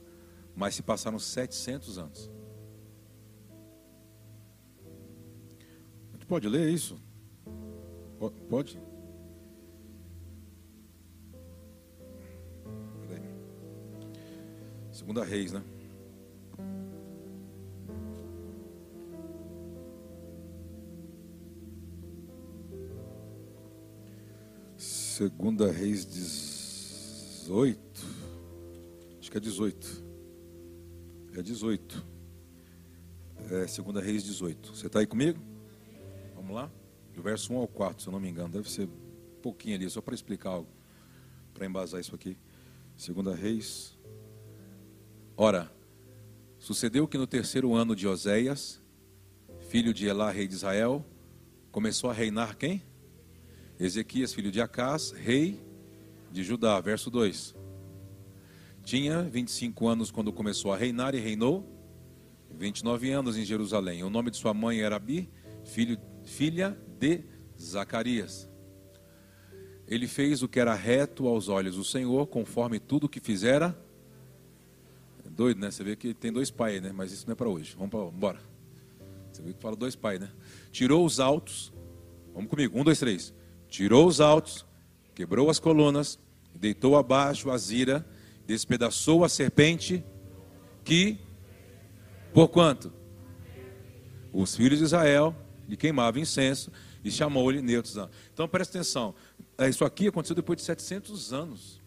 mas 0.54 0.74
se 0.74 0.82
passaram 0.82 1.18
700 1.18 1.98
anos. 1.98 2.30
Gente 6.12 6.26
pode 6.26 6.48
ler 6.48 6.70
isso? 6.70 6.98
Pode? 8.48 8.78
Segunda 14.90 15.24
Reis, 15.24 15.52
né? 15.52 15.62
Segunda 24.78 25.70
Reis 25.70 26.06
18. 26.06 27.80
Acho 29.20 29.30
que 29.30 29.36
é 29.36 29.40
18. 29.40 30.13
É 31.36 31.42
18. 31.42 32.06
É 33.50 33.66
Segunda 33.66 34.00
Reis 34.00 34.22
18. 34.22 34.76
Você 34.76 34.86
está 34.86 35.00
aí 35.00 35.06
comigo? 35.06 35.40
Vamos 36.36 36.54
lá? 36.54 36.70
Do 37.12 37.22
verso 37.22 37.52
1 37.52 37.56
ao 37.56 37.66
4, 37.66 38.02
se 38.02 38.08
eu 38.08 38.12
não 38.12 38.20
me 38.20 38.28
engano. 38.28 38.50
Deve 38.50 38.70
ser 38.70 38.86
um 38.86 39.40
pouquinho 39.42 39.74
ali, 39.74 39.90
só 39.90 40.00
para 40.00 40.14
explicar 40.14 40.50
algo. 40.50 40.68
Para 41.52 41.66
embasar 41.66 42.00
isso 42.00 42.14
aqui. 42.14 42.36
Segunda 42.96 43.34
Reis. 43.34 43.98
Ora, 45.36 45.72
sucedeu 46.56 47.08
que 47.08 47.18
no 47.18 47.26
terceiro 47.26 47.74
ano 47.74 47.96
de 47.96 48.06
Oséias, 48.06 48.80
filho 49.68 49.92
de 49.92 50.06
Elá, 50.06 50.30
rei 50.30 50.46
de 50.46 50.54
Israel, 50.54 51.04
começou 51.72 52.10
a 52.10 52.12
reinar 52.12 52.56
quem? 52.56 52.80
Ezequias, 53.80 54.32
filho 54.32 54.52
de 54.52 54.60
Acás, 54.60 55.10
rei 55.10 55.60
de 56.30 56.44
Judá, 56.44 56.80
verso 56.80 57.10
2. 57.10 57.63
Tinha 58.84 59.22
25 59.22 59.88
anos 59.88 60.10
quando 60.10 60.32
começou 60.32 60.72
a 60.72 60.76
reinar 60.76 61.14
e 61.14 61.18
reinou 61.18 61.66
29 62.50 63.10
anos 63.10 63.36
em 63.36 63.44
Jerusalém. 63.44 64.02
O 64.04 64.10
nome 64.10 64.30
de 64.30 64.36
sua 64.36 64.54
mãe 64.54 64.80
era 64.80 64.96
Abi, 64.96 65.28
filho, 65.64 65.98
filha 66.24 66.78
de 66.98 67.24
Zacarias. 67.60 68.48
Ele 69.86 70.06
fez 70.06 70.42
o 70.42 70.48
que 70.48 70.60
era 70.60 70.74
reto 70.74 71.26
aos 71.26 71.48
olhos 71.48 71.76
do 71.76 71.84
Senhor, 71.84 72.26
conforme 72.26 72.78
tudo 72.78 73.04
o 73.04 73.08
que 73.08 73.20
fizera. 73.20 73.76
É 75.26 75.28
doido, 75.28 75.60
né? 75.60 75.70
Você 75.70 75.82
vê 75.82 75.96
que 75.96 76.14
tem 76.14 76.32
dois 76.32 76.50
pais, 76.50 76.80
né? 76.80 76.92
Mas 76.92 77.12
isso 77.12 77.26
não 77.26 77.32
é 77.32 77.34
para 77.36 77.48
hoje. 77.48 77.74
Vamos 77.76 77.90
para, 77.90 78.00
embora. 78.00 78.40
Você 79.32 79.42
vê 79.42 79.52
que 79.52 79.60
fala 79.60 79.76
dois 79.76 79.96
pais, 79.96 80.20
né? 80.20 80.30
Tirou 80.70 81.04
os 81.04 81.20
altos. 81.20 81.72
Vamos 82.32 82.48
comigo. 82.48 82.78
Um, 82.78 82.84
dois, 82.84 82.98
três 82.98 83.34
tirou 83.74 84.06
os 84.06 84.20
altos, 84.20 84.64
quebrou 85.16 85.50
as 85.50 85.58
colunas, 85.58 86.16
deitou 86.54 86.96
abaixo 86.96 87.50
a 87.50 87.58
zira, 87.58 88.06
despedaçou 88.46 89.24
a 89.24 89.28
serpente, 89.28 90.04
que, 90.84 91.18
por 92.32 92.48
quanto? 92.48 92.92
Os 94.32 94.54
filhos 94.54 94.78
de 94.78 94.84
Israel 94.84 95.34
lhe 95.68 95.76
queimavam 95.76 96.20
incenso 96.20 96.70
e 97.02 97.10
chamou-lhe 97.10 97.62
neutros. 97.62 97.96
Então 98.32 98.48
presta 98.48 98.78
atenção, 98.78 99.14
é, 99.56 99.68
isso 99.68 99.84
aqui 99.84 100.08
aconteceu 100.08 100.36
depois 100.36 100.58
de 100.58 100.64
700 100.64 101.32
anos. 101.32 101.82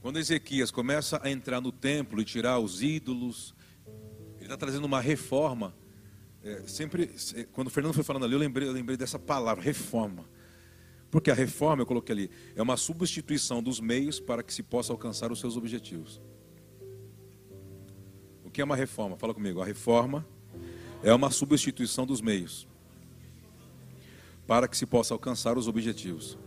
Quando 0.00 0.18
Ezequias 0.18 0.70
começa 0.70 1.20
a 1.22 1.30
entrar 1.30 1.60
no 1.60 1.70
templo 1.70 2.20
e 2.20 2.24
tirar 2.24 2.58
os 2.58 2.82
ídolos, 2.82 3.54
ele 4.36 4.44
está 4.44 4.56
trazendo 4.56 4.86
uma 4.86 5.00
reforma 5.00 5.74
é, 6.42 6.62
sempre, 6.66 7.10
quando 7.52 7.66
o 7.66 7.70
Fernando 7.70 7.92
foi 7.92 8.02
falando 8.02 8.24
ali, 8.24 8.32
eu 8.32 8.38
lembrei, 8.38 8.66
eu 8.66 8.72
lembrei 8.72 8.96
dessa 8.96 9.18
palavra, 9.18 9.62
reforma. 9.62 10.24
Porque 11.10 11.30
a 11.30 11.34
reforma, 11.34 11.82
eu 11.82 11.86
coloquei 11.86 12.14
ali, 12.14 12.30
é 12.54 12.62
uma 12.62 12.76
substituição 12.76 13.62
dos 13.62 13.80
meios 13.80 14.20
para 14.20 14.42
que 14.42 14.54
se 14.54 14.62
possa 14.62 14.92
alcançar 14.92 15.32
os 15.32 15.40
seus 15.40 15.56
objetivos. 15.56 16.20
O 18.44 18.50
que 18.50 18.60
é 18.60 18.64
uma 18.64 18.76
reforma? 18.76 19.16
Fala 19.16 19.34
comigo. 19.34 19.60
A 19.60 19.64
reforma 19.64 20.26
é 21.02 21.12
uma 21.12 21.30
substituição 21.30 22.06
dos 22.06 22.20
meios 22.20 22.66
para 24.46 24.68
que 24.68 24.76
se 24.76 24.86
possa 24.86 25.14
alcançar 25.14 25.56
os 25.56 25.68
objetivos. 25.68 26.38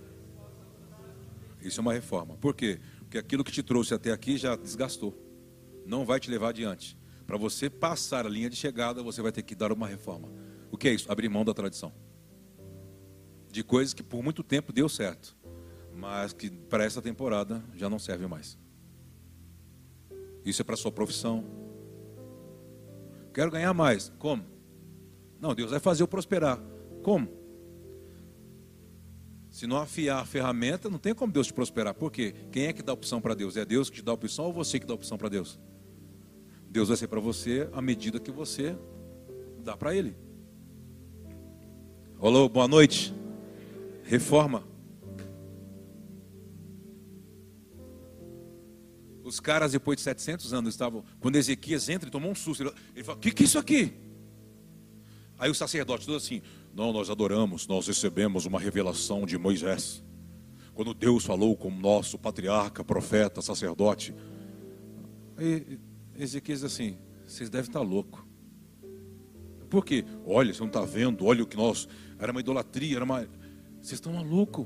Isso 1.61 1.79
é 1.79 1.81
uma 1.81 1.93
reforma. 1.93 2.35
Por 2.35 2.53
quê? 2.53 2.79
Porque 2.99 3.17
aquilo 3.17 3.43
que 3.43 3.51
te 3.51 3.63
trouxe 3.63 3.93
até 3.93 4.11
aqui 4.11 4.37
já 4.37 4.55
desgastou. 4.55 5.17
Não 5.85 6.05
vai 6.05 6.19
te 6.19 6.29
levar 6.29 6.49
adiante. 6.49 6.97
Para 7.25 7.37
você 7.37 7.69
passar 7.69 8.25
a 8.25 8.29
linha 8.29 8.49
de 8.49 8.55
chegada, 8.55 9.01
você 9.01 9.21
vai 9.21 9.31
ter 9.31 9.43
que 9.43 9.55
dar 9.55 9.71
uma 9.71 9.87
reforma. 9.87 10.29
O 10.71 10.77
que 10.77 10.89
é 10.89 10.93
isso? 10.93 11.09
Abrir 11.11 11.29
mão 11.29 11.45
da 11.45 11.53
tradição. 11.53 11.93
De 13.53 13.63
coisas 13.63 13.93
que 13.93 14.01
por 14.01 14.23
muito 14.23 14.41
tempo 14.41 14.73
deu 14.73 14.89
certo, 14.89 15.37
mas 15.95 16.33
que 16.33 16.49
para 16.49 16.85
essa 16.85 17.03
temporada 17.03 17.63
já 17.75 17.87
não 17.87 17.99
serve 17.99 18.25
mais. 18.25 18.57
Isso 20.43 20.63
é 20.63 20.65
para 20.65 20.75
sua 20.75 20.91
profissão. 20.91 21.45
Quero 23.31 23.51
ganhar 23.51 23.71
mais. 23.71 24.11
Como? 24.17 24.43
Não, 25.39 25.53
Deus 25.53 25.69
vai 25.69 25.79
fazer 25.79 26.01
eu 26.01 26.07
prosperar. 26.07 26.59
Como? 27.03 27.29
Se 29.51 29.67
não 29.67 29.77
afiar 29.77 30.23
a 30.23 30.25
ferramenta, 30.25 30.89
não 30.89 30.97
tem 30.97 31.13
como 31.13 31.31
Deus 31.31 31.45
te 31.45 31.53
prosperar. 31.53 31.93
Por 31.93 32.11
quê? 32.11 32.33
Quem 32.51 32.65
é 32.65 32.73
que 32.73 32.81
dá 32.81 32.91
opção 32.91 33.21
para 33.21 33.35
Deus? 33.35 33.55
É 33.55 33.63
Deus 33.63 33.87
que 33.87 33.97
te 33.97 34.01
dá 34.01 34.13
opção 34.13 34.45
ou 34.45 34.51
você 34.51 34.79
que 34.79 34.87
dá 34.87 34.95
opção 34.95 35.15
para 35.15 35.29
Deus? 35.29 35.59
Deus 36.71 36.87
vai 36.87 36.97
ser 36.97 37.07
para 37.07 37.19
você 37.19 37.69
a 37.71 37.83
medida 37.83 38.19
que 38.19 38.31
você 38.31 38.75
dá 39.59 39.77
para 39.77 39.95
Ele. 39.95 40.15
Olá, 42.17 42.49
boa 42.49 42.67
noite. 42.67 43.13
Reforma. 44.03 44.63
Os 49.23 49.39
caras, 49.39 49.71
depois 49.71 49.97
de 49.97 50.03
700 50.03 50.53
anos, 50.53 50.73
estavam. 50.73 51.03
Quando 51.19 51.37
Ezequias 51.37 51.87
entra, 51.89 52.05
ele 52.05 52.11
tomou 52.11 52.29
um 52.29 52.35
susto. 52.35 52.63
Ele, 52.93 53.03
falou: 53.03 53.17
O 53.17 53.21
que, 53.21 53.31
que 53.31 53.43
é 53.43 53.45
isso 53.45 53.57
aqui? 53.57 53.93
Aí 55.39 55.49
o 55.49 55.55
sacerdote, 55.55 56.05
tudo 56.05 56.17
assim: 56.17 56.41
Não, 56.73 56.91
nós 56.91 57.09
adoramos, 57.09 57.65
nós 57.65 57.87
recebemos 57.87 58.45
uma 58.45 58.59
revelação 58.59 59.25
de 59.25 59.37
Moisés. 59.37 60.03
Quando 60.73 60.93
Deus 60.93 61.23
falou 61.23 61.55
com 61.55 61.69
o 61.69 61.71
nosso 61.71 62.17
patriarca, 62.17 62.83
profeta, 62.83 63.41
sacerdote. 63.41 64.13
Aí 65.37 65.79
Ezequias 66.17 66.63
assim: 66.63 66.97
vocês 67.25 67.49
devem 67.49 67.67
estar 67.67 67.81
louco. 67.81 68.27
Por 69.69 69.83
quê? 69.83 70.05
Olha, 70.25 70.53
você 70.53 70.59
não 70.59 70.67
está 70.67 70.81
vendo, 70.81 71.25
olha 71.25 71.43
o 71.43 71.47
que 71.47 71.57
nós. 71.57 71.87
Era 72.19 72.31
uma 72.31 72.41
idolatria, 72.41 72.97
era 72.97 73.05
uma. 73.05 73.27
Vocês 73.83 73.97
estão 73.97 74.13
malucos. 74.13 74.65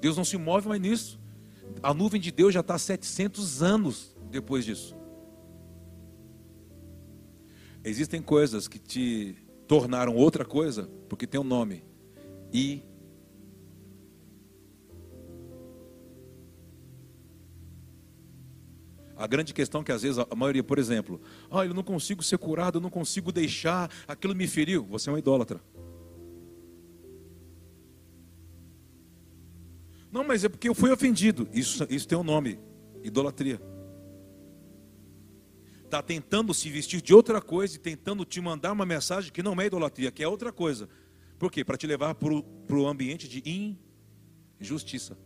Deus 0.00 0.16
não 0.16 0.24
se 0.24 0.36
move 0.36 0.68
mais 0.68 0.80
nisso. 0.80 1.20
A 1.80 1.94
nuvem 1.94 2.20
de 2.20 2.32
Deus 2.32 2.52
já 2.52 2.58
está 2.58 2.74
há 2.74 2.78
700 2.78 3.62
anos 3.62 4.16
depois 4.30 4.64
disso. 4.64 4.96
Existem 7.84 8.20
coisas 8.20 8.66
que 8.66 8.80
te 8.80 9.36
tornaram 9.68 10.16
outra 10.16 10.44
coisa 10.44 10.90
porque 11.08 11.24
tem 11.24 11.40
um 11.40 11.44
nome. 11.44 11.84
E 12.52 12.82
A 19.14 19.26
grande 19.28 19.54
questão 19.54 19.82
é 19.82 19.84
que 19.84 19.92
às 19.92 20.02
vezes 20.02 20.18
a 20.18 20.34
maioria, 20.34 20.64
por 20.64 20.80
exemplo, 20.80 21.20
ah, 21.48 21.64
eu 21.64 21.72
não 21.72 21.84
consigo 21.84 22.24
ser 22.24 22.38
curado, 22.38 22.78
eu 22.78 22.82
não 22.82 22.90
consigo 22.90 23.30
deixar, 23.30 23.88
aquilo 24.08 24.34
me 24.34 24.48
feriu. 24.48 24.84
Você 24.86 25.08
é 25.08 25.12
um 25.12 25.18
idólatra. 25.18 25.60
Mas 30.32 30.44
é 30.44 30.48
porque 30.48 30.66
eu 30.66 30.74
fui 30.74 30.90
ofendido. 30.90 31.46
Isso, 31.52 31.86
isso 31.90 32.08
tem 32.08 32.16
um 32.16 32.24
nome: 32.24 32.58
idolatria. 33.04 33.60
Está 35.84 36.00
tentando 36.02 36.54
se 36.54 36.70
vestir 36.70 37.02
de 37.02 37.12
outra 37.12 37.38
coisa 37.38 37.76
e 37.76 37.78
tentando 37.78 38.24
te 38.24 38.40
mandar 38.40 38.72
uma 38.72 38.86
mensagem 38.86 39.30
que 39.30 39.42
não 39.42 39.60
é 39.60 39.66
idolatria, 39.66 40.10
que 40.10 40.22
é 40.22 40.26
outra 40.26 40.50
coisa. 40.50 40.88
Por 41.38 41.52
quê? 41.52 41.62
Para 41.62 41.76
te 41.76 41.86
levar 41.86 42.14
para 42.14 42.32
o 42.32 42.86
ambiente 42.86 43.28
de 43.28 43.76
injustiça. 44.58 45.18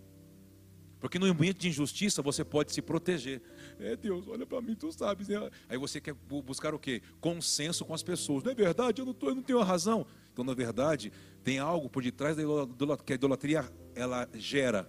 Porque 0.99 1.21
no 1.21 1.27
ambiente 1.27 1.61
de 1.61 1.69
injustiça 1.69 2.21
você 2.21 2.45
pode 2.45 2.73
se 2.73 2.83
proteger. 2.83 3.41
É 3.79 3.95
Deus, 3.95 4.27
olha 4.27 4.45
para 4.45 4.61
mim, 4.61 4.75
tu 4.75 4.91
sabes. 4.91 5.29
Né? 5.29 5.37
Aí 5.69 5.79
você 5.79 6.01
quer 6.01 6.15
buscar 6.15 6.75
o 6.75 6.81
quê? 6.81 7.01
Consenso 7.21 7.85
com 7.85 7.95
as 7.95 8.03
pessoas. 8.03 8.43
Não 8.43 8.51
é 8.51 8.55
verdade? 8.57 9.01
Eu 9.01 9.07
não, 9.07 9.15
tô, 9.15 9.29
eu 9.29 9.37
não 9.37 9.43
tenho 9.43 9.61
a 9.61 9.65
razão. 9.65 10.05
Então, 10.37 10.45
na 10.45 10.53
verdade, 10.53 11.11
tem 11.43 11.59
algo 11.59 11.89
por 11.89 12.03
detrás 12.03 12.37
da 12.37 12.43
idolatria, 12.43 13.05
que 13.07 13.13
a 13.15 13.17
idolatria 13.17 13.73
ela 13.95 14.29
gera, 14.35 14.87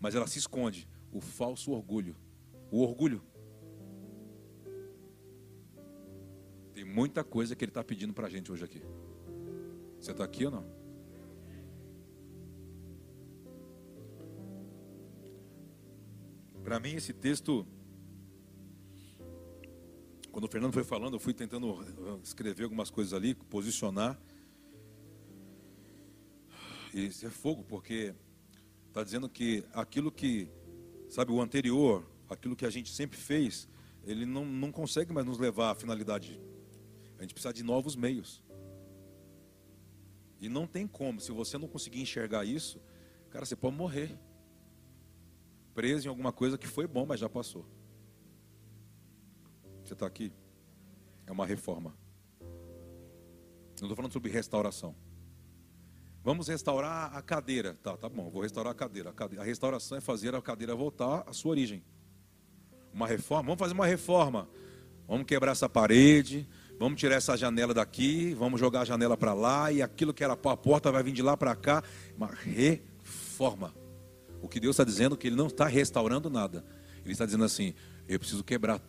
mas 0.00 0.14
ela 0.14 0.26
se 0.26 0.38
esconde. 0.38 0.88
O 1.12 1.20
falso 1.20 1.72
orgulho. 1.72 2.16
O 2.70 2.80
orgulho. 2.80 3.22
Tem 6.72 6.82
muita 6.82 7.22
coisa 7.22 7.54
que 7.54 7.62
ele 7.62 7.70
está 7.70 7.84
pedindo 7.84 8.14
para 8.14 8.26
a 8.26 8.30
gente 8.30 8.50
hoje 8.50 8.64
aqui. 8.64 8.82
Você 10.00 10.12
está 10.12 10.24
aqui 10.24 10.46
ou 10.46 10.50
não? 10.50 10.64
Para 16.64 16.80
mim, 16.80 16.94
esse 16.94 17.12
texto, 17.12 17.66
quando 20.32 20.44
o 20.44 20.48
Fernando 20.48 20.72
foi 20.72 20.84
falando, 20.84 21.16
eu 21.16 21.20
fui 21.20 21.34
tentando 21.34 21.84
escrever 22.22 22.64
algumas 22.64 22.88
coisas 22.88 23.12
ali, 23.12 23.34
posicionar. 23.34 24.18
Isso 27.04 27.26
é 27.26 27.30
fogo, 27.30 27.62
porque 27.62 28.14
está 28.88 29.04
dizendo 29.04 29.28
que 29.28 29.62
aquilo 29.74 30.10
que, 30.10 30.48
sabe, 31.10 31.30
o 31.30 31.42
anterior, 31.42 32.10
aquilo 32.26 32.56
que 32.56 32.64
a 32.64 32.70
gente 32.70 32.90
sempre 32.90 33.18
fez, 33.18 33.68
ele 34.02 34.24
não, 34.24 34.46
não 34.46 34.72
consegue 34.72 35.12
mais 35.12 35.26
nos 35.26 35.38
levar 35.38 35.72
à 35.72 35.74
finalidade. 35.74 36.40
A 37.18 37.20
gente 37.20 37.34
precisa 37.34 37.52
de 37.52 37.62
novos 37.62 37.94
meios. 37.94 38.42
E 40.40 40.48
não 40.48 40.66
tem 40.66 40.86
como, 40.86 41.20
se 41.20 41.30
você 41.32 41.58
não 41.58 41.68
conseguir 41.68 42.00
enxergar 42.00 42.46
isso, 42.46 42.80
cara, 43.28 43.44
você 43.44 43.54
pode 43.54 43.76
morrer. 43.76 44.18
Preso 45.74 46.06
em 46.06 46.08
alguma 46.08 46.32
coisa 46.32 46.56
que 46.56 46.66
foi 46.66 46.86
bom, 46.86 47.04
mas 47.04 47.20
já 47.20 47.28
passou. 47.28 47.66
Você 49.84 49.92
está 49.92 50.06
aqui? 50.06 50.32
É 51.26 51.32
uma 51.32 51.44
reforma. 51.44 51.94
Não 52.40 53.82
estou 53.82 53.96
falando 53.96 54.12
sobre 54.12 54.30
restauração. 54.30 54.96
Vamos 56.26 56.48
restaurar 56.48 57.16
a 57.16 57.22
cadeira. 57.22 57.76
Tá, 57.84 57.96
tá 57.96 58.08
bom, 58.08 58.28
vou 58.28 58.42
restaurar 58.42 58.72
a 58.72 58.74
cadeira. 58.74 59.14
a 59.38 59.44
restauração 59.44 59.96
é 59.96 60.00
fazer 60.00 60.34
a 60.34 60.42
cadeira 60.42 60.74
voltar 60.74 61.22
à 61.24 61.32
sua 61.32 61.52
origem. 61.52 61.84
Uma 62.92 63.06
reforma, 63.06 63.44
vamos 63.44 63.60
fazer 63.60 63.74
uma 63.74 63.86
reforma. 63.86 64.48
Vamos 65.06 65.24
quebrar 65.24 65.52
essa 65.52 65.68
parede, 65.68 66.48
Vamos 66.80 66.98
tirar 66.98 67.14
essa 67.14 67.36
janela 67.36 67.72
daqui, 67.72 68.34
vamos 68.34 68.58
jogar 68.58 68.80
a 68.80 68.84
janela 68.84 69.16
para 69.16 69.32
lá 69.32 69.70
e 69.70 69.80
aquilo 69.80 70.12
que 70.12 70.24
era 70.24 70.32
a 70.32 70.56
porta 70.56 70.90
vai 70.90 71.00
vir 71.00 71.12
de 71.12 71.22
lá 71.22 71.36
para 71.36 71.54
cá. 71.54 71.80
Uma 72.16 72.26
reforma. 72.26 73.72
O 74.42 74.48
que 74.48 74.58
Deus 74.58 74.74
está 74.74 74.82
dizendo 74.82 75.14
é 75.14 75.18
que 75.18 75.28
Ele 75.28 75.36
não 75.36 75.46
está 75.46 75.66
restaurando 75.66 76.28
nada. 76.28 76.64
Ele 77.04 77.12
está 77.12 77.24
dizendo 77.24 77.44
assim: 77.44 77.72
eu 78.08 78.18
preciso 78.18 78.42
quebrar. 78.42 78.82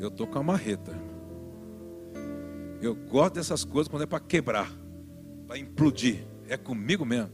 Eu 0.00 0.08
estou 0.08 0.26
com 0.26 0.38
a 0.38 0.42
marreta. 0.42 1.11
Eu 2.82 2.96
gosto 2.96 3.34
dessas 3.34 3.64
coisas 3.64 3.86
quando 3.86 4.02
é 4.02 4.06
para 4.06 4.18
quebrar, 4.18 4.68
para 5.46 5.56
implodir. 5.56 6.26
É 6.48 6.56
comigo 6.56 7.06
mesmo. 7.06 7.30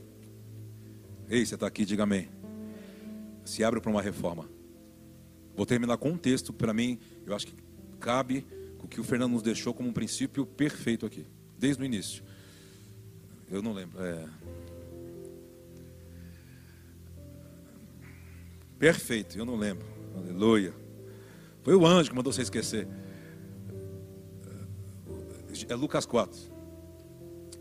Ei, 1.27 1.45
você 1.45 1.55
está 1.55 1.67
aqui, 1.67 1.87
diga 1.87 2.03
amém. 2.03 2.29
Se 3.47 3.65
abre 3.65 3.81
para 3.81 3.91
uma 3.91 4.03
reforma. 4.03 4.47
Vou 5.57 5.65
terminar 5.65 5.97
com 5.97 6.11
um 6.11 6.19
texto, 6.19 6.53
para 6.53 6.75
mim, 6.75 6.99
eu 7.25 7.35
acho 7.35 7.47
que 7.47 7.55
cabe 7.99 8.47
o 8.79 8.87
que 8.87 9.01
o 9.01 9.05
Fernando 9.05 9.33
nos 9.33 9.43
deixou 9.43 9.73
como 9.73 9.89
um 9.89 9.93
princípio 9.93 10.45
perfeito 10.45 11.07
aqui, 11.07 11.27
desde 11.59 11.83
o 11.83 11.85
início. 11.87 12.23
Eu 13.51 13.63
não 13.63 13.73
lembro. 13.73 14.05
É... 14.05 14.29
Perfeito, 18.79 19.39
eu 19.39 19.47
não 19.47 19.57
lembro. 19.57 19.87
Aleluia. 20.15 20.75
Foi 21.63 21.75
o 21.75 21.87
anjo 21.87 22.11
que 22.11 22.17
mandou 22.17 22.35
você 22.35 22.43
esquecer. 22.43 22.87
É 25.69 25.75
Lucas 25.75 26.07
4. 26.07 26.39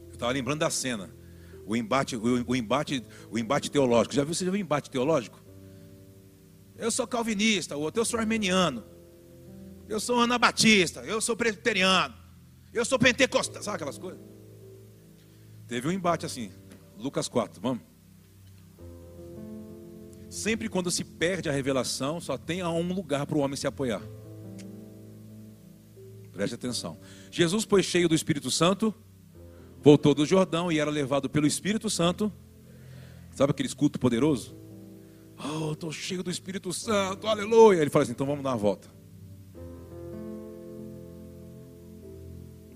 Eu 0.07 0.13
estava 0.13 0.31
lembrando 0.31 0.59
da 0.59 0.69
cena. 0.69 1.09
O 1.65 1.75
embate, 1.75 2.15
o, 2.15 2.55
embate, 2.55 3.05
o 3.29 3.37
embate 3.37 3.69
teológico. 3.69 4.15
Já 4.15 4.23
viu? 4.23 4.33
Você 4.33 4.45
já 4.45 4.51
viu 4.51 4.59
embate 4.59 4.89
teológico? 4.89 5.41
Eu 6.77 6.91
sou 6.91 7.07
calvinista, 7.07 7.75
o 7.75 7.81
outro 7.81 8.01
eu 8.01 8.05
sou 8.05 8.19
armeniano. 8.19 8.83
Eu 9.89 9.99
sou 9.99 10.19
anabatista, 10.19 11.01
eu 11.01 11.19
sou 11.19 11.35
presbiteriano. 11.35 12.13
Eu 12.73 12.85
sou 12.85 12.99
pentecostal, 12.99 13.63
sabe 13.63 13.75
aquelas 13.75 13.97
coisas? 13.97 14.19
Teve 15.67 15.87
um 15.87 15.91
embate 15.91 16.25
assim, 16.25 16.51
Lucas 16.97 17.27
4, 17.27 17.61
vamos. 17.61 17.83
Sempre 20.29 20.69
quando 20.69 20.91
se 20.91 21.03
perde 21.03 21.49
a 21.49 21.51
revelação, 21.51 22.19
só 22.19 22.37
tem 22.37 22.63
um 22.63 22.93
lugar 22.93 23.25
para 23.25 23.37
o 23.37 23.41
homem 23.41 23.55
se 23.55 23.65
apoiar. 23.65 24.01
Preste 26.37 26.53
atenção. 26.53 26.99
Jesus, 27.31 27.65
pois 27.65 27.83
cheio 27.83 28.07
do 28.07 28.13
Espírito 28.13 28.51
Santo, 28.51 28.93
voltou 29.81 30.13
do 30.13 30.23
Jordão 30.23 30.71
e 30.71 30.77
era 30.77 30.91
levado 30.91 31.27
pelo 31.27 31.47
Espírito 31.47 31.89
Santo. 31.89 32.31
Sabe 33.33 33.49
aquele 33.49 33.67
escuto 33.67 33.99
poderoso? 33.99 34.55
Oh, 35.35 35.71
estou 35.71 35.91
cheio 35.91 36.21
do 36.21 36.29
Espírito 36.29 36.71
Santo, 36.71 37.25
aleluia. 37.25 37.81
Ele 37.81 37.89
fala 37.89 38.03
assim: 38.03 38.11
então 38.11 38.27
vamos 38.27 38.43
dar 38.43 38.51
uma 38.51 38.57
volta. 38.57 38.87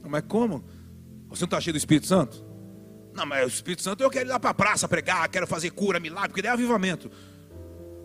Mas 0.09 0.23
como? 0.27 0.63
Você 1.29 1.43
não 1.43 1.45
está 1.45 1.61
cheio 1.61 1.75
do 1.75 1.77
Espírito 1.77 2.07
Santo? 2.07 2.43
Não, 3.13 3.27
mas 3.27 3.45
o 3.45 3.47
Espírito 3.47 3.83
Santo 3.83 4.01
eu 4.01 4.09
quero 4.09 4.27
ir 4.27 4.31
lá 4.31 4.39
para 4.39 4.49
a 4.49 4.55
praça 4.55 4.87
pregar, 4.87 5.29
quero 5.29 5.45
fazer 5.45 5.69
cura, 5.69 5.99
milagre, 5.99 6.29
porque 6.29 6.41
daí 6.41 6.49
é 6.49 6.53
avivamento. 6.53 7.11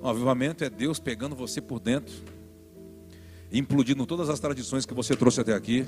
O 0.02 0.06
avivamento 0.06 0.62
é 0.62 0.68
Deus 0.68 0.98
pegando 0.98 1.34
você 1.34 1.62
por 1.62 1.80
dentro, 1.80 2.14
implodindo 3.52 4.06
todas 4.06 4.28
as 4.28 4.40
tradições 4.40 4.84
que 4.84 4.94
você 4.94 5.14
trouxe 5.14 5.40
até 5.40 5.54
aqui 5.54 5.86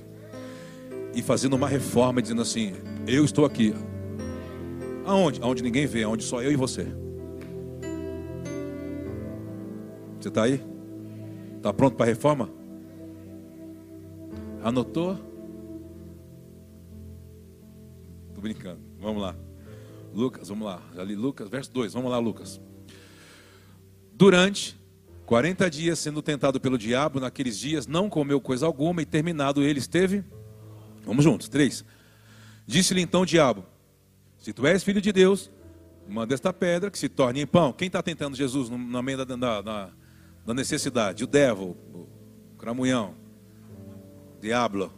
e 1.14 1.22
fazendo 1.22 1.54
uma 1.54 1.68
reforma, 1.68 2.22
dizendo 2.22 2.42
assim: 2.42 2.72
Eu 3.06 3.24
estou 3.24 3.44
aqui. 3.44 3.74
Aonde? 5.04 5.40
Aonde 5.42 5.62
ninguém 5.62 5.86
vê, 5.86 6.02
aonde 6.02 6.24
só 6.24 6.42
eu 6.42 6.52
e 6.52 6.56
você. 6.56 6.86
Você 10.20 10.28
está 10.28 10.44
aí? 10.44 10.62
Está 11.56 11.72
pronto 11.72 11.96
para 11.96 12.06
a 12.06 12.08
reforma? 12.08 12.50
Anotou? 14.62 15.18
Estou 18.28 18.42
brincando. 18.42 18.80
Vamos 19.00 19.22
lá. 19.22 19.34
Lucas, 20.12 20.48
vamos 20.48 20.66
lá. 20.66 20.82
Já 20.94 21.04
li 21.04 21.14
Lucas, 21.14 21.48
verso 21.48 21.72
2. 21.72 21.92
Vamos 21.92 22.10
lá, 22.10 22.18
Lucas. 22.18 22.60
Durante 24.12 24.77
40 25.28 25.68
dias 25.68 25.98
sendo 25.98 26.22
tentado 26.22 26.58
pelo 26.58 26.78
diabo, 26.78 27.20
naqueles 27.20 27.58
dias 27.58 27.86
não 27.86 28.08
comeu 28.08 28.40
coisa 28.40 28.64
alguma 28.64 29.02
e 29.02 29.04
terminado 29.04 29.62
ele 29.62 29.78
esteve. 29.78 30.24
Vamos 31.04 31.22
juntos. 31.22 31.50
3. 31.50 31.84
Disse-lhe 32.66 33.02
então 33.02 33.20
o 33.20 33.26
diabo: 33.26 33.62
Se 34.38 34.54
tu 34.54 34.66
és 34.66 34.82
filho 34.82 35.02
de 35.02 35.12
Deus, 35.12 35.50
manda 36.08 36.32
esta 36.32 36.50
pedra 36.50 36.90
que 36.90 36.98
se 36.98 37.10
torne 37.10 37.42
em 37.42 37.46
pão. 37.46 37.74
Quem 37.74 37.88
está 37.88 38.02
tentando 38.02 38.34
Jesus 38.34 38.70
no 38.70 39.02
meio 39.02 39.22
da, 39.22 39.36
da, 39.36 39.60
da 39.60 39.90
da 40.48 40.54
necessidade. 40.54 41.24
O 41.24 41.26
devil, 41.26 41.76
o 41.92 42.08
cramunhão, 42.56 43.14
o 44.34 44.40
diabo. 44.40 44.90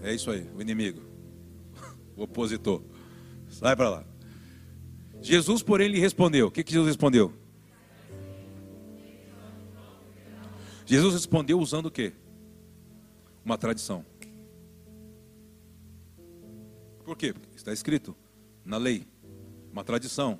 É 0.00 0.14
isso 0.14 0.30
aí, 0.30 0.48
o 0.56 0.62
inimigo, 0.62 1.02
o 2.16 2.22
opositor. 2.22 2.84
Sai 3.48 3.74
para 3.74 3.90
lá. 3.90 4.04
Jesus, 5.20 5.60
porém, 5.60 5.88
lhe 5.88 5.98
respondeu. 5.98 6.46
O 6.46 6.50
que, 6.52 6.62
que 6.62 6.72
Jesus 6.72 6.86
respondeu? 6.86 7.41
Jesus 10.92 11.14
respondeu 11.14 11.58
usando 11.58 11.86
o 11.86 11.90
quê? 11.90 12.12
Uma 13.42 13.56
tradição. 13.56 14.04
Por 17.02 17.16
quê? 17.16 17.34
Está 17.56 17.72
escrito 17.72 18.14
na 18.62 18.76
lei, 18.76 19.08
uma 19.72 19.82
tradição. 19.82 20.38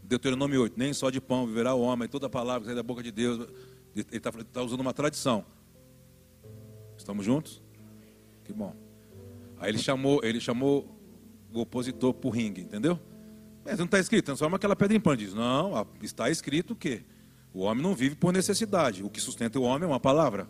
Deuteronômio 0.00 0.62
8, 0.62 0.78
nem 0.78 0.92
só 0.92 1.10
de 1.10 1.20
pão 1.20 1.44
viverá 1.44 1.74
o 1.74 1.80
homem, 1.80 2.08
toda 2.08 2.30
palavra 2.30 2.60
que 2.60 2.66
sai 2.66 2.76
da 2.76 2.84
boca 2.84 3.02
de 3.02 3.10
Deus. 3.10 3.48
Ele 3.96 4.06
está 4.12 4.30
tá 4.30 4.62
usando 4.62 4.78
uma 4.78 4.94
tradição. 4.94 5.44
Estamos 6.96 7.26
juntos? 7.26 7.60
Que 8.44 8.52
bom. 8.52 8.76
Aí 9.58 9.70
ele 9.72 9.78
chamou, 9.78 10.20
ele 10.22 10.38
chamou 10.38 10.88
o 11.52 11.62
opositor 11.62 12.14
para 12.14 12.28
o 12.28 12.30
ringue, 12.30 12.60
entendeu? 12.60 12.96
Mas 13.64 13.76
não 13.76 13.86
está 13.86 13.98
escrito, 13.98 14.26
transforma 14.26 14.56
aquela 14.56 14.76
pedra 14.76 14.96
em 14.96 15.00
pão. 15.00 15.16
Diz, 15.16 15.34
não, 15.34 15.84
está 16.00 16.30
escrito 16.30 16.74
o 16.74 16.76
quê? 16.76 17.02
O 17.56 17.60
homem 17.60 17.82
não 17.82 17.94
vive 17.94 18.14
por 18.14 18.34
necessidade. 18.34 19.02
O 19.02 19.08
que 19.08 19.18
sustenta 19.18 19.58
o 19.58 19.62
homem 19.62 19.84
é 19.84 19.86
uma 19.86 19.98
palavra. 19.98 20.46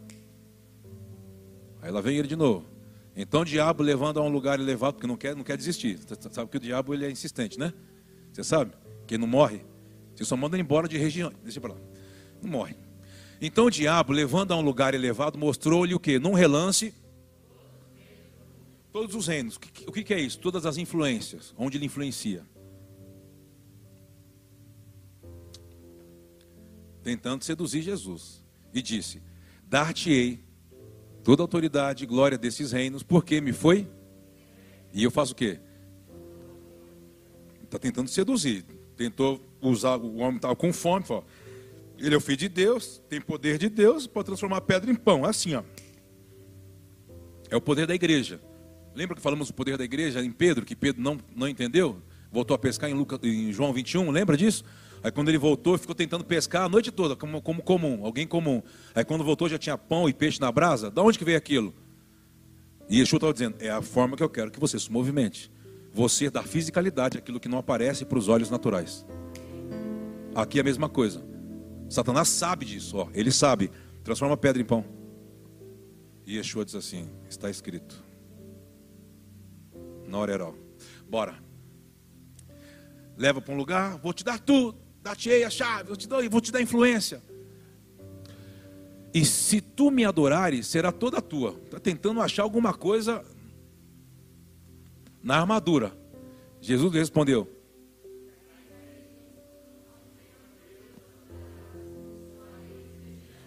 Aí 1.81 1.89
lá 1.89 2.01
vem 2.01 2.19
ele 2.19 2.27
de 2.27 2.35
novo. 2.35 2.67
Então 3.15 3.43
o 3.43 3.45
diabo 3.45 3.81
levando 3.81 4.19
a 4.19 4.25
um 4.25 4.29
lugar 4.29 4.59
elevado, 4.59 4.95
porque 4.95 5.07
não 5.07 5.17
quer, 5.17 5.37
não 5.37 5.45
quer 5.45 5.57
desistir. 5.57 5.99
Você 5.99 6.29
sabe 6.33 6.51
que 6.51 6.57
o 6.57 6.61
diabo 6.61 6.93
ele 6.93 7.07
é 7.07 7.11
insistente, 7.11 7.61
né? 7.61 7.73
Você 8.33 8.43
sabe? 8.43 8.73
Que 9.07 9.15
ele 9.15 9.21
não 9.21 9.29
morre. 9.29 9.65
Você 10.17 10.25
só 10.25 10.37
manda 10.37 10.57
ele 10.57 10.65
embora 10.65 10.89
de 10.89 10.99
região. 10.99 11.33
Deixa 11.45 11.61
para 11.61 11.75
lá. 11.75 11.79
Não 12.43 12.51
morre. 12.51 12.75
Então 13.41 13.67
o 13.67 13.71
diabo, 13.71 14.13
levando 14.13 14.51
a 14.51 14.57
um 14.57 14.63
lugar 14.63 14.93
elevado, 14.93 15.39
mostrou-lhe 15.39 15.95
o 15.95 16.01
que? 16.01 16.19
Num 16.19 16.33
relance, 16.33 16.93
todos 18.93 19.15
os 19.15 19.29
reinos. 19.29 19.61
O 19.87 19.93
que 19.93 20.13
é 20.13 20.19
isso? 20.19 20.41
Todas 20.41 20.67
as 20.67 20.77
influências, 20.77 21.55
onde 21.57 21.79
ele 21.79 21.87
influencia. 21.87 22.43
Tentando 27.07 27.45
seduzir 27.45 27.83
Jesus. 27.83 28.43
E 28.75 28.83
disse: 28.83 29.23
Dar-te-ei 29.69 30.41
toda 31.23 31.41
a 31.41 31.45
autoridade 31.45 32.03
e 32.03 32.07
glória 32.07 32.37
desses 32.37 32.73
reinos, 32.73 33.05
porque 33.05 33.41
me 33.41 33.53
foi. 33.53 33.89
E 34.93 35.05
eu 35.05 35.11
faço 35.13 35.33
o 35.33 35.37
quê? 35.37 35.61
Está 37.63 37.79
tentando 37.79 38.11
seduzir. 38.11 38.65
Tentou 38.97 39.41
usar, 39.61 39.99
o 39.99 40.17
homem 40.17 40.35
estava 40.35 40.57
com 40.57 40.73
fome, 40.73 41.05
falou, 41.05 41.25
ele 41.97 42.13
é 42.13 42.19
o 42.19 42.21
filho 42.21 42.39
de 42.39 42.49
Deus, 42.49 43.01
tem 43.09 43.21
poder 43.21 43.57
de 43.57 43.69
Deus, 43.69 44.09
pode 44.09 44.27
transformar 44.27 44.63
pedra 44.63 44.91
em 44.91 44.97
pão. 44.97 45.25
Assim, 45.25 45.55
ó. 45.55 45.63
É 47.49 47.55
o 47.55 47.61
poder 47.61 47.87
da 47.87 47.95
igreja. 47.95 48.41
Lembra 48.97 49.15
que 49.15 49.23
falamos 49.23 49.47
do 49.47 49.55
poder 49.55 49.79
da 49.79 49.85
igreja 49.85 50.25
em 50.25 50.33
Pedro, 50.33 50.67
que 50.67 50.75
Pedro 50.75 51.01
não, 51.01 51.21
não 51.37 51.47
entendeu? 51.47 52.03
Voltou 52.33 52.57
a 52.57 52.59
pescar 52.59 52.91
em, 52.91 53.07
em 53.23 53.53
João 53.53 53.73
21, 53.73 54.11
lembra 54.11 54.37
disso? 54.37 54.65
Aí 55.07 55.13
quando 55.13 55.29
ele 55.29 55.39
voltou, 55.39 55.79
ficou 55.79 55.95
tentando 55.95 56.25
pescar 56.25 56.65
a 56.65 56.69
noite 56.69 56.91
toda, 56.91 57.15
como, 57.15 57.41
como 57.41 57.63
comum, 57.63 58.05
alguém 58.05 58.27
comum. 58.27 58.61
Aí 58.93 59.05
quando 59.05 59.23
voltou 59.23 59.49
já 59.49 59.57
tinha 59.57 59.79
pão 59.79 60.09
e 60.09 60.13
peixe 60.13 60.41
na 60.41 60.51
brasa. 60.51 60.91
Da 60.91 61.01
onde 61.01 61.17
que 61.17 61.25
veio 61.25 61.39
aquilo? 61.39 61.73
E 62.89 62.99
Yeshua 62.99 63.19
estava 63.19 63.33
dizendo, 63.33 63.55
é 63.61 63.71
a 63.71 63.81
forma 63.81 64.17
que 64.17 64.23
eu 64.25 64.29
quero 64.29 64.51
que 64.51 64.59
você 64.59 64.81
se 64.81 64.91
movimente. 64.91 65.49
Você 65.95 66.29
dá 66.29 66.43
fisicalidade 66.43 67.19
àquilo 67.19 67.39
que 67.39 67.49
não 67.49 67.57
aparece 67.59 68.05
para 68.05 68.19
os 68.19 68.27
olhos 68.27 68.51
naturais. 68.51 69.07
Aqui 70.35 70.59
é 70.59 70.63
a 70.63 70.65
mesma 70.65 70.89
coisa. 70.89 71.25
Satanás 71.89 72.27
sabe 72.27 72.65
disso, 72.65 72.97
ó. 72.97 73.09
ele 73.15 73.31
sabe. 73.31 73.71
Transforma 74.03 74.37
pedra 74.37 74.61
em 74.61 74.65
pão. 74.65 74.85
E 76.27 76.37
Yeshua 76.37 76.65
diz 76.65 76.75
assim: 76.75 77.09
está 77.31 77.49
escrito. 77.49 78.03
Na 80.09 80.19
hora 80.19 80.53
Bora. 81.09 81.39
Leva 83.17 83.41
para 83.41 83.55
um 83.55 83.57
lugar, 83.57 83.99
vou 83.99 84.13
te 84.13 84.25
dar 84.25 84.41
tudo. 84.41 84.86
Dá-te 85.07 85.31
a 85.45 85.49
chave, 85.49 85.85
vou 85.85 85.97
te, 85.97 86.09
dar, 86.09 86.29
vou 86.29 86.41
te 86.41 86.51
dar 86.51 86.61
influência. 86.61 87.23
E 89.15 89.25
se 89.25 89.61
tu 89.61 89.89
me 89.89 90.05
adorares, 90.05 90.67
será 90.67 90.91
toda 90.91 91.23
tua. 91.23 91.57
Está 91.65 91.79
tentando 91.79 92.21
achar 92.21 92.43
alguma 92.43 92.75
coisa 92.75 93.25
na 95.23 95.39
armadura. 95.39 95.97
Jesus 96.61 96.93
respondeu: 96.93 97.49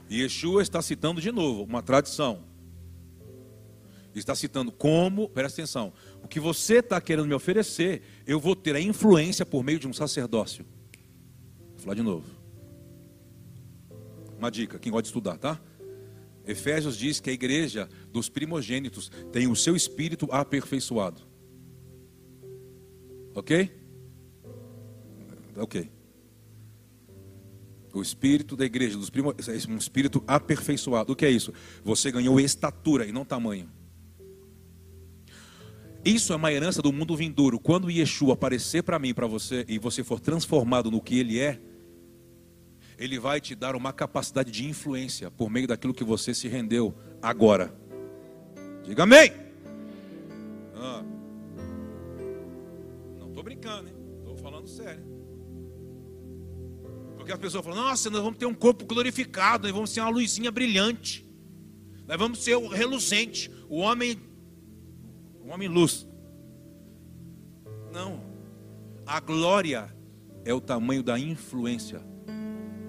E 0.10 0.22
Yeshua 0.22 0.62
está 0.62 0.82
citando 0.82 1.20
de 1.20 1.30
novo 1.30 1.64
uma 1.64 1.84
tradição. 1.84 2.46
Está 4.16 4.34
citando 4.34 4.72
como, 4.72 5.28
presta 5.28 5.62
atenção, 5.62 5.92
o 6.24 6.28
que 6.30 6.40
você 6.40 6.76
está 6.76 7.02
querendo 7.02 7.28
me 7.28 7.34
oferecer, 7.34 8.02
eu 8.26 8.40
vou 8.40 8.56
ter 8.56 8.78
a 8.78 8.82
influência 8.82 9.46
por 9.46 9.62
meio 9.62 9.78
de 9.78 9.90
um 9.90 9.94
sacerdócio. 9.94 10.66
Vou 11.80 11.86
falar 11.86 11.96
de 11.96 12.04
novo. 12.04 12.26
Uma 14.38 14.52
dica, 14.52 14.78
quem 14.78 14.92
gosta 14.92 15.04
de 15.04 15.08
estudar, 15.08 15.38
tá? 15.38 15.62
Efésios 16.46 16.98
diz 16.98 17.22
que 17.22 17.30
a 17.30 17.34
igreja 17.34 17.88
dos 18.12 18.28
primogênitos 18.28 19.10
tem 19.32 19.48
o 19.48 19.56
seu 19.56 19.78
espírito 19.78 20.28
aperfeiçoado. 20.30 21.22
Ok? 23.34 23.72
Ok. 25.56 25.90
O 27.94 28.02
espírito 28.02 28.58
da 28.58 28.66
igreja, 28.66 28.98
dos 28.98 29.10
primos, 29.10 29.36
um 29.70 29.78
espírito 29.78 30.22
aperfeiçoado. 30.28 31.14
O 31.14 31.16
que 31.16 31.26
é 31.26 31.32
isso? 31.32 31.54
Você 31.84 32.12
ganhou 32.12 32.42
estatura 32.42 33.06
e 33.06 33.14
não 33.14 33.24
tamanho. 33.24 33.72
Isso 36.04 36.34
é 36.34 36.36
uma 36.36 36.52
herança 36.52 36.82
do 36.82 36.92
mundo 36.92 37.16
vindouro. 37.16 37.58
Quando 37.58 37.90
Yeshua 37.90 38.34
aparecer 38.34 38.84
para 38.84 39.00
mim, 39.00 39.14
para 39.14 39.28
você, 39.28 39.66
e 39.68 39.80
você 39.80 40.04
for 40.04 40.20
transformado 40.20 40.92
no 40.92 41.02
que 41.02 41.18
ele 41.18 41.40
é, 41.40 41.69
ele 43.00 43.18
vai 43.18 43.40
te 43.40 43.56
dar 43.56 43.78
uma 43.78 43.94
capacidade 43.94 44.52
de 44.52 44.68
influência 44.68 45.32
por 45.32 45.50
meio 45.50 45.66
daquilo 45.66 45.94
que 45.94 46.04
você 46.04 46.34
se 46.34 46.50
rendeu 46.50 46.94
agora. 47.22 47.74
Diga 48.84 49.04
amém. 49.04 49.32
Ah. 50.76 51.02
Não 53.18 53.30
estou 53.30 53.42
brincando? 53.42 53.90
Estou 54.20 54.36
falando 54.36 54.68
sério. 54.68 55.02
Porque 57.16 57.32
as 57.32 57.40
pessoas 57.40 57.64
falam, 57.64 57.82
nossa, 57.82 58.10
nós 58.10 58.22
vamos 58.22 58.38
ter 58.38 58.46
um 58.46 58.54
corpo 58.54 58.86
glorificado, 58.86 59.64
nós 59.64 59.74
vamos 59.74 59.92
ser 59.92 60.02
uma 60.02 60.10
luzinha 60.10 60.52
brilhante, 60.52 61.26
nós 62.06 62.18
vamos 62.18 62.44
ser 62.44 62.56
o 62.56 62.68
reluzente, 62.68 63.50
o 63.70 63.78
homem, 63.78 64.20
o 65.42 65.50
homem 65.50 65.70
luz. 65.70 66.06
Não, 67.94 68.22
a 69.06 69.22
glória 69.22 69.96
é 70.44 70.54
o 70.54 70.60
tamanho 70.60 71.02
da 71.02 71.18
influência. 71.18 72.02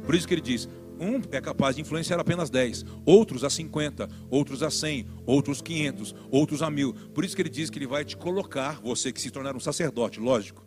Por 0.04 0.14
isso 0.14 0.26
que 0.26 0.34
ele 0.34 0.40
diz: 0.40 0.68
um 1.00 1.20
é 1.32 1.40
capaz 1.40 1.76
de 1.76 1.82
influenciar 1.82 2.20
apenas 2.20 2.50
10, 2.50 2.84
outros 3.06 3.42
a 3.42 3.48
50, 3.48 4.08
outros 4.28 4.62
a 4.62 4.70
100, 4.70 5.06
outros 5.24 5.62
500, 5.62 6.14
outros 6.30 6.62
a 6.62 6.70
mil. 6.70 6.92
Por 6.92 7.24
isso 7.24 7.34
que 7.34 7.40
ele 7.40 7.48
diz 7.48 7.70
que 7.70 7.78
ele 7.78 7.86
vai 7.86 8.04
te 8.04 8.16
colocar, 8.16 8.80
você 8.82 9.10
que 9.10 9.20
se 9.20 9.30
tornar 9.30 9.56
um 9.56 9.60
sacerdote, 9.60 10.20
lógico. 10.20 10.62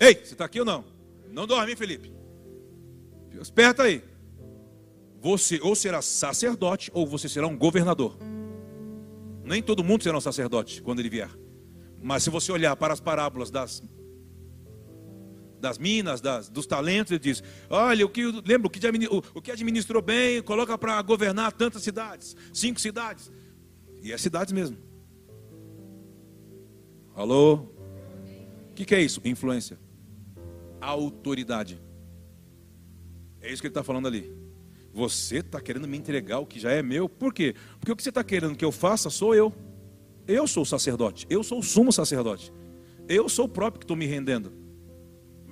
Ei, 0.00 0.14
você 0.14 0.34
está 0.34 0.46
aqui 0.46 0.58
ou 0.58 0.66
não? 0.66 0.84
Não 1.30 1.46
dorme, 1.46 1.76
Felipe. 1.76 2.12
Esperta 3.40 3.84
aí. 3.84 4.02
Você 5.20 5.60
ou 5.62 5.76
será 5.76 6.02
sacerdote 6.02 6.90
ou 6.92 7.06
você 7.06 7.28
será 7.28 7.46
um 7.46 7.56
governador. 7.56 8.18
Nem 9.44 9.62
todo 9.62 9.84
mundo 9.84 10.02
será 10.02 10.18
um 10.18 10.20
sacerdote 10.20 10.82
quando 10.82 10.98
ele 10.98 11.08
vier. 11.08 11.30
Mas 12.02 12.24
se 12.24 12.30
você 12.30 12.50
olhar 12.50 12.74
para 12.74 12.92
as 12.92 13.00
parábolas 13.00 13.48
das 13.48 13.80
das 15.62 15.78
minas, 15.78 16.20
das, 16.20 16.48
dos 16.48 16.66
talentos, 16.66 17.12
ele 17.12 17.20
diz: 17.20 17.42
Olha, 17.70 18.04
o 18.04 18.08
que 18.08 18.26
lembra 18.44 18.66
o 18.66 18.70
que, 18.70 18.80
o, 19.08 19.22
o 19.34 19.40
que 19.40 19.50
administrou 19.50 20.02
bem, 20.02 20.42
coloca 20.42 20.76
para 20.76 21.00
governar 21.00 21.52
tantas 21.52 21.82
cidades, 21.82 22.36
cinco 22.52 22.80
cidades. 22.80 23.32
E 24.02 24.12
é 24.12 24.18
cidades 24.18 24.52
mesmo. 24.52 24.76
Alô? 27.14 27.54
O 27.54 28.74
que, 28.74 28.84
que 28.84 28.94
é 28.94 29.00
isso? 29.00 29.20
Influência. 29.24 29.78
Autoridade. 30.80 31.80
É 33.40 33.52
isso 33.52 33.62
que 33.62 33.68
ele 33.68 33.70
está 33.70 33.84
falando 33.84 34.08
ali. 34.08 34.32
Você 34.92 35.38
está 35.38 35.60
querendo 35.60 35.86
me 35.86 35.96
entregar 35.96 36.38
o 36.38 36.46
que 36.46 36.58
já 36.58 36.70
é 36.70 36.82
meu. 36.82 37.08
Por 37.08 37.32
quê? 37.32 37.54
Porque 37.78 37.92
o 37.92 37.96
que 37.96 38.02
você 38.02 38.08
está 38.08 38.24
querendo 38.24 38.56
que 38.56 38.64
eu 38.64 38.72
faça 38.72 39.08
sou 39.08 39.34
eu. 39.34 39.52
Eu 40.26 40.46
sou 40.46 40.64
o 40.64 40.66
sacerdote. 40.66 41.26
Eu 41.30 41.42
sou 41.42 41.60
o 41.60 41.62
sumo 41.62 41.92
sacerdote. 41.92 42.52
Eu 43.08 43.28
sou 43.28 43.46
o 43.46 43.48
próprio 43.48 43.80
que 43.80 43.84
estou 43.84 43.96
me 43.96 44.06
rendendo. 44.06 44.61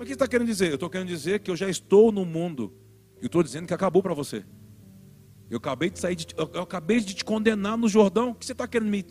Mas 0.01 0.07
o 0.07 0.09
que 0.09 0.13
está 0.15 0.27
querendo 0.27 0.47
dizer? 0.47 0.71
Eu 0.71 0.77
estou 0.77 0.89
querendo 0.89 1.09
dizer 1.09 1.41
que 1.41 1.51
eu 1.51 1.57
já 1.57 1.69
estou 1.69 2.11
no 2.11 2.25
mundo. 2.25 2.73
E 3.21 3.27
estou 3.27 3.43
dizendo 3.43 3.67
que 3.67 3.75
acabou 3.75 4.03
para 4.03 4.15
você. 4.15 4.43
Eu 5.51 5.59
acabei 5.59 5.91
de 5.91 5.99
sair, 5.99 6.17
de, 6.17 6.29
eu 6.39 6.63
acabei 6.63 7.01
de 7.01 7.13
te 7.13 7.23
condenar 7.23 7.77
no 7.77 7.87
Jordão. 7.87 8.31
O 8.31 8.35
que 8.35 8.47
você 8.47 8.53
está 8.53 8.67
querendo 8.67 8.89
me. 8.89 9.05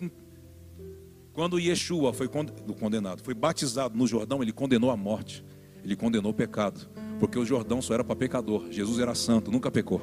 Quando 1.32 1.60
Yeshua 1.60 2.12
foi 2.12 2.28
condenado, 2.28 3.22
foi 3.22 3.36
batizado 3.36 3.96
no 3.96 4.08
Jordão, 4.08 4.42
ele 4.42 4.52
condenou 4.52 4.90
a 4.90 4.98
morte. 4.98 5.46
Ele 5.84 5.96
condenou 5.96 6.32
o 6.32 6.34
pecado. 6.34 6.90
Porque 7.20 7.38
o 7.38 7.46
Jordão 7.46 7.84
só 7.84 7.94
era 7.94 8.04
para 8.04 8.16
pecador. 8.16 8.72
Jesus 8.72 8.98
era 8.98 9.14
santo, 9.14 9.52
nunca 9.52 9.70
pecou. 9.70 10.02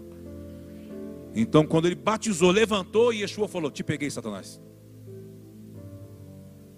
Então, 1.35 1.67
quando 1.67 1.87
ele 1.87 1.97
batizou, 1.97 2.53
levantou 2.53 3.13
e 3.13 3.23
Yeshua 3.23 3.49
falou: 3.49 3.73
Te 3.73 3.83
peguei, 3.83 4.09
Satanás. 4.09 4.63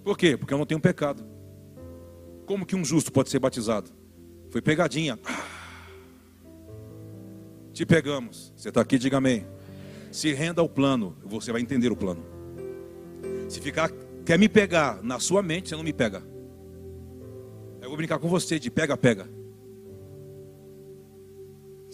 Por 0.02 0.16
quê? 0.16 0.34
Porque 0.34 0.54
eu 0.54 0.58
não 0.58 0.64
tenho 0.64 0.80
pecado. 0.80 1.22
Como 2.46 2.64
que 2.64 2.74
um 2.74 2.82
justo 2.82 3.12
pode 3.12 3.28
ser 3.28 3.38
batizado? 3.38 3.97
Foi 4.50 4.60
pegadinha. 4.60 5.18
Te 7.72 7.86
pegamos. 7.86 8.52
Você 8.56 8.68
está 8.68 8.80
aqui, 8.80 8.98
diga 8.98 9.18
amém. 9.18 9.46
Se 10.10 10.32
renda 10.32 10.60
ao 10.60 10.68
plano, 10.68 11.16
você 11.24 11.52
vai 11.52 11.60
entender 11.60 11.92
o 11.92 11.96
plano. 11.96 12.24
Se 13.48 13.60
ficar, 13.60 13.90
quer 14.24 14.38
me 14.38 14.48
pegar 14.48 15.02
na 15.02 15.18
sua 15.18 15.42
mente, 15.42 15.68
você 15.68 15.76
não 15.76 15.84
me 15.84 15.92
pega. 15.92 16.22
Eu 17.80 17.88
vou 17.88 17.96
brincar 17.96 18.18
com 18.18 18.28
você 18.28 18.58
de 18.58 18.70
pega-pega 18.70 19.38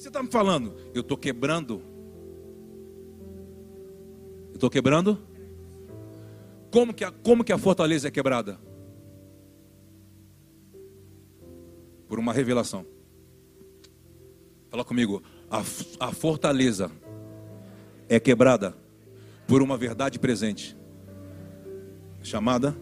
você 0.05 0.09
está 0.09 0.23
me 0.23 0.29
falando? 0.31 0.75
Eu 0.93 1.01
estou 1.01 1.17
quebrando. 1.17 1.81
Eu 4.51 4.57
estou 4.57 4.69
quebrando? 4.69 5.19
Como 6.71 6.93
que, 6.93 7.05
a, 7.05 7.11
como 7.11 7.43
que 7.43 7.55
a 7.55 7.57
fortaleza 7.57 8.09
é 8.09 8.11
quebrada? 8.11 8.61
Por 12.15 12.21
uma 12.21 12.33
revelação. 12.33 12.87
Fala 14.71 14.85
comigo. 14.85 15.21
A, 15.51 15.59
a 15.99 16.13
fortaleza 16.13 16.89
é 18.09 18.21
quebrada 18.21 18.73
por 19.49 19.61
uma 19.61 19.77
verdade 19.77 20.17
presente. 20.17 20.77
Chamada 22.23 22.77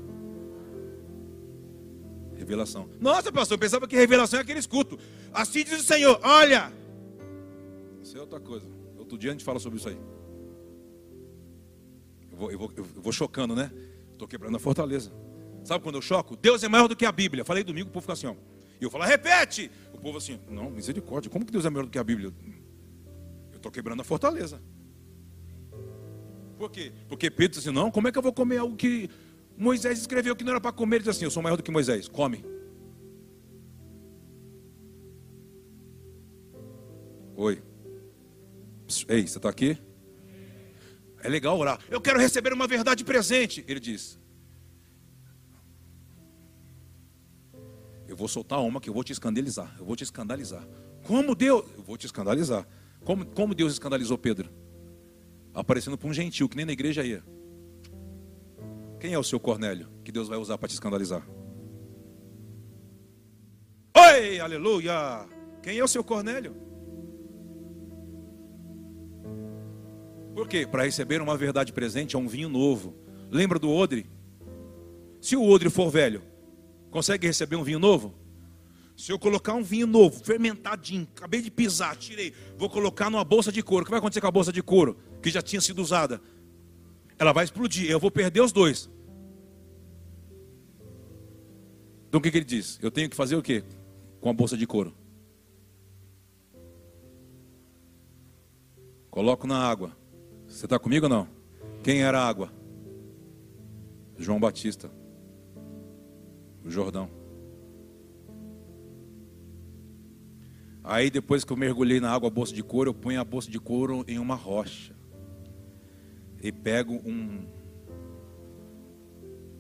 revelação. 2.37 2.91
Nossa, 3.01 3.33
pastor, 3.33 3.55
eu 3.55 3.59
pensava 3.59 3.89
que 3.89 3.97
revelação 3.97 4.39
é 4.39 4.43
aquele 4.43 4.59
escuto. 4.59 4.99
Assim 5.33 5.65
diz 5.65 5.81
o 5.81 5.83
Senhor: 5.83 6.21
olha. 6.23 6.71
Isso 8.03 8.19
é 8.19 8.21
outra 8.21 8.39
coisa. 8.39 8.67
Outro 8.99 9.17
dia 9.17 9.31
a 9.31 9.33
gente 9.33 9.45
fala 9.45 9.59
sobre 9.59 9.79
isso 9.79 9.89
aí. 9.89 9.99
Eu 12.31 12.37
vou, 12.37 12.53
eu 12.53 12.59
vou, 12.59 12.73
eu 12.77 12.85
vou 12.85 13.13
chocando, 13.15 13.57
né? 13.57 13.73
Estou 14.13 14.29
quebrando 14.29 14.57
a 14.57 14.61
fortaleza. 14.61 15.11
Sabe 15.65 15.83
quando 15.83 15.95
eu 15.95 16.03
choco? 16.03 16.37
Deus 16.37 16.63
é 16.63 16.69
maior 16.69 16.87
do 16.87 16.95
que 16.95 17.07
a 17.07 17.13
Bíblia. 17.13 17.47
Falei 17.47 17.65
domingo, 17.65 17.89
o 17.89 17.93
povo 17.93 18.03
fica 18.03 18.13
assim, 18.13 18.27
ó. 18.27 18.52
E 18.83 18.85
eu 18.85 18.91
falo, 18.91 19.05
repete! 19.05 19.71
O 19.95 19.99
povo 19.99 20.19
assim, 20.19 20.41
não, 20.51 20.69
misericórdia, 20.69 21.31
como 21.31 21.47
que 21.47 21.53
Deus 21.53 21.65
é 21.65 21.71
maior 21.71 21.85
do 21.85 21.91
que 21.91 22.01
a 22.01 22.03
Bíblia? 22.03 22.33
Eu 23.53 23.57
estou 23.57 23.71
quebrando 23.71 24.01
a 24.01 24.05
fortaleza. 24.05 24.61
Por 26.59 26.69
quê? 26.69 26.93
Porque 27.09 27.31
Pedro 27.31 27.51
disse 27.51 27.69
assim, 27.69 27.77
não, 27.77 27.93
como 27.93 28.09
é 28.09 28.13
que 28.13 28.19
eu 28.19 28.23
vou 28.23 28.33
comer 28.33 28.57
algo 28.57 28.75
que 28.75 29.09
Moisés 29.57 30.01
escreveu 30.01 30.35
que 30.35 30.43
não 30.43 30.51
era 30.51 30.61
para 30.61 30.73
comer? 30.73 30.97
Ele 30.97 31.05
disse 31.05 31.11
assim, 31.11 31.25
eu 31.25 31.31
sou 31.31 31.41
maior 31.41 31.55
do 31.55 31.63
que 31.63 31.71
Moisés, 31.71 32.09
come. 32.09 32.45
Oi. 37.37 37.63
Ei, 39.09 39.29
você 39.29 39.39
está 39.39 39.49
aqui? 39.49 39.79
É 41.23 41.29
legal 41.29 41.57
orar. 41.57 41.79
Eu 41.89 42.01
quero 42.01 42.19
receber 42.19 42.53
uma 42.53 42.67
verdade 42.67 43.05
presente. 43.05 43.65
Ele 43.69 43.79
diz: 43.79 44.19
Eu 48.13 48.17
vou 48.17 48.29
soltar 48.29 48.61
uma 48.61 48.79
que 48.79 48.91
eu 48.91 48.93
vou 48.93 49.03
te 49.03 49.11
escandalizar. 49.11 49.75
Eu 49.79 49.87
vou 49.87 49.97
te 49.97 50.05
escandalizar. 50.05 50.63
Como 51.07 51.35
Deus? 51.35 51.65
Eu 51.75 51.83
vou 51.83 51.97
te 51.97 52.05
escandalizar. 52.05 52.69
Como, 53.07 53.25
como 53.25 53.55
Deus 53.55 53.73
escandalizou 53.73 54.19
Pedro? 54.19 54.51
Aparecendo 55.55 55.97
para 55.97 56.11
um 56.11 56.13
gentil 56.13 56.47
que 56.47 56.55
nem 56.55 56.67
na 56.67 56.73
igreja 56.73 57.03
ia. 57.03 57.25
Quem 59.01 59.15
é 59.15 59.19
o 59.19 59.25
seu 59.25 59.41
Cornélio 59.41 59.89
que 60.05 60.13
Deus 60.13 60.29
vai 60.29 60.37
usar 60.37 60.59
para 60.59 60.69
te 60.69 60.75
escandalizar? 60.75 61.27
Oi, 63.97 64.39
aleluia! 64.41 65.27
Quem 65.63 65.79
é 65.79 65.83
o 65.83 65.89
seu 65.89 66.05
Cornélio? 66.05 66.55
Por 70.35 70.47
quê? 70.47 70.67
Para 70.67 70.85
receber 70.85 71.23
uma 71.23 71.35
verdade 71.35 71.73
presente 71.73 72.15
é 72.15 72.19
um 72.19 72.29
vinho 72.29 72.51
novo. 72.51 72.95
Lembra 73.31 73.59
do 73.59 73.71
odre? 73.71 74.05
Se 75.19 75.35
o 75.35 75.49
odre 75.49 75.71
for 75.71 75.89
velho, 75.89 76.31
Consegue 76.93 77.27
receber 77.27 77.57
um 77.57 77.65
vinho 77.65 77.79
novo? 77.79 78.15
Se 78.95 79.11
eu 79.11 79.19
colocar 79.19 79.55
um 79.55 79.63
vinho 79.63 79.87
novo, 79.87 80.23
fermentadinho, 80.23 81.09
acabei 81.17 81.41
de 81.41 81.51
pisar, 81.51 81.97
tirei, 81.97 82.35
vou 82.59 82.69
colocar 82.69 83.09
numa 83.09 83.25
bolsa 83.25 83.51
de 83.51 83.63
couro. 83.63 83.83
O 83.83 83.85
que 83.87 83.91
vai 83.91 83.99
acontecer 83.99 84.21
com 84.21 84.27
a 84.27 84.31
bolsa 84.31 84.53
de 84.53 84.63
couro 84.63 84.99
que 85.23 85.31
já 85.31 85.41
tinha 85.41 85.61
sido 85.63 85.81
usada? 85.81 86.21
Ela 87.19 87.33
vai 87.33 87.45
explodir, 87.45 87.91
eu 87.91 87.99
vou 87.99 88.11
perder 88.11 88.43
os 88.43 88.53
dois. 88.53 88.91
Então 92.09 92.21
o 92.21 92.23
que, 92.23 92.31
que 92.31 92.37
ele 92.37 92.45
diz? 92.45 92.79
Eu 92.83 92.91
tenho 92.91 93.09
que 93.09 93.17
fazer 93.17 93.37
o 93.37 93.43
quê 93.43 93.65
com 94.21 94.29
a 94.29 94.35
bolsa 94.35 94.55
de 94.55 94.67
couro? 94.67 94.95
Coloco 99.11 99.47
na 99.47 99.57
água. 99.57 99.97
Você 100.47 100.67
está 100.67 100.79
comigo 100.79 101.07
ou 101.07 101.11
não? 101.11 101.27
Quem 101.83 102.03
era 102.03 102.21
a 102.21 102.29
água? 102.29 102.53
João 104.19 104.39
Batista 104.39 104.91
o 106.65 106.71
Jordão. 106.71 107.23
Aí 110.85 111.11
depois 111.11 111.45
que 111.45 111.53
eu 111.53 111.57
mergulhei 111.57 112.01
na 112.01 112.11
água, 112.11 112.29
a 112.29 112.31
bolsa 112.31 112.53
de 112.53 112.63
couro, 112.63 112.91
eu 112.91 112.95
ponho 112.95 113.21
a 113.21 113.25
bolsa 113.25 113.51
de 113.51 113.61
couro 113.61 114.05
em 114.09 114.19
uma 114.19 114.35
rocha. 114.35 114.95
E 116.43 116.51
pego 116.51 116.95
um, 117.05 117.47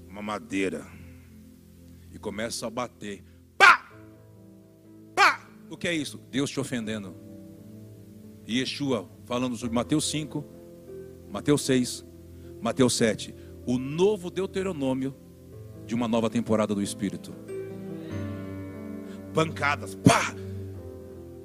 uma 0.08 0.20
madeira. 0.20 0.84
E 2.10 2.18
começo 2.18 2.66
a 2.66 2.70
bater. 2.70 3.22
Pá! 3.56 3.92
Pá! 5.14 5.48
O 5.70 5.76
que 5.76 5.86
é 5.86 5.94
isso? 5.94 6.18
Deus 6.30 6.50
te 6.50 6.58
ofendendo. 6.58 7.14
E 8.46 8.58
Yeshua 8.58 9.08
falando 9.24 9.56
sobre 9.56 9.76
Mateus 9.76 10.10
5, 10.10 10.44
Mateus 11.30 11.62
6, 11.62 12.04
Mateus 12.60 12.96
7. 12.96 13.32
O 13.64 13.78
novo 13.78 14.28
Deuteronômio 14.28 15.14
de 15.86 15.94
uma 15.94 16.08
nova 16.08 16.30
temporada 16.30 16.74
do 16.74 16.82
Espírito. 16.82 17.34
Pancadas, 19.34 19.94
pá! 19.94 20.34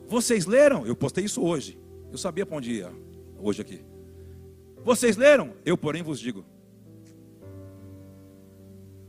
Vocês 0.07 0.45
leram? 0.45 0.85
Eu 0.85 0.95
postei 0.95 1.25
isso 1.25 1.41
hoje. 1.41 1.77
Eu 2.11 2.17
sabia 2.17 2.45
para 2.45 2.57
onde 2.57 2.71
ia 2.71 2.91
hoje 3.39 3.61
aqui. 3.61 3.81
Vocês 4.83 5.17
leram? 5.17 5.53
Eu, 5.65 5.77
porém, 5.77 6.01
vos 6.01 6.19
digo. 6.19 6.45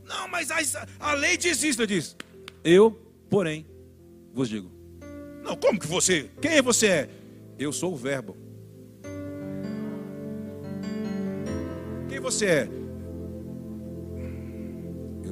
Não, 0.05 0.27
mas 0.27 0.49
a, 0.51 0.87
a 0.99 1.13
lei 1.13 1.37
diz 1.37 1.61
isso, 1.63 1.81
eu 1.81 1.87
disse. 1.87 2.15
Eu, 2.63 2.91
porém, 3.29 3.65
vos 4.33 4.49
digo. 4.49 4.69
Não, 5.43 5.55
como 5.55 5.79
que 5.79 5.87
você? 5.87 6.29
Quem 6.41 6.57
é 6.57 6.61
você 6.61 6.87
é? 6.87 7.09
Eu 7.57 7.71
sou 7.71 7.93
o 7.93 7.95
verbo. 7.95 8.35
Quem 12.09 12.19
você 12.19 12.45
é? 12.45 12.78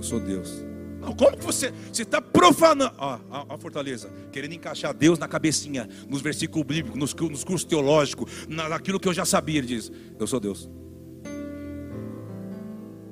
Sou 0.08 0.22
Deus. 0.22 0.64
Não, 1.01 1.14
como 1.14 1.38
que 1.38 1.43
você 1.43 1.74
está 1.91 2.22
profanando 2.22 2.95
a, 2.97 3.20
a, 3.30 3.55
a, 3.55 3.58
fortaleza? 3.58 4.10
Querendo 4.32 4.53
encaixar 4.53 4.93
Deus 4.93 5.20
na 5.20 5.28
cabecinha, 5.28 5.88
nos 6.08 6.22
versículos 6.22 6.66
bíblicos, 6.66 6.97
nos, 6.97 7.14
nos 7.14 7.43
cursos 7.43 7.66
teológicos, 7.66 8.47
na, 8.47 8.70
naquilo 8.70 9.01
que 9.01 9.08
eu 9.10 9.14
já 9.14 9.26
sabia. 9.26 9.58
Ele 9.58 9.68
diz: 9.68 9.91
Eu 10.18 10.26
sou 10.26 10.39
Deus. 10.39 10.70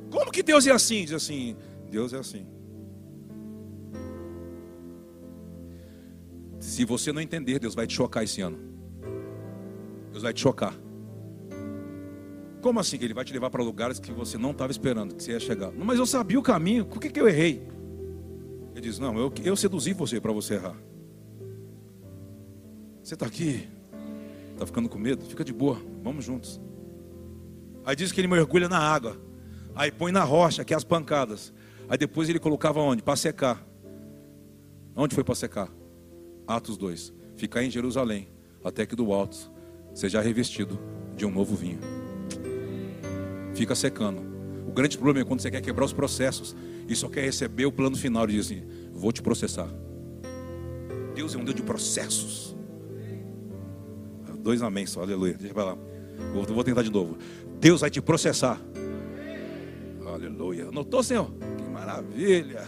Como 0.10 0.32
que 0.32 0.42
Deus 0.42 0.66
é 0.68 0.72
assim? 0.72 1.04
Diz 1.04 1.14
assim: 1.14 1.58
Deus 1.92 2.14
é 2.14 2.18
assim. 2.18 2.48
Se 6.62 6.86
você 6.86 7.12
não 7.12 7.22
entender, 7.22 7.60
Deus 7.60 7.76
vai 7.76 7.86
te 7.86 7.94
chocar 7.94 8.24
esse 8.24 8.40
ano. 8.40 8.58
Deus 10.12 10.24
vai 10.24 10.34
te 10.34 10.40
chocar. 10.40 10.74
Como 12.66 12.80
assim? 12.80 12.98
Que 12.98 13.06
ele 13.06 13.14
vai 13.14 13.24
te 13.24 13.32
levar 13.32 13.52
para 13.52 13.62
lugares 13.62 14.00
que 14.00 14.12
você 14.12 14.40
não 14.40 14.50
estava 14.50 14.72
esperando 14.72 15.14
que 15.14 15.22
você 15.22 15.34
ia 15.34 15.40
chegar. 15.40 15.72
Mas 15.72 16.00
eu 16.00 16.06
sabia 16.08 16.40
o 16.40 16.42
caminho, 16.42 16.84
por 16.84 17.00
que, 17.00 17.12
que 17.12 17.22
eu 17.22 17.30
errei? 17.30 17.62
Ele 18.72 18.82
diz: 18.82 18.98
Não, 18.98 19.16
eu, 19.20 19.32
eu 19.44 19.56
seduzi 19.56 19.94
você 19.94 20.20
para 20.20 20.32
você 20.32 20.56
errar. 20.56 20.76
Você 23.04 23.14
está 23.14 23.28
aqui, 23.28 23.70
está 24.54 24.66
ficando 24.66 24.90
com 24.90 24.98
medo? 24.98 25.24
Fica 25.26 25.46
de 25.46 25.54
boa, 25.54 25.80
vamos 26.02 26.26
juntos. 26.26 26.60
Aí 27.86 27.96
diz 27.96 28.12
que 28.12 28.20
ele 28.20 28.28
mergulha 28.28 28.68
na 28.68 28.80
água, 28.80 29.16
aí 29.76 29.92
põe 29.92 30.12
na 30.12 30.24
rocha, 30.24 30.66
que 30.66 30.74
é 30.74 30.78
as 30.78 30.84
pancadas. 30.84 31.54
Aí 31.88 32.00
depois 32.00 32.30
ele 32.30 32.40
colocava 32.40 32.80
onde? 32.80 33.04
Para 33.04 33.16
secar. 33.16 33.64
Onde 34.96 35.14
foi 35.14 35.24
para 35.24 35.36
secar? 35.36 35.70
Atos 36.48 36.78
2. 36.78 37.14
Ficar 37.38 37.64
em 37.64 37.70
Jerusalém, 37.70 38.28
até 38.64 38.88
que 38.88 38.96
do 38.96 39.14
alto 39.14 39.52
seja 39.94 40.20
revestido 40.20 40.80
de 41.16 41.28
um 41.28 41.32
novo 41.32 41.56
vinho 41.56 41.95
fica 43.56 43.74
secando. 43.74 44.22
O 44.68 44.72
grande 44.72 44.98
problema 44.98 45.26
é 45.26 45.28
quando 45.28 45.42
você 45.42 45.50
quer 45.50 45.62
quebrar 45.62 45.86
os 45.86 45.94
processos 45.94 46.56
e 46.88 46.96
só 46.96 47.08
quer 47.08 47.24
receber 47.24 47.66
o 47.66 47.72
plano 47.72 47.96
final 47.96 48.26
e 48.26 48.34
diz 48.34 48.48
assim: 48.48 48.64
vou 48.94 49.12
te 49.12 49.22
processar. 49.22 49.70
Deus 51.16 51.34
é 51.34 51.38
um 51.38 51.44
Deus 51.44 51.56
de 51.56 51.64
processos. 51.64 52.56
Dois 54.40 54.62
amém 54.62 54.86
só, 54.86 55.02
aleluia. 55.02 55.34
Deixa 55.34 55.58
eu 55.58 55.66
lá. 55.66 55.76
Vou, 56.32 56.44
vou 56.44 56.64
tentar 56.64 56.84
de 56.84 56.92
novo. 56.92 57.18
Deus 57.60 57.82
vai 57.82 57.90
te 57.90 58.00
processar. 58.00 58.62
Aleluia. 60.06 60.70
Notou, 60.72 61.02
Senhor? 61.02 61.32
Que 61.58 61.64
maravilha. 61.64 62.64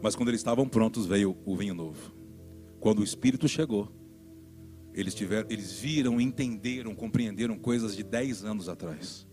Mas 0.00 0.14
quando 0.14 0.28
eles 0.28 0.40
estavam 0.40 0.68
prontos, 0.68 1.06
veio 1.06 1.36
o 1.44 1.56
vinho 1.56 1.74
novo. 1.74 2.12
Quando 2.78 3.00
o 3.00 3.02
Espírito 3.04 3.48
chegou, 3.48 3.90
eles, 4.94 5.14
tiveram, 5.14 5.46
eles 5.50 5.72
viram, 5.72 6.20
entenderam, 6.20 6.94
compreenderam 6.94 7.58
coisas 7.58 7.96
de 7.96 8.02
10 8.02 8.44
anos 8.44 8.68
atrás. 8.68 9.26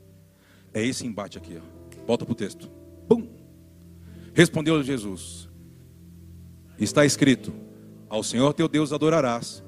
É 0.74 0.84
esse 0.84 1.06
embate 1.06 1.38
aqui. 1.38 1.58
Ó. 1.58 2.06
Volta 2.06 2.26
para 2.26 2.32
o 2.32 2.36
texto. 2.36 2.70
Pum. 3.08 3.28
Respondeu 4.34 4.82
Jesus: 4.82 5.48
Está 6.80 7.06
escrito: 7.06 7.54
Ao 8.10 8.24
Senhor 8.24 8.54
teu 8.54 8.68
Deus 8.68 8.92
adorarás, 8.92 9.64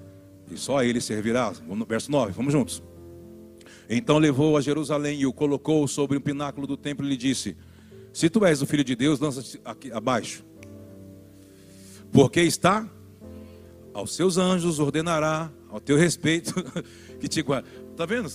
e 0.52 0.58
só 0.58 0.80
a 0.80 0.86
Ele 0.86 1.00
servirás. 1.00 1.60
Vamos 1.60 1.78
no 1.78 1.86
verso 1.86 2.12
9, 2.12 2.32
vamos 2.32 2.52
juntos. 2.52 2.82
Então 3.90 4.18
levou 4.18 4.58
a 4.58 4.62
Jerusalém 4.62 5.20
e 5.20 5.26
o 5.26 5.34
colocou 5.34 5.88
sobre 5.88 6.18
o 6.18 6.22
pináculo 6.22 6.66
do 6.66 6.76
templo 6.76 7.06
e 7.06 7.10
lhe 7.10 7.18
disse: 7.18 7.56
Se 8.12 8.30
tu 8.30 8.44
és 8.46 8.62
o 8.62 8.66
filho 8.66 8.84
de 8.84 8.96
Deus, 8.96 9.20
lança-te 9.20 9.62
abaixo. 9.92 10.44
Porque 12.12 12.42
está 12.42 12.90
aos 13.94 14.16
seus 14.16 14.38
anjos 14.38 14.80
ordenará 14.80 15.52
ao 15.70 15.80
teu 15.80 15.98
respeito, 15.98 16.54
que 17.20 17.28
te 17.28 17.42
guarda. 17.42 17.68
Está 17.92 18.06
vendo? 18.06 18.30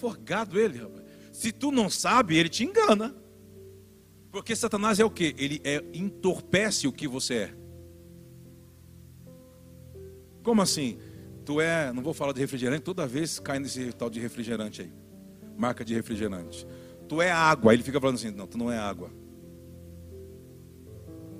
Forgado 0.00 0.58
ele, 0.58 0.78
rapaz. 0.78 1.04
Se 1.32 1.52
tu 1.52 1.70
não 1.70 1.88
sabe, 1.88 2.36
ele 2.36 2.48
te 2.48 2.64
engana. 2.64 3.14
Porque 4.30 4.54
Satanás 4.56 4.98
é 4.98 5.04
o 5.04 5.10
que? 5.10 5.34
Ele 5.38 5.60
é, 5.64 5.82
entorpece 5.92 6.88
o 6.88 6.92
que 6.92 7.06
você 7.06 7.34
é. 7.34 7.54
Como 10.42 10.60
assim? 10.60 10.98
Tu 11.44 11.60
é, 11.60 11.92
não 11.92 12.02
vou 12.02 12.12
falar 12.12 12.32
de 12.32 12.40
refrigerante, 12.40 12.82
toda 12.82 13.06
vez 13.06 13.38
cai 13.38 13.58
nesse 13.58 13.92
tal 13.92 14.10
de 14.10 14.18
refrigerante 14.18 14.82
aí. 14.82 14.92
Marca 15.56 15.84
de 15.84 15.94
refrigerante. 15.94 16.66
Tu 17.08 17.20
é 17.22 17.30
água. 17.30 17.70
Aí 17.70 17.76
ele 17.76 17.82
fica 17.82 18.00
falando 18.00 18.16
assim: 18.16 18.30
não, 18.30 18.46
tu 18.46 18.58
não 18.58 18.70
é 18.70 18.78
água. 18.78 19.10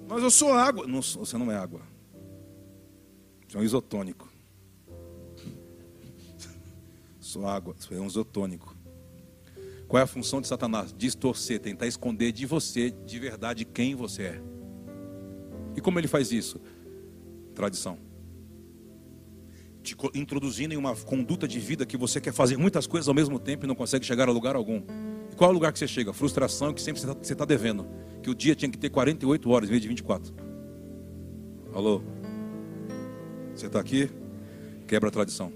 Mas 0.09 0.23
eu 0.23 0.31
sou 0.31 0.53
água. 0.53 0.87
Não, 0.87 1.03
você 1.03 1.37
não 1.37 1.51
é 1.51 1.57
água. 1.57 1.81
Você 3.55 3.59
é 3.59 3.61
um 3.61 3.65
isotônico. 3.65 4.29
Sou 7.21 7.47
água, 7.47 7.77
você 7.79 7.95
é 7.95 8.01
um 8.01 8.07
isotônico. 8.09 8.77
Qual 9.87 10.01
é 10.01 10.03
a 10.03 10.09
função 10.09 10.41
de 10.41 10.49
Satanás? 10.49 10.93
Distorcer, 10.93 11.61
tentar 11.61 11.87
esconder 11.87 12.33
de 12.33 12.47
você, 12.47 12.91
de 12.91 13.17
verdade, 13.21 13.65
quem 13.65 13.95
você 13.95 14.23
é. 14.23 14.43
E 15.77 15.81
como 15.81 16.01
ele 16.01 16.09
faz 16.09 16.33
isso? 16.33 16.61
Tradição. 17.55 17.97
Te 19.85 19.97
introduzindo 20.15 20.75
em 20.75 20.77
uma 20.77 20.97
conduta 20.97 21.47
de 21.47 21.61
vida 21.61 21.87
que 21.87 21.97
você 21.97 22.21
quer 22.21 22.33
fazer 22.33 22.57
muitas 22.57 22.89
coisas 22.89 23.07
ao 23.07 23.15
mesmo 23.15 23.39
tempo 23.39 23.67
e 23.67 23.69
não 23.69 23.77
consegue 23.77 24.05
chegar 24.05 24.29
a 24.29 24.33
lugar 24.33 24.57
algum. 24.57 24.83
E 25.31 25.37
qual 25.37 25.51
é 25.51 25.53
o 25.53 25.55
lugar 25.55 25.73
que 25.73 25.79
você 25.79 25.87
chega? 25.87 26.13
Frustração 26.13 26.75
que 26.75 26.83
sempre 26.83 27.01
você 27.01 27.09
está 27.23 27.37
tá 27.37 27.45
devendo. 27.45 27.87
Que 28.21 28.31
o 28.31 28.35
dia 28.35 28.57
tinha 28.57 28.69
que 28.69 28.79
ter 28.79 28.91
48 28.91 29.49
horas 29.49 29.69
em 29.69 29.71
vez 29.71 29.83
de 29.83 29.87
24. 29.87 30.35
Alô? 31.73 32.03
Você 33.55 33.67
está 33.67 33.79
aqui? 33.79 34.11
Quebra 34.89 35.09
a 35.09 35.13
tradição. 35.13 35.53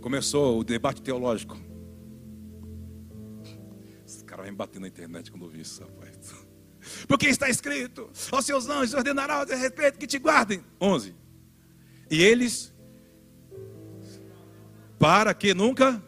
Começou 0.00 0.58
o 0.58 0.64
debate 0.64 1.00
teológico. 1.00 1.56
Os 4.04 4.22
caras 4.22 4.46
vêm 4.46 4.54
bater 4.54 4.80
na 4.80 4.88
internet 4.88 5.30
quando 5.30 5.44
eu 5.44 5.48
vi 5.48 5.60
isso, 5.60 5.80
rapaz. 5.82 6.34
Porque 7.06 7.28
está 7.28 7.48
escrito: 7.48 8.10
aos 8.32 8.44
seus 8.44 8.68
anjos 8.68 8.94
ordenará 8.94 9.42
a 9.42 9.44
respeito 9.44 9.96
que 9.96 10.08
te 10.08 10.18
guardem. 10.18 10.60
11. 10.80 11.14
E 12.10 12.20
eles, 12.20 12.74
para 14.98 15.32
que 15.32 15.54
nunca 15.54 16.02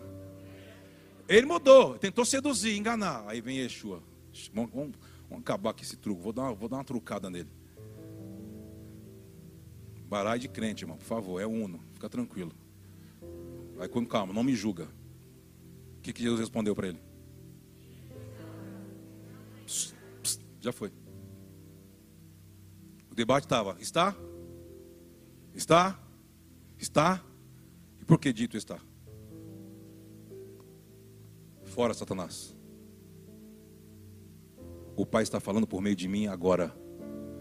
ele 1.29 1.47
mudou, 1.47 1.97
tentou 1.97 2.25
seduzir, 2.25 2.77
enganar. 2.77 3.25
Aí 3.29 3.41
vem 3.41 3.59
Yeshua. 3.59 4.03
Vamos, 4.53 4.73
vamos, 4.73 4.97
vamos 5.31 5.43
acabar 5.43 5.73
com 5.73 5.83
esse 5.83 5.97
truque. 5.97 6.21
Vou 6.21 6.33
dar, 6.33 6.43
uma, 6.43 6.55
vou 6.55 6.69
dar 6.69 6.79
uma 6.79 6.85
trucada 6.85 7.31
nele. 7.31 7.49
Barai 10.09 10.39
de 10.39 10.49
crente, 10.49 10.85
irmão, 10.85 10.97
por 10.97 11.05
favor. 11.05 11.41
É 11.41 11.47
uno. 11.47 11.81
Fica 11.95 12.09
tranquilo. 12.09 12.53
Vai 13.77 13.89
com 13.89 14.07
calma, 14.07 14.33
não 14.33 14.43
me 14.43 14.55
julga. 14.55 14.89
O 15.99 16.01
que, 16.03 16.13
que 16.13 16.23
Jesus 16.23 16.41
respondeu 16.41 16.75
para 16.75 16.89
ele? 16.89 17.01
Já 20.61 20.73
foi. 20.73 20.93
O 23.11 23.15
debate 23.15 23.45
estava: 23.45 23.77
está? 23.81 24.15
Está? 25.55 25.99
Está? 26.79 27.25
E 28.01 28.05
por 28.05 28.19
que 28.19 28.33
dito 28.33 28.57
está? 28.57 28.79
Fora, 31.65 31.95
Satanás. 31.95 32.55
O 34.97 35.05
Pai 35.05 35.23
está 35.23 35.41
falando 35.41 35.67
por 35.67 35.81
meio 35.81 35.97
de 35.97 36.07
mim 36.07 36.27
agora. 36.27 36.75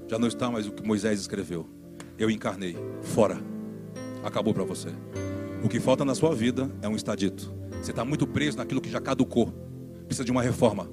Já 0.07 0.17
não 0.17 0.27
está 0.27 0.49
mais 0.49 0.67
o 0.67 0.71
que 0.71 0.81
Moisés 0.81 1.19
escreveu. 1.19 1.69
Eu 2.17 2.29
encarnei. 2.29 2.75
Fora. 3.01 3.37
Acabou 4.23 4.53
para 4.53 4.63
você. 4.63 4.89
O 5.63 5.69
que 5.69 5.79
falta 5.79 6.05
na 6.05 6.15
sua 6.15 6.33
vida 6.35 6.69
é 6.81 6.87
um 6.87 6.95
estadito. 6.95 7.53
Você 7.81 7.91
está 7.91 8.05
muito 8.05 8.25
preso 8.27 8.57
naquilo 8.57 8.81
que 8.81 8.89
já 8.89 9.01
caducou. 9.01 9.53
Precisa 10.05 10.23
de 10.23 10.31
uma 10.31 10.41
reforma. 10.41 10.89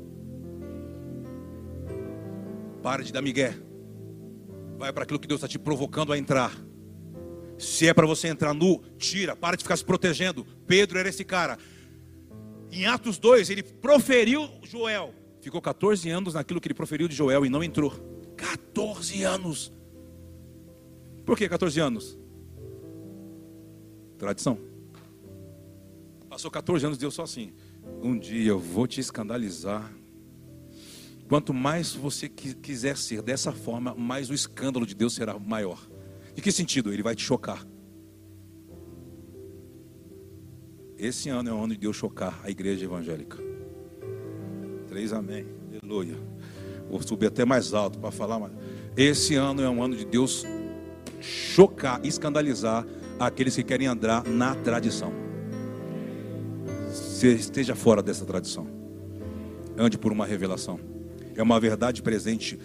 Para 2.82 3.02
de 3.02 3.12
dar 3.12 3.22
migué. 3.22 3.54
Vai 4.78 4.92
para 4.92 5.02
aquilo 5.02 5.18
que 5.18 5.28
Deus 5.28 5.38
está 5.38 5.48
te 5.48 5.58
provocando 5.58 6.12
a 6.12 6.18
entrar. 6.18 6.52
Se 7.58 7.86
é 7.86 7.92
para 7.92 8.06
você 8.06 8.28
entrar 8.28 8.54
nu, 8.54 8.80
tira. 8.96 9.36
Para 9.36 9.56
de 9.56 9.62
ficar 9.62 9.76
se 9.76 9.84
protegendo. 9.84 10.46
Pedro 10.66 10.98
era 10.98 11.08
esse 11.08 11.24
cara. 11.24 11.58
Em 12.72 12.86
Atos 12.86 13.18
2, 13.18 13.50
ele 13.50 13.62
proferiu 13.62 14.48
Joel. 14.62 15.12
Ficou 15.40 15.60
14 15.60 16.08
anos 16.08 16.34
naquilo 16.34 16.60
que 16.60 16.68
ele 16.68 16.74
proferiu 16.74 17.08
de 17.08 17.14
Joel 17.14 17.44
e 17.44 17.50
não 17.50 17.62
entrou. 17.62 17.92
14 18.36 19.22
anos. 19.22 19.72
Por 21.30 21.38
que 21.38 21.48
14 21.48 21.78
anos? 21.78 22.18
Tradição. 24.18 24.58
Passou 26.28 26.50
14 26.50 26.84
anos, 26.84 26.98
Deus 26.98 27.14
só 27.14 27.22
assim. 27.22 27.52
Um 28.02 28.18
dia 28.18 28.50
eu 28.50 28.58
vou 28.58 28.84
te 28.88 29.00
escandalizar. 29.00 29.94
Quanto 31.28 31.54
mais 31.54 31.94
você 31.94 32.28
quiser 32.28 32.96
ser 32.96 33.22
dessa 33.22 33.52
forma, 33.52 33.94
mais 33.94 34.28
o 34.28 34.34
escândalo 34.34 34.84
de 34.84 34.92
Deus 34.92 35.14
será 35.14 35.38
maior. 35.38 35.88
Em 36.36 36.40
que 36.40 36.50
sentido? 36.50 36.92
Ele 36.92 37.00
vai 37.00 37.14
te 37.14 37.22
chocar. 37.22 37.64
Esse 40.98 41.28
ano 41.28 41.48
é 41.48 41.52
o 41.52 41.58
ano 41.58 41.74
de 41.74 41.78
Deus 41.78 41.94
chocar 41.94 42.40
a 42.42 42.50
igreja 42.50 42.84
evangélica. 42.84 43.38
Três 44.88 45.12
amém. 45.12 45.46
Aleluia. 45.80 46.16
Vou 46.88 47.00
subir 47.00 47.26
até 47.26 47.44
mais 47.44 47.72
alto 47.72 48.00
para 48.00 48.10
falar, 48.10 48.40
mas 48.40 48.50
esse 48.96 49.36
ano 49.36 49.62
é 49.62 49.70
um 49.70 49.80
ano 49.80 49.94
de 49.94 50.04
Deus 50.04 50.44
chocar, 51.20 52.00
escandalizar 52.04 52.86
aqueles 53.18 53.54
que 53.54 53.62
querem 53.62 53.86
andar 53.86 54.24
na 54.26 54.54
tradição. 54.54 55.12
Você 56.88 57.34
esteja 57.34 57.74
fora 57.74 58.02
dessa 58.02 58.24
tradição. 58.24 58.66
Ande 59.76 59.98
por 59.98 60.10
uma 60.10 60.26
revelação. 60.26 60.80
É 61.34 61.42
uma 61.42 61.60
verdade 61.60 62.02
presente. 62.02 62.58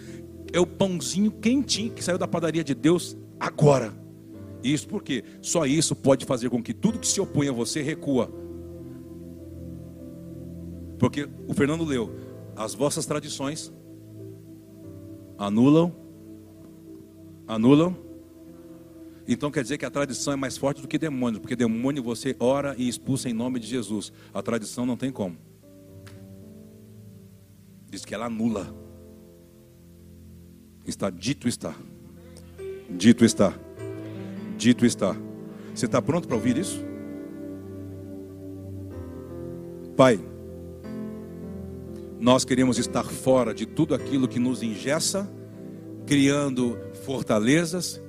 É 0.52 0.58
o 0.58 0.66
pãozinho 0.66 1.30
quentinho 1.30 1.92
que 1.92 2.02
saiu 2.02 2.18
da 2.18 2.26
padaria 2.26 2.64
de 2.64 2.74
Deus 2.74 3.16
agora. 3.38 3.92
Isso 4.62 4.88
porque 4.88 5.22
só 5.40 5.66
isso 5.66 5.94
pode 5.94 6.24
fazer 6.24 6.50
com 6.50 6.62
que 6.62 6.72
tudo 6.74 6.98
que 6.98 7.06
se 7.06 7.20
opõe 7.20 7.48
a 7.48 7.52
você 7.52 7.82
recua. 7.82 8.30
Porque 10.98 11.28
o 11.46 11.54
Fernando 11.54 11.84
leu, 11.84 12.10
as 12.56 12.74
vossas 12.74 13.04
tradições 13.04 13.72
anulam, 15.38 15.94
anulam. 17.46 18.05
Então 19.28 19.50
quer 19.50 19.62
dizer 19.62 19.76
que 19.78 19.84
a 19.84 19.90
tradição 19.90 20.32
é 20.32 20.36
mais 20.36 20.56
forte 20.56 20.80
do 20.80 20.86
que 20.86 20.98
demônio, 20.98 21.40
porque 21.40 21.56
demônio 21.56 22.02
você 22.02 22.36
ora 22.38 22.74
e 22.78 22.88
expulsa 22.88 23.28
em 23.28 23.32
nome 23.32 23.58
de 23.58 23.66
Jesus. 23.66 24.12
A 24.32 24.40
tradição 24.40 24.86
não 24.86 24.96
tem 24.96 25.10
como. 25.10 25.36
Diz 27.90 28.04
que 28.04 28.14
ela 28.14 28.26
anula. 28.26 28.72
Está 30.86 31.10
dito 31.10 31.48
está. 31.48 31.74
Dito 32.88 33.24
está. 33.24 33.52
Dito 34.56 34.86
está. 34.86 35.16
Você 35.74 35.86
está 35.86 36.00
pronto 36.00 36.28
para 36.28 36.36
ouvir 36.36 36.56
isso? 36.56 36.84
Pai, 39.96 40.20
nós 42.20 42.44
queremos 42.44 42.78
estar 42.78 43.04
fora 43.04 43.52
de 43.52 43.66
tudo 43.66 43.94
aquilo 43.94 44.28
que 44.28 44.38
nos 44.38 44.62
ingessa, 44.62 45.28
criando 46.06 46.78
fortalezas 47.04 48.00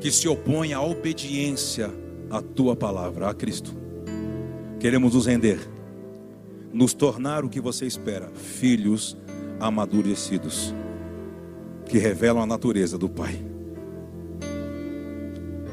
que 0.00 0.10
se 0.10 0.28
opõem 0.28 0.72
à 0.72 0.80
obediência 0.80 1.92
à 2.30 2.40
tua 2.40 2.76
palavra, 2.76 3.28
a 3.28 3.34
Cristo. 3.34 3.74
Queremos 4.78 5.14
nos 5.14 5.26
render, 5.26 5.58
nos 6.72 6.92
tornar 6.92 7.44
o 7.44 7.48
que 7.48 7.60
você 7.60 7.86
espera, 7.86 8.28
filhos 8.34 9.16
amadurecidos, 9.58 10.74
que 11.86 11.98
revelam 11.98 12.42
a 12.42 12.46
natureza 12.46 12.98
do 12.98 13.08
Pai. 13.08 13.42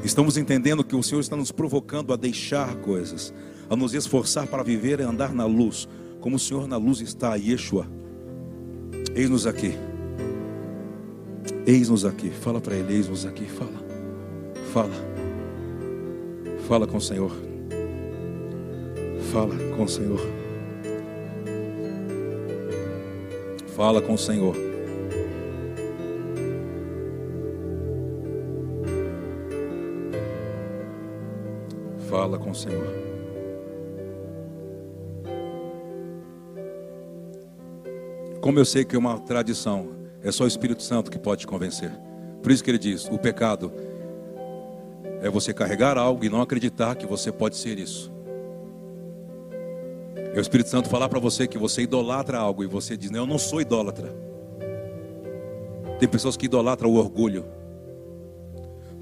Estamos 0.02 0.36
entendendo 0.36 0.84
que 0.84 0.94
o 0.94 1.02
Senhor 1.02 1.20
está 1.20 1.36
nos 1.36 1.50
provocando 1.50 2.12
a 2.12 2.16
deixar 2.16 2.74
coisas, 2.76 3.32
a 3.68 3.76
nos 3.76 3.94
esforçar 3.94 4.46
para 4.46 4.62
viver 4.62 5.00
e 5.00 5.02
andar 5.02 5.32
na 5.34 5.46
luz, 5.46 5.88
como 6.20 6.36
o 6.36 6.38
Senhor 6.38 6.66
na 6.66 6.76
luz 6.76 7.00
está, 7.00 7.34
Yeshua. 7.36 7.86
Eis-nos 9.14 9.46
aqui. 9.46 9.74
Eis-nos 11.66 12.04
aqui. 12.04 12.30
Fala 12.30 12.60
para 12.60 12.76
ele, 12.76 12.94
eis-nos 12.94 13.24
aqui. 13.24 13.46
Fala. 13.46 13.83
Fala. 14.74 14.90
Fala 16.66 16.84
com 16.84 16.96
o 16.96 17.00
Senhor. 17.00 17.30
Fala 19.30 19.54
com 19.76 19.84
o 19.84 19.88
Senhor. 19.88 20.18
Fala 23.68 24.02
com 24.02 24.14
o 24.14 24.18
Senhor. 24.18 24.56
Fala 32.08 32.36
com 32.36 32.50
o 32.50 32.54
Senhor. 32.56 32.92
Como 38.40 38.58
eu 38.58 38.64
sei 38.64 38.84
que 38.84 38.96
é 38.96 38.98
uma 38.98 39.20
tradição, 39.20 39.90
é 40.20 40.32
só 40.32 40.42
o 40.42 40.48
Espírito 40.48 40.82
Santo 40.82 41.12
que 41.12 41.18
pode 41.20 41.42
te 41.42 41.46
convencer. 41.46 41.92
Por 42.42 42.50
isso 42.50 42.64
que 42.64 42.72
ele 42.72 42.78
diz: 42.78 43.08
o 43.08 43.16
pecado 43.16 43.72
é 45.24 45.30
você 45.30 45.54
carregar 45.54 45.96
algo 45.96 46.22
e 46.22 46.28
não 46.28 46.42
acreditar 46.42 46.94
que 46.96 47.06
você 47.06 47.32
pode 47.32 47.56
ser 47.56 47.78
isso. 47.78 48.12
É 50.34 50.36
o 50.36 50.40
Espírito 50.40 50.68
Santo 50.68 50.90
falar 50.90 51.08
para 51.08 51.18
você 51.18 51.48
que 51.48 51.56
você 51.56 51.80
idolatra 51.80 52.36
algo 52.36 52.62
e 52.62 52.66
você 52.66 52.94
diz: 52.94 53.10
Não, 53.10 53.20
eu 53.20 53.26
não 53.26 53.38
sou 53.38 53.58
idólatra. 53.58 54.14
Tem 55.98 56.06
pessoas 56.06 56.36
que 56.36 56.44
idolatram 56.44 56.90
o 56.90 56.96
orgulho. 56.96 57.46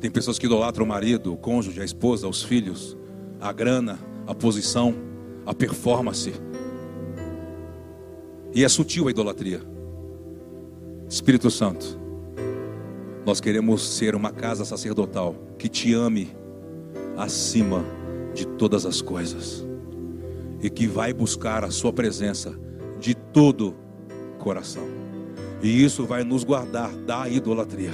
Tem 0.01 0.13
pessoas 0.13 0.39
que 0.39 0.47
idolatram 0.47 0.85
o 0.85 0.89
marido, 0.89 1.33
o 1.33 1.37
cônjuge, 1.37 1.81
a 1.81 1.85
esposa, 1.85 2.29
os 2.29 2.41
filhos, 2.41 2.97
a 3.41 3.53
grana, 3.53 3.99
a 4.25 4.33
posição, 4.33 4.95
a 5.45 5.53
performance. 5.53 6.33
E 8.55 8.63
é 8.63 8.69
sutil 8.69 9.09
a 9.09 9.11
idolatria. 9.11 9.61
Espírito 11.09 11.51
Santo, 11.51 11.99
nós 13.25 13.41
queremos 13.41 13.97
ser 13.97 14.15
uma 14.15 14.31
casa 14.31 14.65
sacerdotal 14.65 15.35
que 15.59 15.69
te 15.69 15.95
ame 15.95 16.35
acima 17.17 17.85
de 18.35 18.47
todas 18.47 18.85
as 18.85 19.01
coisas 19.01 19.65
e 20.61 20.69
que 20.69 20.87
vai 20.87 21.13
buscar 21.13 21.65
a 21.65 21.71
Sua 21.71 21.93
presença 21.93 22.59
de 22.99 23.15
todo 23.15 23.75
coração. 24.39 24.87
E 25.63 25.85
isso 25.85 26.05
vai 26.05 26.25
nos 26.25 26.43
guardar 26.43 26.91
da 26.91 27.29
idolatria. 27.29 27.93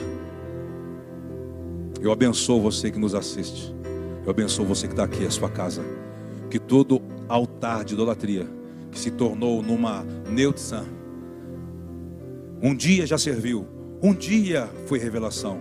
Eu 2.00 2.12
abençoo 2.12 2.60
você 2.60 2.90
que 2.90 2.98
nos 2.98 3.14
assiste. 3.14 3.74
Eu 4.24 4.30
abençoo 4.30 4.64
você 4.64 4.86
que 4.86 4.92
está 4.92 5.04
aqui, 5.04 5.26
a 5.26 5.30
sua 5.30 5.50
casa. 5.50 5.82
Que 6.50 6.58
todo 6.58 7.02
altar 7.28 7.84
de 7.84 7.94
idolatria 7.94 8.46
que 8.90 8.98
se 8.98 9.10
tornou 9.10 9.62
numa 9.62 10.02
Neutsan, 10.30 10.86
um 12.62 12.74
dia 12.74 13.06
já 13.06 13.18
serviu, 13.18 13.66
um 14.02 14.14
dia 14.14 14.68
foi 14.86 14.98
revelação, 14.98 15.60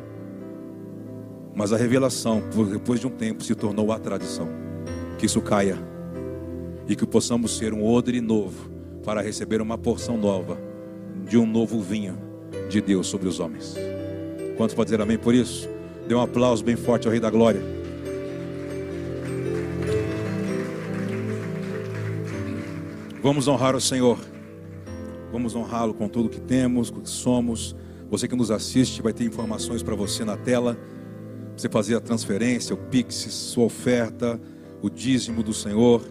mas 1.55 1.73
a 1.73 1.77
revelação, 1.77 2.43
depois 2.71 2.99
de 2.99 3.07
um 3.07 3.09
tempo, 3.09 3.43
se 3.43 3.55
tornou 3.55 3.91
a 3.91 3.99
tradição. 3.99 4.47
Que 5.17 5.25
isso 5.25 5.41
caia 5.41 5.77
e 6.87 6.95
que 6.95 7.05
possamos 7.05 7.57
ser 7.57 7.73
um 7.73 7.83
odre 7.83 8.21
novo 8.21 8.69
para 9.03 9.21
receber 9.21 9.61
uma 9.61 9.77
porção 9.77 10.17
nova 10.17 10.59
de 11.27 11.37
um 11.37 11.45
novo 11.45 11.81
vinho 11.81 12.17
de 12.69 12.79
Deus 12.79 13.07
sobre 13.07 13.27
os 13.27 13.39
homens. 13.39 13.75
Quantos 14.55 14.75
podem 14.75 14.91
dizer 14.91 15.01
amém 15.01 15.17
por 15.17 15.33
isso? 15.33 15.67
Dê 16.07 16.13
um 16.13 16.21
aplauso 16.21 16.63
bem 16.63 16.75
forte 16.75 17.07
ao 17.07 17.11
Rei 17.11 17.19
da 17.19 17.29
Glória. 17.29 17.61
Vamos 23.21 23.47
honrar 23.47 23.75
o 23.75 23.81
Senhor. 23.81 24.19
Vamos 25.31 25.55
honrá-lo 25.55 25.93
com 25.93 26.07
tudo 26.07 26.29
que 26.29 26.39
temos, 26.39 26.89
com 26.89 26.99
o 26.99 27.01
que 27.01 27.09
somos. 27.09 27.75
Você 28.09 28.27
que 28.27 28.35
nos 28.35 28.51
assiste 28.51 29.01
vai 29.01 29.11
ter 29.11 29.25
informações 29.25 29.83
para 29.83 29.95
você 29.95 30.23
na 30.23 30.37
tela. 30.37 30.77
Você 31.55 31.67
fazer 31.67 31.95
a 31.95 31.99
transferência, 31.99 32.73
o 32.73 32.77
Pix, 32.77 33.15
sua 33.15 33.65
oferta, 33.65 34.39
o 34.81 34.89
dízimo 34.89 35.43
do 35.43 35.53
Senhor. 35.53 36.01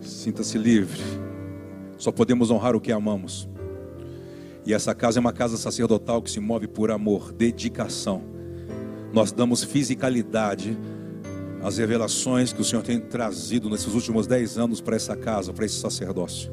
Sinta-se 0.00 0.56
livre. 0.58 1.00
Só 1.96 2.12
podemos 2.12 2.50
honrar 2.50 2.76
o 2.76 2.80
que 2.80 2.92
amamos. 2.92 3.48
E 4.64 4.74
essa 4.74 4.94
casa 4.94 5.18
é 5.18 5.20
uma 5.20 5.32
casa 5.32 5.56
sacerdotal 5.56 6.22
que 6.22 6.30
se 6.30 6.38
move 6.38 6.68
por 6.68 6.90
amor, 6.90 7.32
dedicação. 7.32 8.22
Nós 9.12 9.32
damos 9.32 9.64
fisicalidade 9.64 10.78
às 11.62 11.78
revelações 11.78 12.52
que 12.52 12.60
o 12.60 12.64
Senhor 12.64 12.82
tem 12.82 13.00
trazido 13.00 13.68
nesses 13.68 13.92
últimos 13.94 14.26
dez 14.26 14.58
anos 14.58 14.80
para 14.80 14.96
essa 14.96 15.16
casa, 15.16 15.52
para 15.52 15.64
esse 15.64 15.76
sacerdócio. 15.76 16.50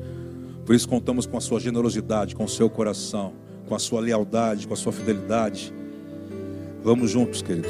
Por 0.65 0.75
isso 0.75 0.87
contamos 0.87 1.25
com 1.25 1.37
a 1.37 1.41
sua 1.41 1.59
generosidade, 1.59 2.35
com 2.35 2.45
o 2.45 2.49
seu 2.49 2.69
coração, 2.69 3.33
com 3.67 3.75
a 3.75 3.79
sua 3.79 4.01
lealdade, 4.01 4.67
com 4.67 4.73
a 4.73 4.77
sua 4.77 4.91
fidelidade. 4.91 5.73
Vamos 6.83 7.11
juntos, 7.11 7.41
querido. 7.41 7.69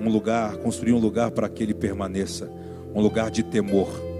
Um 0.00 0.08
lugar, 0.08 0.56
construir 0.56 0.92
um 0.92 0.98
lugar 0.98 1.30
para 1.30 1.48
que 1.48 1.62
ele 1.62 1.74
permaneça, 1.74 2.50
um 2.94 3.00
lugar 3.00 3.30
de 3.30 3.42
temor 3.42 4.12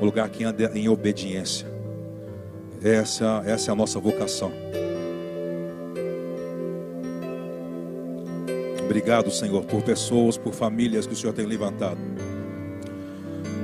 um 0.00 0.04
lugar 0.04 0.28
que 0.28 0.44
anda 0.44 0.70
em 0.74 0.88
obediência. 0.88 1.66
Essa, 2.82 3.42
essa 3.46 3.70
é 3.70 3.72
a 3.72 3.74
nossa 3.74 3.98
vocação. 3.98 4.52
Obrigado, 8.96 9.30
Senhor, 9.30 9.62
por 9.66 9.82
pessoas, 9.82 10.38
por 10.38 10.54
famílias 10.54 11.06
que 11.06 11.12
o 11.12 11.16
Senhor 11.16 11.34
tem 11.34 11.44
levantado. 11.44 11.98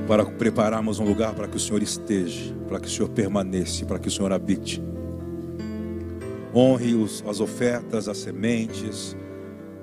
Para 0.07 0.27
prepararmos 0.27 0.99
um 0.99 1.07
lugar 1.07 1.35
para 1.35 1.49
que 1.49 1.57
o 1.57 1.59
Senhor 1.59 1.83
esteja, 1.83 2.55
para 2.69 2.79
que 2.79 2.87
o 2.87 2.91
Senhor 2.91 3.09
permaneça, 3.09 3.87
para 3.87 3.99
que 3.99 4.09
o 4.09 4.11
Senhor 4.11 4.31
habite. 4.31 4.83
Honre 6.55 6.95
os, 6.95 7.25
as 7.27 7.41
ofertas, 7.41 8.09
as 8.09 8.19
sementes, 8.19 9.17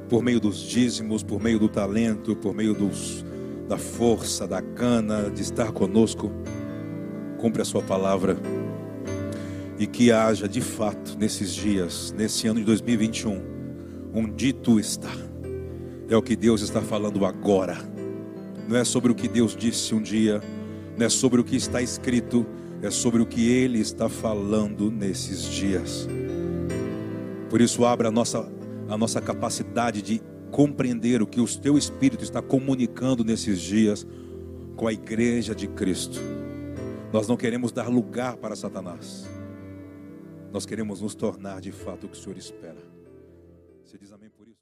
por 0.08 0.22
meio 0.22 0.40
dos 0.40 0.60
dízimos, 0.60 1.24
por 1.24 1.42
meio 1.42 1.58
do 1.58 1.68
talento, 1.68 2.36
por 2.36 2.54
meio 2.54 2.76
dos, 2.76 3.26
da 3.68 3.78
força, 3.80 4.48
da 4.48 4.62
gana 4.62 5.32
de 5.32 5.42
estar 5.42 5.72
conosco. 5.72 6.32
Cumpre 7.40 7.64
a 7.64 7.66
sua 7.66 7.82
palavra. 7.82 8.38
E 9.80 9.88
que 9.88 10.12
haja 10.12 10.48
de 10.48 10.62
fato 10.62 11.18
nesses 11.18 11.56
dias, 11.56 12.14
nesse 12.16 12.48
ano 12.48 12.60
de 12.60 12.68
2021, 12.68 13.42
um 14.14 14.30
dito 14.30 14.80
está. 14.80 15.29
É 16.10 16.18
o 16.18 16.24
que 16.24 16.36
Deus 16.36 16.62
está 16.62 16.82
falando 16.82 17.24
agora. 17.24 17.78
Não 18.68 18.76
é 18.76 18.84
sobre 18.84 19.12
o 19.12 19.16
que 19.16 19.28
Deus 19.28 19.56
disse 19.56 19.94
um 19.94 20.02
dia, 20.02 20.42
não 20.98 21.06
é 21.06 21.10
sobre 21.10 21.40
o 21.40 21.44
que 21.44 21.56
está 21.56 21.84
escrito, 21.84 22.48
é 22.82 22.90
sobre 22.90 23.22
o 23.22 23.28
que 23.28 23.48
Ele 23.48 23.80
está 23.80 24.10
falando 24.10 24.90
nesses 24.90 25.44
dias. 25.44 26.08
Por 27.48 27.62
isso, 27.62 27.86
abra 27.86 28.08
a 28.08 28.12
nossa, 28.12 28.52
a 28.90 28.98
nossa 28.98 29.22
capacidade 29.22 30.02
de 30.02 30.20
compreender 30.50 31.22
o 31.22 31.28
que 31.28 31.40
o 31.40 31.48
teu 31.48 31.78
Espírito 31.78 32.24
está 32.24 32.42
comunicando 32.42 33.24
nesses 33.24 33.60
dias 33.60 34.06
com 34.76 34.88
a 34.88 34.94
igreja 34.94 35.54
de 35.54 35.68
Cristo. 35.68 36.20
Nós 37.14 37.28
não 37.28 37.38
queremos 37.38 37.72
dar 37.72 37.88
lugar 37.88 38.36
para 38.38 38.56
Satanás. 38.56 39.30
Nós 40.52 40.66
queremos 40.66 41.02
nos 41.02 41.14
tornar 41.14 41.62
de 41.62 41.72
fato 41.72 42.08
o 42.08 42.10
que 42.10 42.18
o 42.18 42.20
Senhor 42.20 42.38
espera. 42.38 42.82
Você 43.84 43.96
diz? 43.96 44.12